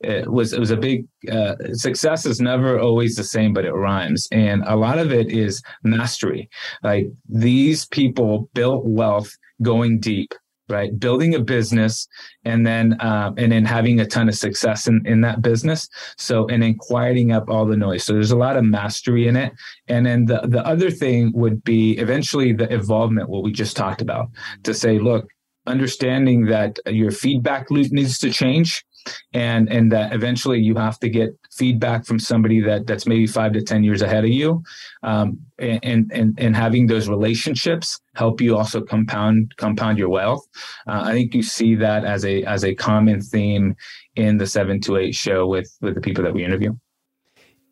it 0.00 0.30
was 0.30 0.52
it 0.52 0.60
was 0.60 0.70
a 0.70 0.76
big 0.76 1.06
uh, 1.30 1.54
success 1.72 2.26
is 2.26 2.40
never 2.40 2.78
always 2.78 3.16
the 3.16 3.24
same, 3.24 3.52
but 3.52 3.64
it 3.64 3.72
rhymes, 3.72 4.28
and 4.32 4.62
a 4.66 4.76
lot 4.76 4.98
of 4.98 5.12
it 5.12 5.30
is 5.30 5.62
mastery. 5.82 6.48
Like 6.82 7.06
these 7.28 7.86
people 7.86 8.48
built 8.54 8.84
wealth 8.84 9.30
going 9.62 10.00
deep 10.00 10.32
right? 10.70 10.98
Building 10.98 11.34
a 11.34 11.40
business 11.40 12.06
and 12.44 12.66
then 12.66 12.96
um, 13.00 13.34
and 13.36 13.52
then 13.52 13.64
having 13.64 14.00
a 14.00 14.06
ton 14.06 14.28
of 14.28 14.34
success 14.34 14.86
in, 14.86 15.02
in 15.06 15.20
that 15.22 15.42
business. 15.42 15.88
So 16.16 16.46
and 16.48 16.62
then 16.62 16.76
quieting 16.76 17.32
up 17.32 17.48
all 17.48 17.66
the 17.66 17.76
noise. 17.76 18.04
So 18.04 18.14
there's 18.14 18.30
a 18.30 18.36
lot 18.36 18.56
of 18.56 18.64
mastery 18.64 19.26
in 19.28 19.36
it. 19.36 19.52
And 19.88 20.06
then 20.06 20.26
the, 20.26 20.40
the 20.44 20.64
other 20.66 20.90
thing 20.90 21.32
would 21.34 21.62
be 21.64 21.98
eventually 21.98 22.52
the 22.52 22.72
involvement 22.72 23.28
what 23.28 23.42
we 23.42 23.52
just 23.52 23.76
talked 23.76 24.00
about 24.00 24.28
to 24.62 24.72
say 24.72 24.98
look 24.98 25.28
understanding 25.66 26.46
that 26.46 26.78
your 26.86 27.10
feedback 27.10 27.70
loop 27.70 27.92
needs 27.92 28.18
to 28.18 28.30
change 28.30 28.84
and 29.32 29.70
and 29.70 29.92
that 29.92 30.12
eventually 30.12 30.58
you 30.58 30.74
have 30.74 30.98
to 30.98 31.08
get 31.08 31.30
feedback 31.50 32.04
from 32.04 32.18
somebody 32.18 32.60
that 32.60 32.86
that's 32.86 33.06
maybe 33.06 33.26
five 33.26 33.52
to 33.52 33.62
ten 33.62 33.82
years 33.82 34.02
ahead 34.02 34.24
of 34.24 34.30
you 34.30 34.62
um, 35.02 35.38
and 35.58 36.10
and 36.12 36.38
and 36.38 36.56
having 36.56 36.86
those 36.86 37.08
relationships 37.08 38.00
help 38.14 38.40
you 38.40 38.56
also 38.56 38.80
compound 38.80 39.54
compound 39.56 39.98
your 39.98 40.08
wealth. 40.08 40.46
Uh, 40.86 41.02
i 41.04 41.12
think 41.12 41.34
you 41.34 41.42
see 41.42 41.74
that 41.74 42.04
as 42.04 42.24
a 42.24 42.42
as 42.44 42.64
a 42.64 42.74
common 42.74 43.20
theme 43.20 43.74
in 44.16 44.36
the 44.38 44.46
seven 44.46 44.80
to 44.80 44.96
eight 44.96 45.14
show 45.14 45.46
with 45.46 45.76
with 45.80 45.94
the 45.94 46.00
people 46.00 46.22
that 46.24 46.32
we 46.32 46.44
interview. 46.44 46.72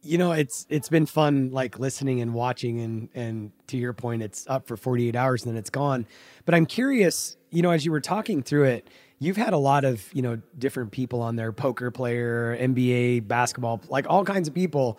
You 0.02 0.18
know 0.18 0.32
it's 0.32 0.66
it's 0.68 0.88
been 0.88 1.06
fun 1.06 1.50
like 1.50 1.78
listening 1.78 2.20
and 2.20 2.34
watching 2.34 2.80
and 2.80 3.08
and 3.14 3.52
to 3.68 3.76
your 3.76 3.92
point 3.92 4.22
it's 4.22 4.46
up 4.48 4.66
for 4.66 4.76
48 4.76 5.14
hours 5.16 5.44
and 5.44 5.52
then 5.52 5.58
it's 5.58 5.70
gone. 5.70 6.06
But 6.44 6.54
i'm 6.54 6.66
curious 6.66 7.36
you 7.50 7.62
know 7.62 7.70
as 7.70 7.84
you 7.84 7.92
were 7.92 8.00
talking 8.00 8.42
through 8.42 8.64
it 8.64 8.88
you've 9.18 9.36
had 9.36 9.52
a 9.52 9.58
lot 9.58 9.84
of 9.84 10.02
you 10.14 10.22
know 10.22 10.40
different 10.58 10.92
people 10.92 11.20
on 11.22 11.36
there 11.36 11.52
poker 11.52 11.90
player 11.90 12.56
nba 12.60 13.26
basketball 13.26 13.80
like 13.88 14.06
all 14.08 14.24
kinds 14.24 14.48
of 14.48 14.54
people. 14.54 14.98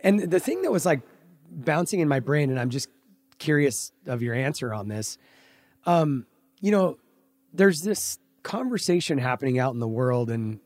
And 0.00 0.20
the 0.30 0.40
thing 0.40 0.62
that 0.62 0.70
was 0.70 0.84
like 0.84 1.00
bouncing 1.50 2.00
in 2.00 2.08
my 2.08 2.20
brain 2.20 2.50
and 2.50 2.58
i'm 2.58 2.70
just 2.70 2.88
curious 3.38 3.92
of 4.06 4.22
your 4.22 4.34
answer 4.34 4.72
on 4.72 4.88
this 4.88 5.18
um 5.86 6.26
you 6.60 6.70
know 6.70 6.98
there's 7.52 7.82
this 7.82 8.18
conversation 8.42 9.18
happening 9.18 9.58
out 9.58 9.72
in 9.72 9.80
the 9.80 9.88
world 9.88 10.30
and 10.30 10.58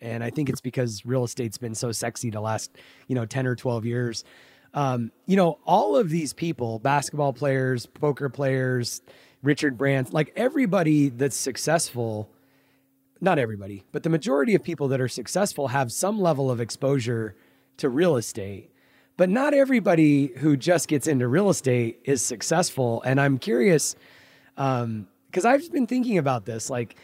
and 0.00 0.24
i 0.24 0.30
think 0.30 0.48
it's 0.48 0.60
because 0.60 1.04
real 1.04 1.24
estate's 1.24 1.58
been 1.58 1.74
so 1.74 1.92
sexy 1.92 2.30
the 2.30 2.40
last 2.40 2.70
you 3.06 3.14
know 3.14 3.26
10 3.26 3.46
or 3.46 3.54
12 3.54 3.84
years. 3.84 4.24
Um 4.72 5.10
you 5.26 5.36
know 5.36 5.58
all 5.66 5.96
of 5.96 6.10
these 6.10 6.32
people 6.32 6.78
basketball 6.78 7.32
players 7.32 7.86
poker 7.86 8.28
players 8.28 9.02
richard 9.42 9.76
branson 9.76 10.14
like 10.14 10.32
everybody 10.36 11.08
that's 11.08 11.36
successful 11.36 12.30
not 13.20 13.38
everybody, 13.38 13.84
but 13.92 14.02
the 14.02 14.10
majority 14.10 14.54
of 14.54 14.62
people 14.62 14.88
that 14.88 15.00
are 15.00 15.08
successful 15.08 15.68
have 15.68 15.92
some 15.92 16.20
level 16.20 16.50
of 16.50 16.60
exposure 16.60 17.36
to 17.76 17.88
real 17.88 18.16
estate. 18.16 18.70
But 19.16 19.28
not 19.28 19.52
everybody 19.52 20.28
who 20.38 20.56
just 20.56 20.88
gets 20.88 21.06
into 21.06 21.28
real 21.28 21.50
estate 21.50 22.00
is 22.04 22.22
successful. 22.22 23.02
And 23.02 23.20
I'm 23.20 23.38
curious, 23.38 23.94
because 24.54 24.84
um, 24.84 25.06
I've 25.44 25.70
been 25.70 25.86
thinking 25.86 26.16
about 26.16 26.46
this. 26.46 26.70
Like, 26.70 26.96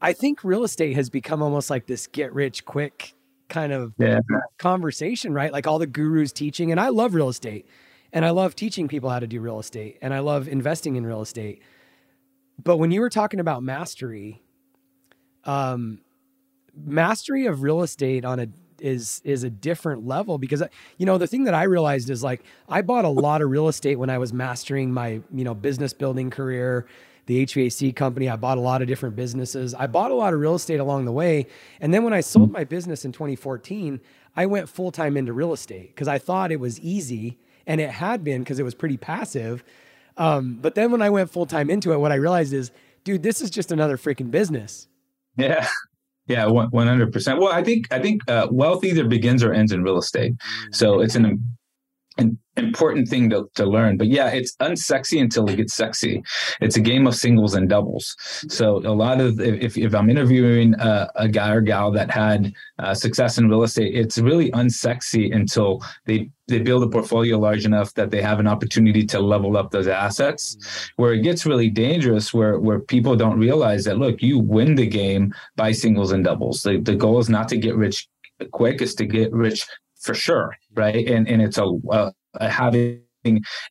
I 0.00 0.12
think 0.12 0.44
real 0.44 0.62
estate 0.62 0.94
has 0.94 1.10
become 1.10 1.42
almost 1.42 1.70
like 1.70 1.86
this 1.86 2.06
get 2.06 2.32
rich 2.32 2.64
quick 2.64 3.14
kind 3.48 3.72
of 3.72 3.94
yeah. 3.98 4.20
conversation, 4.58 5.32
right? 5.32 5.52
Like 5.52 5.66
all 5.66 5.78
the 5.78 5.86
gurus 5.86 6.32
teaching. 6.32 6.70
And 6.70 6.80
I 6.80 6.88
love 6.88 7.14
real 7.14 7.28
estate 7.28 7.66
and 8.12 8.24
I 8.24 8.30
love 8.30 8.54
teaching 8.54 8.88
people 8.88 9.10
how 9.10 9.18
to 9.18 9.26
do 9.26 9.40
real 9.40 9.58
estate 9.58 9.98
and 10.02 10.12
I 10.12 10.20
love 10.20 10.48
investing 10.48 10.96
in 10.96 11.06
real 11.06 11.22
estate. 11.22 11.62
But 12.62 12.78
when 12.78 12.90
you 12.90 13.00
were 13.00 13.10
talking 13.10 13.40
about 13.40 13.62
mastery, 13.62 14.42
um, 15.46 16.00
mastery 16.84 17.46
of 17.46 17.62
real 17.62 17.82
estate 17.82 18.24
on 18.24 18.40
a 18.40 18.48
is 18.80 19.22
is 19.24 19.42
a 19.42 19.48
different 19.48 20.06
level 20.06 20.36
because 20.36 20.62
you 20.98 21.06
know 21.06 21.16
the 21.16 21.26
thing 21.26 21.44
that 21.44 21.54
I 21.54 21.62
realized 21.64 22.10
is 22.10 22.22
like 22.22 22.44
I 22.68 22.82
bought 22.82 23.04
a 23.04 23.08
lot 23.08 23.40
of 23.40 23.48
real 23.48 23.68
estate 23.68 23.96
when 23.96 24.10
I 24.10 24.18
was 24.18 24.32
mastering 24.32 24.92
my 24.92 25.20
you 25.32 25.44
know 25.44 25.54
business 25.54 25.92
building 25.92 26.30
career 26.30 26.86
the 27.26 27.44
HVAC 27.44 27.96
company. 27.96 28.28
I 28.28 28.36
bought 28.36 28.56
a 28.56 28.60
lot 28.60 28.82
of 28.82 28.88
different 28.88 29.16
businesses. 29.16 29.74
I 29.74 29.88
bought 29.88 30.12
a 30.12 30.14
lot 30.14 30.32
of 30.32 30.38
real 30.38 30.54
estate 30.54 30.78
along 30.78 31.06
the 31.06 31.12
way. 31.12 31.46
And 31.80 31.92
then 31.92 32.04
when 32.04 32.12
I 32.12 32.20
sold 32.20 32.52
my 32.52 32.62
business 32.62 33.04
in 33.04 33.12
2014 33.12 34.00
I 34.36 34.46
went 34.46 34.68
full 34.68 34.92
time 34.92 35.16
into 35.16 35.32
real 35.32 35.52
estate 35.52 35.88
because 35.88 36.08
I 36.08 36.18
thought 36.18 36.52
it 36.52 36.60
was 36.60 36.78
easy 36.80 37.38
and 37.66 37.80
it 37.80 37.90
had 37.90 38.22
been 38.22 38.42
because 38.42 38.58
it 38.58 38.64
was 38.64 38.74
pretty 38.74 38.96
passive. 38.96 39.64
Um, 40.18 40.58
but 40.60 40.74
then 40.74 40.92
when 40.92 41.02
I 41.02 41.10
went 41.10 41.30
full 41.30 41.46
time 41.46 41.70
into 41.70 41.92
it 41.92 41.98
what 41.98 42.12
I 42.12 42.16
realized 42.16 42.52
is 42.52 42.70
dude 43.04 43.22
this 43.22 43.40
is 43.40 43.50
just 43.50 43.72
another 43.72 43.96
freaking 43.96 44.30
business 44.30 44.88
yeah. 45.36 45.66
Yeah, 46.28 46.46
one 46.46 46.88
hundred 46.88 47.12
percent. 47.12 47.38
Well, 47.38 47.52
I 47.52 47.62
think 47.62 47.86
I 47.92 48.00
think 48.00 48.20
uh, 48.28 48.48
wealth 48.50 48.82
either 48.82 49.06
begins 49.06 49.44
or 49.44 49.52
ends 49.52 49.70
in 49.70 49.84
real 49.84 49.96
estate. 49.96 50.34
So 50.72 50.98
it's 51.00 51.14
an 51.14 51.55
an 52.18 52.38
important 52.56 53.08
thing 53.08 53.28
to, 53.30 53.48
to 53.54 53.66
learn. 53.66 53.96
But 53.96 54.08
yeah, 54.08 54.28
it's 54.28 54.56
unsexy 54.56 55.20
until 55.20 55.48
it 55.48 55.56
gets 55.56 55.74
sexy. 55.74 56.22
It's 56.60 56.76
a 56.76 56.80
game 56.80 57.06
of 57.06 57.14
singles 57.14 57.54
and 57.54 57.68
doubles. 57.68 58.16
So 58.48 58.78
a 58.78 58.94
lot 58.94 59.20
of 59.20 59.40
if, 59.40 59.76
if 59.76 59.94
I'm 59.94 60.08
interviewing 60.08 60.74
a, 60.74 61.10
a 61.16 61.28
guy 61.28 61.52
or 61.52 61.60
gal 61.60 61.90
that 61.92 62.10
had 62.10 62.52
uh, 62.78 62.94
success 62.94 63.38
in 63.38 63.48
real 63.48 63.62
estate, 63.62 63.94
it's 63.94 64.18
really 64.18 64.50
unsexy 64.52 65.34
until 65.34 65.82
they 66.06 66.30
they 66.48 66.60
build 66.60 66.84
a 66.84 66.88
portfolio 66.88 67.38
large 67.38 67.64
enough 67.64 67.92
that 67.94 68.10
they 68.12 68.22
have 68.22 68.38
an 68.38 68.46
opportunity 68.46 69.04
to 69.04 69.18
level 69.18 69.56
up 69.56 69.72
those 69.72 69.88
assets. 69.88 70.56
Where 70.96 71.12
it 71.12 71.22
gets 71.22 71.44
really 71.44 71.68
dangerous, 71.68 72.32
where 72.32 72.58
where 72.60 72.78
people 72.80 73.16
don't 73.16 73.38
realize 73.38 73.84
that 73.84 73.98
look, 73.98 74.22
you 74.22 74.38
win 74.38 74.74
the 74.74 74.86
game 74.86 75.34
by 75.56 75.72
singles 75.72 76.12
and 76.12 76.24
doubles. 76.24 76.62
The 76.62 76.80
the 76.80 76.94
goal 76.94 77.18
is 77.18 77.28
not 77.28 77.48
to 77.48 77.56
get 77.56 77.76
rich 77.76 78.08
quick, 78.52 78.80
is 78.82 78.94
to 78.94 79.06
get 79.06 79.32
rich 79.32 79.66
for 80.06 80.14
sure, 80.14 80.56
right? 80.74 81.06
And 81.08 81.28
and 81.28 81.42
it's 81.42 81.58
a, 81.58 81.66
a, 81.90 82.12
having 82.48 83.02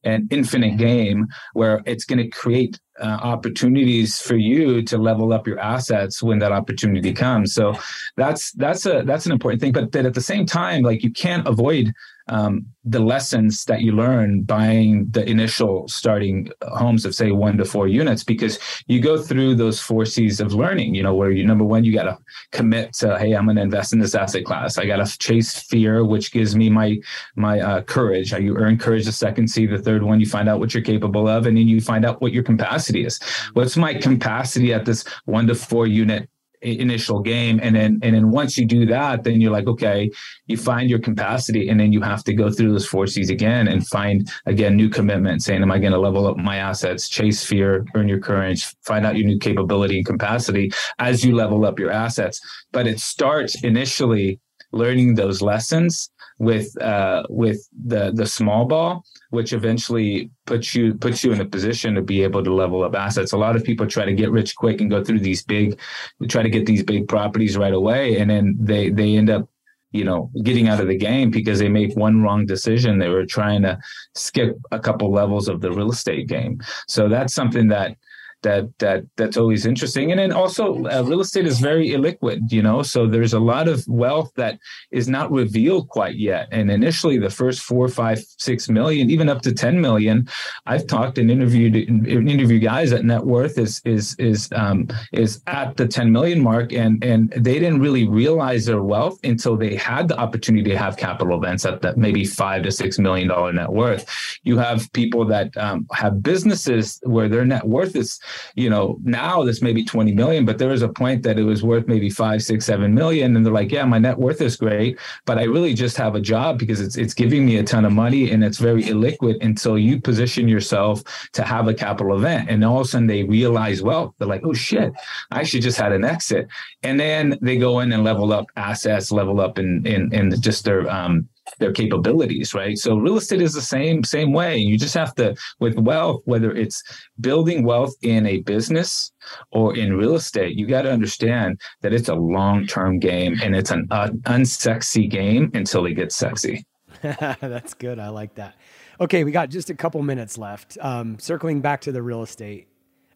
an 0.04 0.28
infinite 0.30 0.78
game 0.78 1.28
where 1.54 1.82
it's 1.86 2.06
going 2.06 2.20
to 2.20 2.30
create 2.30 2.78
uh, 3.02 3.20
opportunities 3.22 4.20
for 4.20 4.36
you 4.36 4.82
to 4.84 4.98
level 4.98 5.34
up 5.34 5.48
your 5.48 5.60
assets 5.60 6.24
when 6.24 6.40
that 6.40 6.52
opportunity 6.52 7.14
comes. 7.14 7.54
So 7.54 7.76
that's 8.16 8.52
that's 8.54 8.86
a 8.86 9.04
that's 9.06 9.26
an 9.26 9.32
important 9.32 9.62
thing. 9.62 9.72
But 9.72 9.92
that 9.92 10.06
at 10.06 10.14
the 10.14 10.22
same 10.22 10.46
time, 10.46 10.84
like 10.84 11.04
you 11.04 11.12
can't 11.12 11.48
avoid 11.48 11.94
um, 12.28 12.66
the 12.84 13.00
lessons 13.00 13.66
that 13.66 13.82
you 13.82 13.92
learn 13.92 14.42
buying 14.42 15.08
the 15.12 15.28
initial 15.30 15.88
starting 15.88 16.50
homes 16.64 17.06
of 17.06 17.14
say 17.14 17.32
one 17.32 17.58
to 17.58 17.66
four 17.66 17.88
units 17.88 18.24
because 18.24 18.58
you 18.88 19.00
go 19.00 19.18
through 19.18 19.56
those 19.56 19.80
four 19.80 20.06
C's 20.06 20.40
of 20.40 20.54
learning, 20.54 20.96
you 20.96 21.04
know, 21.04 21.14
where 21.14 21.32
you 21.32 21.46
number 21.46 21.64
one, 21.64 21.84
you 21.84 21.94
got 21.94 22.04
to 22.04 22.18
commit 22.52 22.94
to, 22.94 23.18
hey, 23.20 23.34
I'm 23.34 23.46
going 23.46 23.58
to 23.58 23.62
invest 23.62 23.94
in 23.94 24.00
this 24.00 24.16
asset 24.16 24.44
class. 24.46 24.78
I 24.78 24.86
got 24.86 25.06
to 25.06 25.18
chase 25.20 25.60
fear, 25.60 26.04
which 26.04 26.32
gives 26.32 26.56
me 26.56 26.70
my 26.70 26.98
my 27.36 27.60
uh, 27.60 27.82
courage. 27.82 28.34
You 28.34 28.58
earn 28.58 28.78
courage 28.78 29.06
the 29.06 29.12
second 29.12 29.48
C. 29.48 29.66
The 29.68 29.78
third 29.78 30.04
one, 30.04 30.20
you 30.20 30.26
find 30.26 30.50
out 30.50 30.60
what 30.60 30.74
you're 30.74 30.84
capable 30.84 31.28
of, 31.28 31.46
and 31.46 31.58
then 31.58 31.68
you 31.68 31.80
find 31.80 32.06
out 32.06 32.22
what 32.22 32.34
your 32.34 32.44
capacity 32.44 32.85
is. 32.90 33.20
What's 33.54 33.78
my 33.78 33.94
capacity 33.94 34.74
at 34.74 34.86
this 34.86 35.04
one 35.26 35.48
to 35.48 35.56
four 35.56 35.88
unit 35.88 36.30
initial 36.62 37.20
game 37.20 37.60
and 37.62 37.76
then 37.76 38.00
and 38.02 38.16
then 38.16 38.32
once 38.32 38.58
you 38.58 38.66
do 38.66 38.86
that 38.86 39.24
then 39.24 39.40
you're 39.40 39.52
like 39.52 39.68
okay 39.68 40.10
you 40.48 40.58
find 40.58 40.90
your 40.90 41.00
capacity 41.00 41.70
and 41.70 41.80
then 41.80 41.92
you 41.92 42.02
have 42.02 42.24
to 42.24 42.34
go 42.34 42.50
through 42.50 42.72
those 42.72 42.88
four 42.88 43.06
C's 43.06 43.30
again 43.30 43.68
and 43.68 43.86
find 43.88 44.32
again 44.46 44.76
new 44.76 44.90
commitment 44.90 45.44
saying 45.44 45.62
am 45.62 45.72
I 45.72 45.80
going 45.80 45.92
to 45.92 46.00
level 46.00 46.28
up 46.28 46.38
my 46.38 46.58
assets 46.58 47.08
chase 47.08 47.46
fear 47.46 47.86
earn 47.96 48.08
your 48.08 48.20
courage 48.20 48.66
find 48.84 49.06
out 49.06 49.16
your 49.16 49.28
new 49.28 49.38
capability 49.38 49.98
and 49.98 50.06
capacity 50.06 50.72
as 50.98 51.24
you 51.24 51.36
level 51.36 51.66
up 51.66 51.78
your 51.78 51.92
assets 51.92 52.40
but 52.72 52.88
it 52.88 53.00
starts 53.00 53.64
initially 53.64 54.40
learning 54.72 55.16
those 55.16 55.42
lessons 55.42 56.10
with 56.38 56.80
uh, 56.82 57.24
with 57.30 57.68
the 57.86 58.12
the 58.14 58.26
small 58.26 58.66
ball, 58.66 59.04
which 59.30 59.54
eventually 59.54 60.30
puts 60.46 60.76
you 60.76 60.94
puts 60.96 61.24
you 61.24 61.32
in 61.32 61.42
a 61.42 61.46
position 61.46 61.96
to 61.96 62.02
be 62.02 62.24
able 62.24 62.44
to 62.44 62.54
level 62.54 62.84
up 62.84 62.96
assets. 62.96 63.32
A 63.32 63.38
lot 63.38 63.56
of 63.56 63.64
people 63.64 63.88
try 63.88 64.06
to 64.06 64.14
get 64.14 64.32
rich 64.32 64.56
quick 64.56 64.82
and 64.82 64.90
go 64.90 65.04
through 65.04 65.20
these 65.20 65.44
big, 65.44 65.80
try 66.28 66.44
to 66.44 66.50
get 66.50 66.66
these 66.66 66.84
big 66.84 67.08
properties 67.08 67.58
right 67.58 67.74
away, 67.74 68.18
and 68.18 68.30
then 68.30 68.56
they 68.60 68.90
they 68.90 69.16
end 69.16 69.30
up 69.30 69.48
you 69.92 70.04
know, 70.04 70.30
getting 70.44 70.68
out 70.68 70.82
of 70.82 70.88
the 70.90 70.98
game 70.98 71.32
because 71.32 71.58
they 71.58 71.70
make 71.70 71.96
one 71.96 72.22
wrong 72.22 72.46
decision. 72.46 73.00
They 73.00 73.08
were 73.08 73.26
trying 73.26 73.62
to 73.62 73.80
skip 74.14 74.58
a 74.74 74.80
couple 74.80 75.10
levels 75.10 75.48
of 75.48 75.62
the 75.62 75.72
real 75.72 75.90
estate 75.90 76.28
game. 76.28 76.60
So 76.90 77.08
that's 77.08 77.34
something 77.34 77.70
that 77.70 77.96
that 78.44 78.78
that 78.80 79.04
that's 79.18 79.38
always 79.38 79.66
interesting. 79.66 80.12
And 80.12 80.20
then 80.20 80.32
also, 80.32 80.86
uh, 80.86 81.04
real 81.04 81.22
estate 81.22 81.46
is 81.46 81.60
very 81.60 81.90
illiquid, 81.90 82.52
you 82.52 82.62
know. 82.62 82.84
So 82.84 83.08
there's 83.08 83.34
a 83.34 83.40
lot 83.40 83.68
of 83.68 83.84
wealth 83.88 84.32
that 84.36 84.60
is 84.92 85.08
not 85.08 85.32
revealed 85.32 85.90
quite 85.90 86.16
yet. 86.16 86.48
And 86.52 86.70
initially, 86.70 87.18
the 87.18 87.30
first 87.30 87.62
four, 87.62 87.88
five, 87.88 88.20
six 88.38 88.70
million, 88.70 89.10
even 89.10 89.30
up 89.30 89.42
to 89.44 89.52
ten 89.52 89.82
million, 89.82 90.28
I've 90.66 90.88
talked 90.88 91.18
and 91.18 91.32
interviewed 91.32 91.76
interview 91.76 92.60
guys 92.60 92.92
that 92.92 93.04
net 93.04 93.26
worth 93.26 93.58
is 93.58 93.82
is 93.84 94.16
is 94.20 94.50
um, 94.54 94.88
is 95.12 95.42
at 95.48 95.76
the 95.78 95.88
ten 95.88 96.12
million 96.12 96.42
mark, 96.42 96.72
and 96.72 97.04
and 97.04 97.32
they 97.32 97.60
didn't 97.60 97.82
really 97.82 98.08
realize 98.08 98.66
their 98.66 98.84
wealth 98.84 99.20
until 99.24 99.58
they 99.58 99.76
had 99.76 100.08
the 100.08 100.18
opportunity 100.18 100.70
to 100.70 100.78
have 100.78 100.98
capital 100.98 101.38
events 101.38 101.66
at 101.66 101.82
that 101.82 101.98
maybe 101.98 102.26
five 102.26 102.64
to 102.64 102.72
six 102.72 103.00
million 103.00 103.28
dollar 103.28 103.52
net 103.52 103.72
worth. 103.72 104.06
You 104.44 104.58
have 104.58 104.92
people 104.94 105.26
that 105.26 105.56
um, 105.58 105.88
have 105.92 106.22
businesses 106.22 107.00
where 107.04 107.28
their 107.28 107.46
net 107.46 107.68
worth 107.68 107.96
is 107.96 108.20
you 108.56 108.70
know, 108.70 108.98
now 109.04 109.44
this 109.44 109.62
may 109.62 109.74
be 109.74 109.84
20 109.84 110.14
million, 110.14 110.46
but 110.46 110.58
there 110.58 110.70
was 110.70 110.82
a 110.82 110.90
point 110.90 111.24
that 111.24 111.38
it 111.40 111.44
was 111.44 111.64
worth 111.64 111.88
maybe 111.88 112.10
five, 112.10 112.44
six, 112.44 112.66
seven 112.66 112.94
million. 112.94 113.36
And 113.36 113.46
they're 113.46 113.54
like, 113.54 113.72
yeah, 113.72 113.86
my 113.86 114.00
net 114.00 114.18
worth 114.18 114.42
is 114.42 114.56
great, 114.56 115.00
but 115.26 115.38
I 115.38 115.44
really 115.44 115.74
just 115.74 115.98
have 115.98 116.16
a 116.16 116.22
job 116.22 116.58
because 116.60 116.82
it's 116.82 116.98
it's 116.98 117.14
giving 117.14 117.46
me 117.46 117.58
a 117.58 117.64
ton 117.64 117.86
of 117.86 117.92
money 117.92 118.32
and 118.32 118.44
it's 118.44 118.58
very 118.58 118.84
illiquid 118.84 119.44
until 119.44 119.78
you 119.78 120.00
position 120.00 120.48
yourself 120.48 121.04
to 121.34 121.44
have 121.44 121.68
a 121.68 121.74
capital 121.74 122.16
event. 122.16 122.50
And 122.50 122.64
all 122.64 122.82
of 122.82 122.88
a 122.88 122.90
sudden 122.90 123.08
they 123.08 123.24
realize, 123.24 123.82
well, 123.82 124.16
they're 124.18 124.28
like, 124.28 124.46
oh 124.46 124.54
shit, 124.54 124.94
I 125.32 125.44
should 125.44 125.62
just 125.62 125.78
had 125.78 125.92
an 125.92 126.06
exit. 126.06 126.48
And 126.84 127.00
then 127.00 127.38
they 127.42 127.58
go 127.58 127.80
in 127.80 127.92
and 127.92 128.04
level 128.04 128.32
up 128.34 128.48
assets, 128.56 129.12
level 129.12 129.40
up 129.40 129.60
in 129.60 129.86
in, 129.86 130.14
in 130.14 130.42
just 130.42 130.66
their 130.66 130.90
um 130.90 131.28
their 131.60 131.72
capabilities, 131.72 132.54
right? 132.54 132.78
So 132.78 132.98
real 132.98 133.18
estate 133.18 133.42
is 133.42 133.54
the 133.54 133.62
same 133.62 134.04
same 134.04 134.34
way. 134.34 134.58
You 134.58 134.78
just 134.78 134.94
have 134.96 135.16
to 135.16 135.36
with 135.60 135.78
wealth, 135.78 136.22
whether 136.26 136.52
it's 136.52 136.84
building 137.20 137.64
wealth 137.64 137.94
in 138.02 138.26
a 138.26 138.42
business 138.42 139.12
or 139.52 139.76
in 139.76 139.96
real 139.96 140.16
estate, 140.16 140.58
you 140.58 140.68
got 140.68 140.84
to 140.84 140.92
understand 140.92 141.60
that 141.82 141.94
it's 141.94 142.10
a 142.10 142.16
long-term 142.16 143.00
game 143.00 143.38
and 143.42 143.56
it's 143.56 143.72
an 143.72 143.88
uh, 143.92 144.10
unsexy 144.24 145.10
game 145.10 145.52
until 145.54 145.86
it 145.86 145.94
gets 145.94 146.16
sexy. 146.16 146.66
That's 147.02 147.74
good. 147.74 148.00
I 148.00 148.10
like 148.10 148.36
that. 148.36 148.56
Okay, 149.00 149.24
we 149.24 149.32
got 149.32 149.50
just 149.50 149.70
a 149.70 149.76
couple 149.76 150.02
minutes 150.02 150.38
left. 150.38 150.78
Um, 150.82 151.20
circling 151.20 151.62
back 151.62 151.82
to 151.82 151.92
the 151.92 152.02
real 152.02 152.24
estate, 152.24 152.68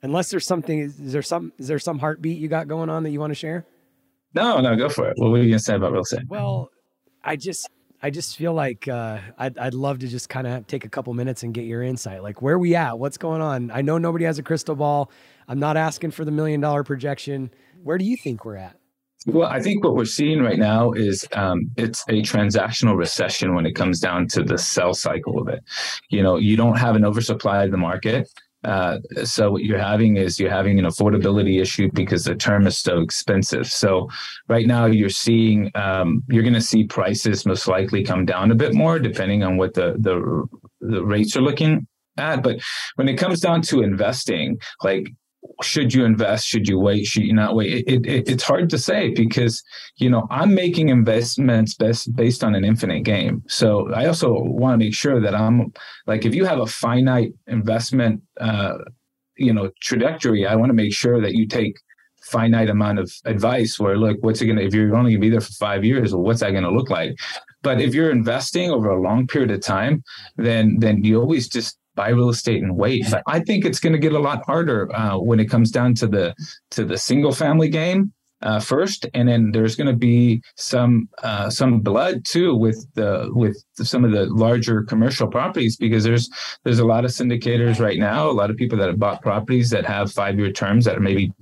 unless 0.01 0.29
there's 0.29 0.45
something, 0.45 0.79
is 0.79 1.11
there 1.11 1.21
some, 1.21 1.53
is 1.57 1.67
there 1.67 1.79
some 1.79 1.99
heartbeat 1.99 2.37
you 2.37 2.47
got 2.47 2.67
going 2.67 2.89
on 2.89 3.03
that 3.03 3.11
you 3.11 3.19
want 3.19 3.31
to 3.31 3.35
share? 3.35 3.65
No, 4.33 4.59
no, 4.59 4.75
go 4.75 4.89
for 4.89 5.09
it. 5.09 5.13
What 5.17 5.31
were 5.31 5.39
you 5.39 5.49
gonna 5.49 5.59
say 5.59 5.75
about 5.75 5.91
real 5.91 6.01
estate? 6.01 6.27
Well, 6.27 6.69
I 7.23 7.35
just 7.35 7.69
I 8.01 8.09
just 8.09 8.37
feel 8.37 8.53
like 8.53 8.87
uh, 8.87 9.19
I'd, 9.37 9.57
I'd 9.57 9.73
love 9.73 9.99
to 9.99 10.07
just 10.07 10.29
kind 10.29 10.47
of 10.47 10.65
take 10.67 10.85
a 10.85 10.89
couple 10.89 11.13
minutes 11.13 11.43
and 11.43 11.53
get 11.53 11.65
your 11.65 11.83
insight. 11.83 12.23
Like, 12.23 12.41
where 12.41 12.57
we 12.57 12.75
at? 12.75 12.97
What's 12.97 13.17
going 13.17 13.41
on? 13.41 13.71
I 13.71 13.81
know 13.81 13.97
nobody 13.97 14.25
has 14.25 14.39
a 14.39 14.43
crystal 14.43 14.75
ball. 14.75 15.11
I'm 15.47 15.59
not 15.59 15.75
asking 15.75 16.11
for 16.11 16.23
the 16.23 16.31
million 16.31 16.61
dollar 16.61 16.83
projection. 16.83 17.51
Where 17.83 17.97
do 17.97 18.05
you 18.05 18.15
think 18.15 18.45
we're 18.45 18.55
at? 18.55 18.77
Well, 19.25 19.49
I 19.49 19.59
think 19.61 19.83
what 19.83 19.95
we're 19.95 20.05
seeing 20.05 20.41
right 20.41 20.57
now 20.57 20.93
is 20.93 21.27
um, 21.33 21.71
it's 21.75 22.05
a 22.07 22.21
transactional 22.21 22.97
recession 22.97 23.53
when 23.53 23.65
it 23.65 23.73
comes 23.73 23.99
down 23.99 24.27
to 24.29 24.43
the 24.43 24.57
sell 24.57 24.93
cycle 24.93 25.41
of 25.41 25.49
it. 25.49 25.61
You 26.09 26.23
know, 26.23 26.37
you 26.37 26.55
don't 26.55 26.77
have 26.77 26.95
an 26.95 27.03
oversupply 27.03 27.65
of 27.65 27.71
the 27.71 27.77
market. 27.77 28.29
Uh, 28.63 28.97
so 29.23 29.51
what 29.51 29.63
you're 29.63 29.79
having 29.79 30.17
is 30.17 30.39
you're 30.39 30.49
having 30.49 30.79
an 30.79 30.85
affordability 30.85 31.61
issue 31.61 31.89
because 31.93 32.25
the 32.25 32.35
term 32.35 32.67
is 32.67 32.77
so 32.77 32.99
expensive. 32.99 33.67
So 33.67 34.09
right 34.47 34.67
now 34.67 34.85
you're 34.85 35.09
seeing 35.09 35.71
um, 35.75 36.23
you're 36.27 36.43
going 36.43 36.53
to 36.53 36.61
see 36.61 36.83
prices 36.83 37.45
most 37.45 37.67
likely 37.67 38.03
come 38.03 38.25
down 38.25 38.51
a 38.51 38.55
bit 38.55 38.73
more 38.73 38.99
depending 38.99 39.43
on 39.43 39.57
what 39.57 39.73
the 39.73 39.95
the 39.99 40.45
the 40.81 41.03
rates 41.05 41.37
are 41.37 41.41
looking 41.41 41.87
at. 42.17 42.43
But 42.43 42.59
when 42.95 43.07
it 43.07 43.17
comes 43.17 43.39
down 43.39 43.61
to 43.63 43.81
investing, 43.81 44.57
like 44.83 45.09
should 45.61 45.93
you 45.93 46.05
invest? 46.05 46.47
Should 46.47 46.67
you 46.67 46.79
wait? 46.79 47.05
Should 47.05 47.23
you 47.23 47.33
not 47.33 47.55
wait? 47.55 47.83
It, 47.87 48.05
it, 48.05 48.29
it's 48.29 48.43
hard 48.43 48.69
to 48.69 48.77
say 48.77 49.11
because 49.11 49.63
you 49.97 50.09
know 50.09 50.27
I'm 50.29 50.53
making 50.53 50.89
investments 50.89 51.75
best 51.75 52.15
based 52.15 52.43
on 52.43 52.55
an 52.55 52.63
infinite 52.63 53.03
game. 53.03 53.43
So 53.47 53.91
I 53.93 54.05
also 54.05 54.33
want 54.33 54.79
to 54.79 54.85
make 54.85 54.93
sure 54.93 55.19
that 55.21 55.35
I'm 55.35 55.73
like 56.07 56.25
if 56.25 56.35
you 56.35 56.45
have 56.45 56.59
a 56.59 56.65
finite 56.67 57.33
investment, 57.47 58.21
uh, 58.39 58.77
you 59.37 59.53
know, 59.53 59.71
trajectory, 59.81 60.45
I 60.45 60.55
want 60.55 60.69
to 60.69 60.75
make 60.75 60.93
sure 60.93 61.21
that 61.21 61.33
you 61.33 61.47
take 61.47 61.75
finite 62.21 62.69
amount 62.69 62.99
of 62.99 63.11
advice. 63.25 63.79
Where 63.79 63.97
look, 63.97 64.17
what's 64.21 64.41
it 64.41 64.47
gonna? 64.47 64.61
If 64.61 64.73
you're 64.73 64.95
only 64.95 65.11
gonna 65.11 65.21
be 65.21 65.29
there 65.29 65.41
for 65.41 65.53
five 65.53 65.83
years, 65.83 66.13
well, 66.13 66.23
what's 66.23 66.41
that 66.41 66.51
gonna 66.51 66.71
look 66.71 66.89
like? 66.89 67.17
But 67.61 67.81
if 67.81 67.93
you're 67.93 68.11
investing 68.11 68.71
over 68.71 68.89
a 68.89 69.01
long 69.01 69.27
period 69.27 69.51
of 69.51 69.61
time, 69.61 70.03
then 70.37 70.77
then 70.79 71.03
you 71.03 71.19
always 71.19 71.47
just 71.47 71.77
buy 71.99 72.09
real 72.09 72.29
estate 72.29 72.63
and 72.63 72.77
wait. 72.77 73.03
But 73.11 73.23
I 73.27 73.41
think 73.41 73.65
it's 73.65 73.81
going 73.81 73.91
to 73.91 73.99
get 73.99 74.13
a 74.13 74.19
lot 74.19 74.45
harder 74.45 74.89
uh, 74.95 75.17
when 75.17 75.39
it 75.41 75.49
comes 75.49 75.69
down 75.69 75.95
to 75.95 76.07
the 76.07 76.33
to 76.71 76.85
the 76.85 76.97
single 76.97 77.33
family 77.33 77.69
game. 77.69 78.13
Uh, 78.41 78.57
first, 78.57 79.05
and 79.13 79.27
then 79.27 79.51
there's 79.51 79.75
going 79.75 79.93
to 79.93 79.97
be 79.97 80.41
some 80.55 81.09
uh, 81.23 81.49
some 81.49 81.81
blood 81.81 82.23
too 82.23 82.55
with 82.55 82.79
the 82.93 83.29
with 83.33 83.61
some 83.73 84.05
of 84.05 84.13
the 84.13 84.27
larger 84.27 84.81
commercial 84.83 85.27
properties 85.27 85.75
because 85.75 86.05
there's 86.05 86.29
there's 86.63 86.79
a 86.79 86.85
lot 86.85 87.03
of 87.03 87.11
syndicators 87.11 87.81
right 87.81 87.99
now, 87.99 88.29
a 88.29 88.37
lot 88.41 88.49
of 88.49 88.55
people 88.55 88.77
that 88.77 88.87
have 88.87 88.97
bought 88.97 89.21
properties 89.21 89.69
that 89.71 89.85
have 89.85 90.09
five 90.09 90.39
year 90.39 90.53
terms 90.53 90.85
that 90.85 90.95
are 90.95 91.01
maybe 91.01 91.33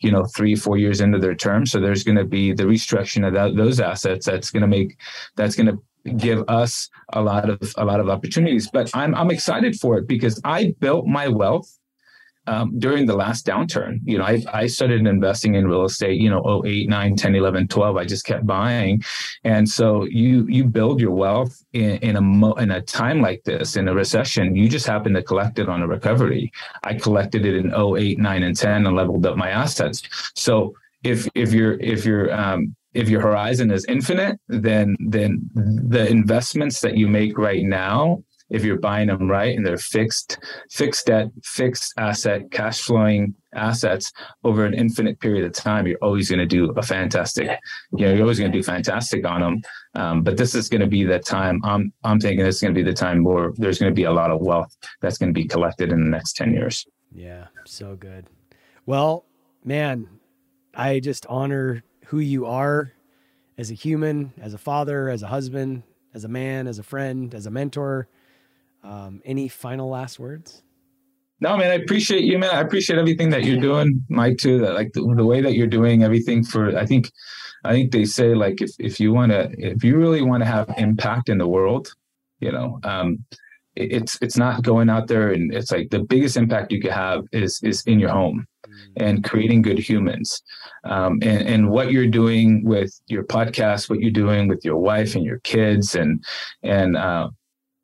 you 0.00 0.12
know 0.12 0.24
three 0.36 0.54
four 0.54 0.78
years 0.78 1.00
into 1.00 1.18
their 1.18 1.34
term. 1.34 1.66
So 1.66 1.80
there's 1.80 2.04
going 2.04 2.18
to 2.18 2.24
be 2.38 2.52
the 2.52 2.62
restructuring 2.74 3.26
of 3.26 3.34
that, 3.34 3.56
those 3.56 3.80
assets 3.80 4.24
that's 4.26 4.52
going 4.52 4.66
to 4.68 4.68
make 4.68 4.96
that's 5.34 5.56
going 5.56 5.70
to 5.72 5.78
give 6.16 6.44
us 6.48 6.88
a 7.12 7.22
lot 7.22 7.48
of 7.48 7.60
a 7.76 7.84
lot 7.84 8.00
of 8.00 8.08
opportunities. 8.08 8.68
But 8.70 8.90
I'm 8.94 9.14
I'm 9.14 9.30
excited 9.30 9.76
for 9.76 9.98
it 9.98 10.06
because 10.06 10.40
I 10.44 10.74
built 10.80 11.06
my 11.06 11.28
wealth 11.28 11.70
um, 12.46 12.78
during 12.78 13.06
the 13.06 13.14
last 13.14 13.46
downturn. 13.46 14.00
You 14.04 14.18
know, 14.18 14.24
I, 14.24 14.42
I 14.52 14.66
started 14.66 15.06
investing 15.06 15.54
in 15.54 15.66
real 15.66 15.84
estate, 15.84 16.20
you 16.20 16.28
know, 16.28 16.62
08, 16.64 16.88
9, 16.88 17.16
10, 17.16 17.34
11, 17.34 17.68
12. 17.68 17.96
I 17.96 18.04
just 18.04 18.26
kept 18.26 18.46
buying. 18.46 19.02
And 19.44 19.68
so 19.68 20.04
you 20.04 20.46
you 20.48 20.64
build 20.64 21.00
your 21.00 21.12
wealth 21.12 21.62
in, 21.72 21.96
in 21.98 22.16
a 22.16 22.20
mo- 22.20 22.54
in 22.54 22.70
a 22.70 22.82
time 22.82 23.20
like 23.20 23.44
this, 23.44 23.76
in 23.76 23.88
a 23.88 23.94
recession, 23.94 24.54
you 24.54 24.68
just 24.68 24.86
happen 24.86 25.14
to 25.14 25.22
collect 25.22 25.58
it 25.58 25.68
on 25.68 25.82
a 25.82 25.86
recovery. 25.86 26.52
I 26.82 26.94
collected 26.94 27.46
it 27.46 27.56
in 27.56 27.72
08, 27.74 28.18
9, 28.18 28.42
and 28.42 28.56
10 28.56 28.86
and 28.86 28.96
leveled 28.96 29.26
up 29.26 29.36
my 29.36 29.50
assets. 29.50 30.02
So 30.34 30.74
if 31.02 31.28
if 31.34 31.52
you're 31.52 31.74
if 31.80 32.04
you're 32.04 32.32
um, 32.34 32.74
if 32.94 33.08
your 33.08 33.20
horizon 33.20 33.70
is 33.70 33.84
infinite, 33.86 34.38
then 34.48 34.96
then 34.98 35.50
the 35.54 36.08
investments 36.08 36.80
that 36.80 36.96
you 36.96 37.08
make 37.08 37.36
right 37.36 37.64
now, 37.64 38.22
if 38.50 38.64
you're 38.64 38.78
buying 38.78 39.08
them 39.08 39.28
right 39.28 39.56
and 39.56 39.66
they're 39.66 39.76
fixed, 39.76 40.38
fixed 40.70 41.06
debt, 41.06 41.28
fixed 41.42 41.92
asset, 41.98 42.50
cash 42.50 42.80
flowing 42.80 43.34
assets 43.54 44.12
over 44.44 44.64
an 44.64 44.74
infinite 44.74 45.18
period 45.20 45.44
of 45.44 45.52
time, 45.52 45.86
you're 45.86 45.98
always 46.02 46.28
going 46.28 46.38
to 46.38 46.46
do 46.46 46.70
a 46.76 46.82
fantastic. 46.82 47.48
You 47.96 48.06
know, 48.06 48.12
you're 48.12 48.22
always 48.22 48.38
going 48.38 48.52
to 48.52 48.58
do 48.58 48.62
fantastic 48.62 49.26
on 49.26 49.40
them. 49.40 49.62
Um, 49.94 50.22
but 50.22 50.36
this 50.36 50.54
is 50.54 50.68
going 50.68 50.82
to 50.82 50.86
be 50.86 51.04
the 51.04 51.18
time. 51.18 51.60
I'm 51.64 51.92
I'm 52.04 52.20
thinking 52.20 52.44
this 52.44 52.56
is 52.56 52.60
going 52.60 52.74
to 52.74 52.78
be 52.78 52.88
the 52.88 52.96
time 52.96 53.24
where 53.24 53.52
there's 53.56 53.78
going 53.78 53.90
to 53.90 53.94
be 53.94 54.04
a 54.04 54.12
lot 54.12 54.30
of 54.30 54.40
wealth 54.40 54.76
that's 55.00 55.18
going 55.18 55.34
to 55.34 55.40
be 55.40 55.48
collected 55.48 55.90
in 55.90 56.00
the 56.00 56.10
next 56.10 56.36
ten 56.36 56.52
years. 56.52 56.86
Yeah, 57.12 57.46
so 57.64 57.96
good. 57.96 58.28
Well, 58.86 59.24
man, 59.64 60.08
I 60.74 61.00
just 61.00 61.26
honor 61.26 61.82
who 62.06 62.18
you 62.18 62.46
are 62.46 62.92
as 63.58 63.70
a 63.70 63.74
human, 63.74 64.32
as 64.40 64.54
a 64.54 64.58
father, 64.58 65.08
as 65.08 65.22
a 65.22 65.26
husband, 65.26 65.82
as 66.12 66.24
a 66.24 66.28
man, 66.28 66.66
as 66.66 66.78
a 66.78 66.82
friend, 66.82 67.34
as 67.34 67.46
a 67.46 67.50
mentor. 67.50 68.08
Um, 68.82 69.22
any 69.24 69.48
final 69.48 69.88
last 69.88 70.18
words? 70.18 70.62
No, 71.40 71.56
man, 71.56 71.70
I 71.70 71.74
appreciate 71.74 72.24
you, 72.24 72.38
man. 72.38 72.54
I 72.54 72.60
appreciate 72.60 72.98
everything 72.98 73.30
that 73.30 73.44
you're 73.44 73.60
doing, 73.60 74.04
Mike, 74.08 74.38
too. 74.38 74.58
That 74.58 74.74
like 74.74 74.92
the, 74.92 75.00
the 75.16 75.24
way 75.24 75.40
that 75.40 75.54
you're 75.54 75.66
doing 75.66 76.02
everything 76.02 76.44
for, 76.44 76.76
I 76.76 76.86
think, 76.86 77.10
I 77.64 77.72
think 77.72 77.92
they 77.92 78.04
say 78.04 78.34
like 78.34 78.62
if, 78.62 78.70
if 78.78 79.00
you 79.00 79.12
want 79.12 79.32
to, 79.32 79.50
if 79.58 79.82
you 79.82 79.96
really 79.96 80.22
want 80.22 80.42
to 80.42 80.48
have 80.48 80.72
impact 80.76 81.28
in 81.28 81.38
the 81.38 81.48
world, 81.48 81.92
you 82.40 82.52
know, 82.52 82.78
um, 82.84 83.24
it's 83.76 84.16
it's 84.22 84.36
not 84.36 84.62
going 84.62 84.88
out 84.88 85.08
there 85.08 85.32
and 85.32 85.52
it's 85.52 85.72
like 85.72 85.90
the 85.90 85.98
biggest 85.98 86.36
impact 86.36 86.70
you 86.70 86.80
could 86.80 86.92
have 86.92 87.24
is 87.32 87.60
is 87.62 87.82
in 87.86 87.98
your 87.98 88.10
home 88.10 88.46
and 88.96 89.24
creating 89.24 89.62
good 89.62 89.78
humans. 89.78 90.42
Um, 90.84 91.18
and, 91.22 91.46
and 91.46 91.70
what 91.70 91.92
you're 91.92 92.06
doing 92.06 92.64
with 92.64 92.98
your 93.06 93.24
podcast, 93.24 93.88
what 93.88 94.00
you're 94.00 94.10
doing 94.10 94.48
with 94.48 94.64
your 94.64 94.76
wife 94.76 95.14
and 95.14 95.24
your 95.24 95.38
kids, 95.40 95.94
and 95.94 96.24
and 96.62 96.96
uh, 96.96 97.28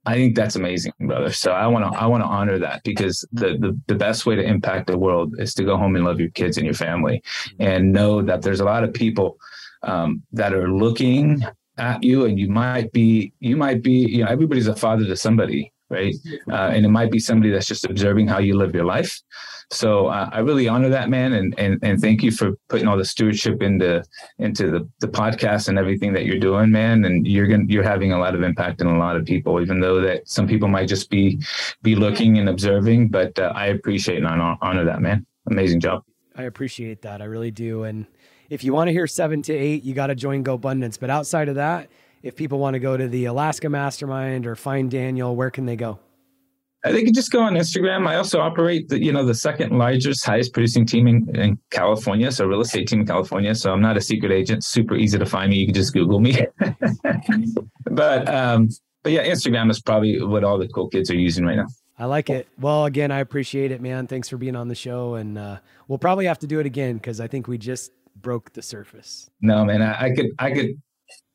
I 0.07 0.15
think 0.15 0.35
that's 0.35 0.57
amazing, 0.57 0.93
brother. 1.01 1.31
So 1.33 1.53
I 1.53 1.67
want 1.67 1.93
to 1.93 1.99
I 1.99 2.07
want 2.07 2.23
to 2.23 2.29
honor 2.29 2.59
that 2.59 2.83
because 2.85 3.27
the, 3.33 3.59
the 3.59 3.79
the 3.87 3.95
best 3.95 4.27
way 4.27 4.35
to 4.35 4.43
impact 4.43 4.87
the 4.87 4.99
world 4.99 5.35
is 5.39 5.55
to 5.55 5.65
go 5.65 5.77
home 5.77 5.95
and 5.97 6.05
love 6.05 6.21
your 6.21 6.31
kids 6.31 6.57
and 6.57 6.65
your 6.65 6.75
family, 6.75 7.23
and 7.59 7.93
know 7.93 8.23
that 8.23 8.43
there's 8.43 8.61
a 8.61 8.65
lot 8.65 8.85
of 8.85 8.93
people 8.93 9.39
um, 9.83 10.23
that 10.33 10.55
are 10.55 10.71
looking 10.71 11.43
at 11.79 12.03
you, 12.03 12.25
and 12.25 12.39
you 12.39 12.49
might 12.49 12.93
be 12.93 13.33
you 13.41 13.57
might 13.57 13.83
be 13.83 13.93
you 13.93 14.25
know 14.25 14.31
everybody's 14.31 14.69
a 14.69 14.77
father 14.77 15.05
to 15.05 15.17
somebody 15.17 15.73
right? 15.91 16.15
Uh, 16.51 16.71
and 16.75 16.87
it 16.87 16.89
might 16.89 17.11
be 17.11 17.19
somebody 17.19 17.51
that's 17.51 17.67
just 17.67 17.85
observing 17.85 18.29
how 18.29 18.39
you 18.39 18.57
live 18.57 18.75
your 18.75 18.85
life. 18.85 19.21
So 19.73 20.07
uh, 20.07 20.29
I 20.33 20.41
really 20.41 20.67
honor 20.67 20.89
that 20.89 21.11
man, 21.11 21.33
and 21.35 21.55
and 21.57 21.79
and 21.83 22.01
thank 22.01 22.25
you 22.25 22.33
for 22.33 22.53
putting 22.69 22.89
all 22.89 22.97
the 22.97 23.05
stewardship 23.05 23.63
into 23.63 24.03
into 24.39 24.69
the, 24.69 24.89
the 24.99 25.07
podcast 25.07 25.69
and 25.69 25.79
everything 25.79 26.13
that 26.15 26.25
you're 26.27 26.41
doing, 26.41 26.73
man. 26.73 27.05
And 27.05 27.27
you're 27.27 27.47
going 27.47 27.69
you're 27.69 27.85
having 27.85 28.13
a 28.13 28.19
lot 28.19 28.35
of 28.35 28.43
impact 28.43 28.81
on 28.81 28.89
a 28.89 28.99
lot 28.99 29.17
of 29.17 29.25
people, 29.25 29.61
even 29.61 29.81
though 29.81 30.01
that 30.01 30.29
some 30.29 30.49
people 30.49 30.67
might 30.67 30.89
just 30.89 31.09
be 31.09 31.41
be 31.83 31.95
looking 31.95 32.39
and 32.39 32.49
observing. 32.49 33.09
But 33.09 33.39
uh, 33.39 33.53
I 33.55 33.67
appreciate 33.67 34.25
and 34.25 34.27
honor 34.27 34.85
that, 34.85 35.01
man. 35.01 35.25
Amazing 35.49 35.81
job. 35.81 36.03
I 36.35 36.45
appreciate 36.45 37.03
that. 37.03 37.23
I 37.23 37.27
really 37.27 37.51
do. 37.53 37.85
And 37.85 38.07
if 38.49 38.65
you 38.65 38.73
want 38.73 38.89
to 38.89 38.93
hear 38.93 39.07
seven 39.07 39.41
to 39.43 39.55
eight, 39.55 39.85
you 39.85 39.95
got 39.95 40.09
to 40.09 40.17
join 40.17 40.43
GoBundance. 40.43 40.99
But 40.99 41.11
outside 41.11 41.49
of 41.49 41.55
that, 41.55 41.89
if 42.23 42.37
people 42.37 42.59
want 42.59 42.75
to 42.75 42.81
go 42.81 42.97
to 42.97 43.09
the 43.09 43.27
Alaska 43.27 43.69
Mastermind 43.69 44.47
or 44.47 44.55
find 44.55 44.91
Daniel, 44.91 45.35
where 45.35 45.51
can 45.51 45.67
they 45.67 45.77
go? 45.77 45.99
They 46.83 47.05
can 47.05 47.13
just 47.13 47.31
go 47.31 47.43
on 47.43 47.55
Instagram. 47.55 48.07
I 48.07 48.17
also 48.17 48.41
operate 48.41 48.89
the, 48.89 49.03
you 49.03 49.13
know, 49.13 49.25
the 49.25 49.35
second 49.35 49.77
largest, 49.77 50.25
highest 50.25 50.55
producing 50.55 50.87
team 50.87 51.07
in, 51.07 51.37
in 51.37 51.59
California. 51.71 52.33
So 52.33 52.47
real 52.47 52.63
estate 52.63 52.89
team 52.89 53.01
in 53.01 53.07
California. 53.07 53.55
So 53.55 53.71
I'm 53.71 53.83
not 53.83 53.99
a 53.99 54.01
secret 54.01 54.33
agent. 54.33 54.65
Super 54.65 54.97
easy 54.97 55.19
to 55.19 55.27
find 55.27 55.51
me. 55.51 55.59
You 55.59 55.67
can 55.67 55.75
just 55.75 55.93
Google 55.93 56.21
me. 56.21 56.47
but, 57.85 58.29
um, 58.33 58.71
but 59.03 59.13
yeah, 59.13 59.27
Instagram 59.27 59.71
is 59.71 59.81
probably 59.81 60.23
what 60.23 60.43
all 60.43 60.57
the 60.57 60.69
cool 60.69 60.89
kids 60.89 61.11
are 61.11 61.17
using 61.17 61.45
right 61.45 61.57
now. 61.57 61.67
I 61.99 62.07
like 62.07 62.31
it. 62.31 62.49
Well, 62.59 62.87
again, 62.87 63.11
I 63.11 63.19
appreciate 63.19 63.73
it, 63.73 63.83
man. 63.83 64.07
Thanks 64.07 64.31
for 64.31 64.39
being 64.39 64.57
on 64.57 64.69
the 64.69 64.75
show. 64.75 65.17
And 65.17 65.37
uh, 65.37 65.59
we'll 65.87 65.99
probably 65.99 66.25
have 66.25 66.39
to 66.39 66.47
do 66.47 66.61
it 66.61 66.67
again 66.67 66.95
because 66.95 67.21
I 67.21 67.27
think 67.27 67.47
we 67.47 67.59
just 67.59 67.93
broke 68.17 68.55
the 68.55 68.63
surface. 68.63 69.29
No, 69.43 69.67
man, 69.67 69.83
I, 69.83 70.05
I 70.05 70.15
could, 70.15 70.27
I 70.39 70.51
could, 70.51 70.81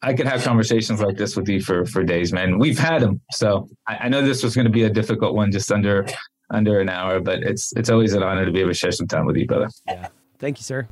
I 0.01 0.13
could 0.13 0.28
have 0.28 0.43
conversations 0.43 1.01
like 1.01 1.17
this 1.17 1.36
with 1.36 1.49
you 1.49 1.61
for 1.61 1.86
for 1.86 2.03
days, 2.03 2.32
man. 2.32 2.59
We've 2.59 2.78
had 2.78 3.01
them, 3.01 3.21
so 3.32 3.67
I, 3.88 3.97
I 4.01 4.09
know 4.09 4.21
this 4.21 4.43
was 4.43 4.55
going 4.55 4.65
to 4.65 4.71
be 4.71 4.84
a 4.84 4.89
difficult 4.89 5.36
one, 5.36 5.51
just 5.51 5.71
under 5.71 6.05
under 6.51 6.80
an 6.80 6.89
hour. 6.89 7.19
But 7.19 7.39
it's 7.43 7.73
it's 7.76 7.89
always 7.89 8.13
an 8.13 8.23
honor 8.23 8.45
to 8.45 8.51
be 8.51 8.59
able 8.59 8.71
to 8.71 8.76
share 8.76 8.91
some 8.91 9.07
time 9.07 9.26
with 9.26 9.36
you, 9.36 9.47
brother. 9.47 9.69
Yeah, 9.88 10.09
thank 10.39 10.59
you, 10.59 10.63
sir. 10.63 10.88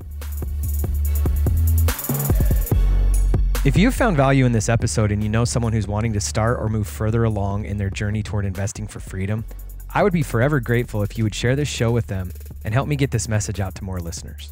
If 3.65 3.77
you 3.77 3.91
found 3.91 4.17
value 4.17 4.45
in 4.45 4.51
this 4.51 4.67
episode 4.67 5.09
and 5.09 5.23
you 5.23 5.29
know 5.29 5.45
someone 5.45 5.71
who's 5.71 5.87
wanting 5.87 6.11
to 6.13 6.19
start 6.19 6.59
or 6.59 6.67
move 6.67 6.85
further 6.85 7.23
along 7.23 7.63
in 7.63 7.77
their 7.77 7.89
journey 7.89 8.21
toward 8.21 8.45
investing 8.45 8.87
for 8.87 8.99
freedom, 8.99 9.45
I 9.93 10.03
would 10.03 10.11
be 10.11 10.21
forever 10.21 10.59
grateful 10.59 11.01
if 11.01 11.17
you 11.17 11.23
would 11.23 11.33
share 11.33 11.55
this 11.55 11.69
show 11.69 11.89
with 11.89 12.07
them 12.07 12.33
and 12.65 12.73
help 12.73 12.89
me 12.89 12.97
get 12.97 13.11
this 13.11 13.29
message 13.29 13.61
out 13.61 13.73
to 13.75 13.83
more 13.85 14.01
listeners. 14.01 14.51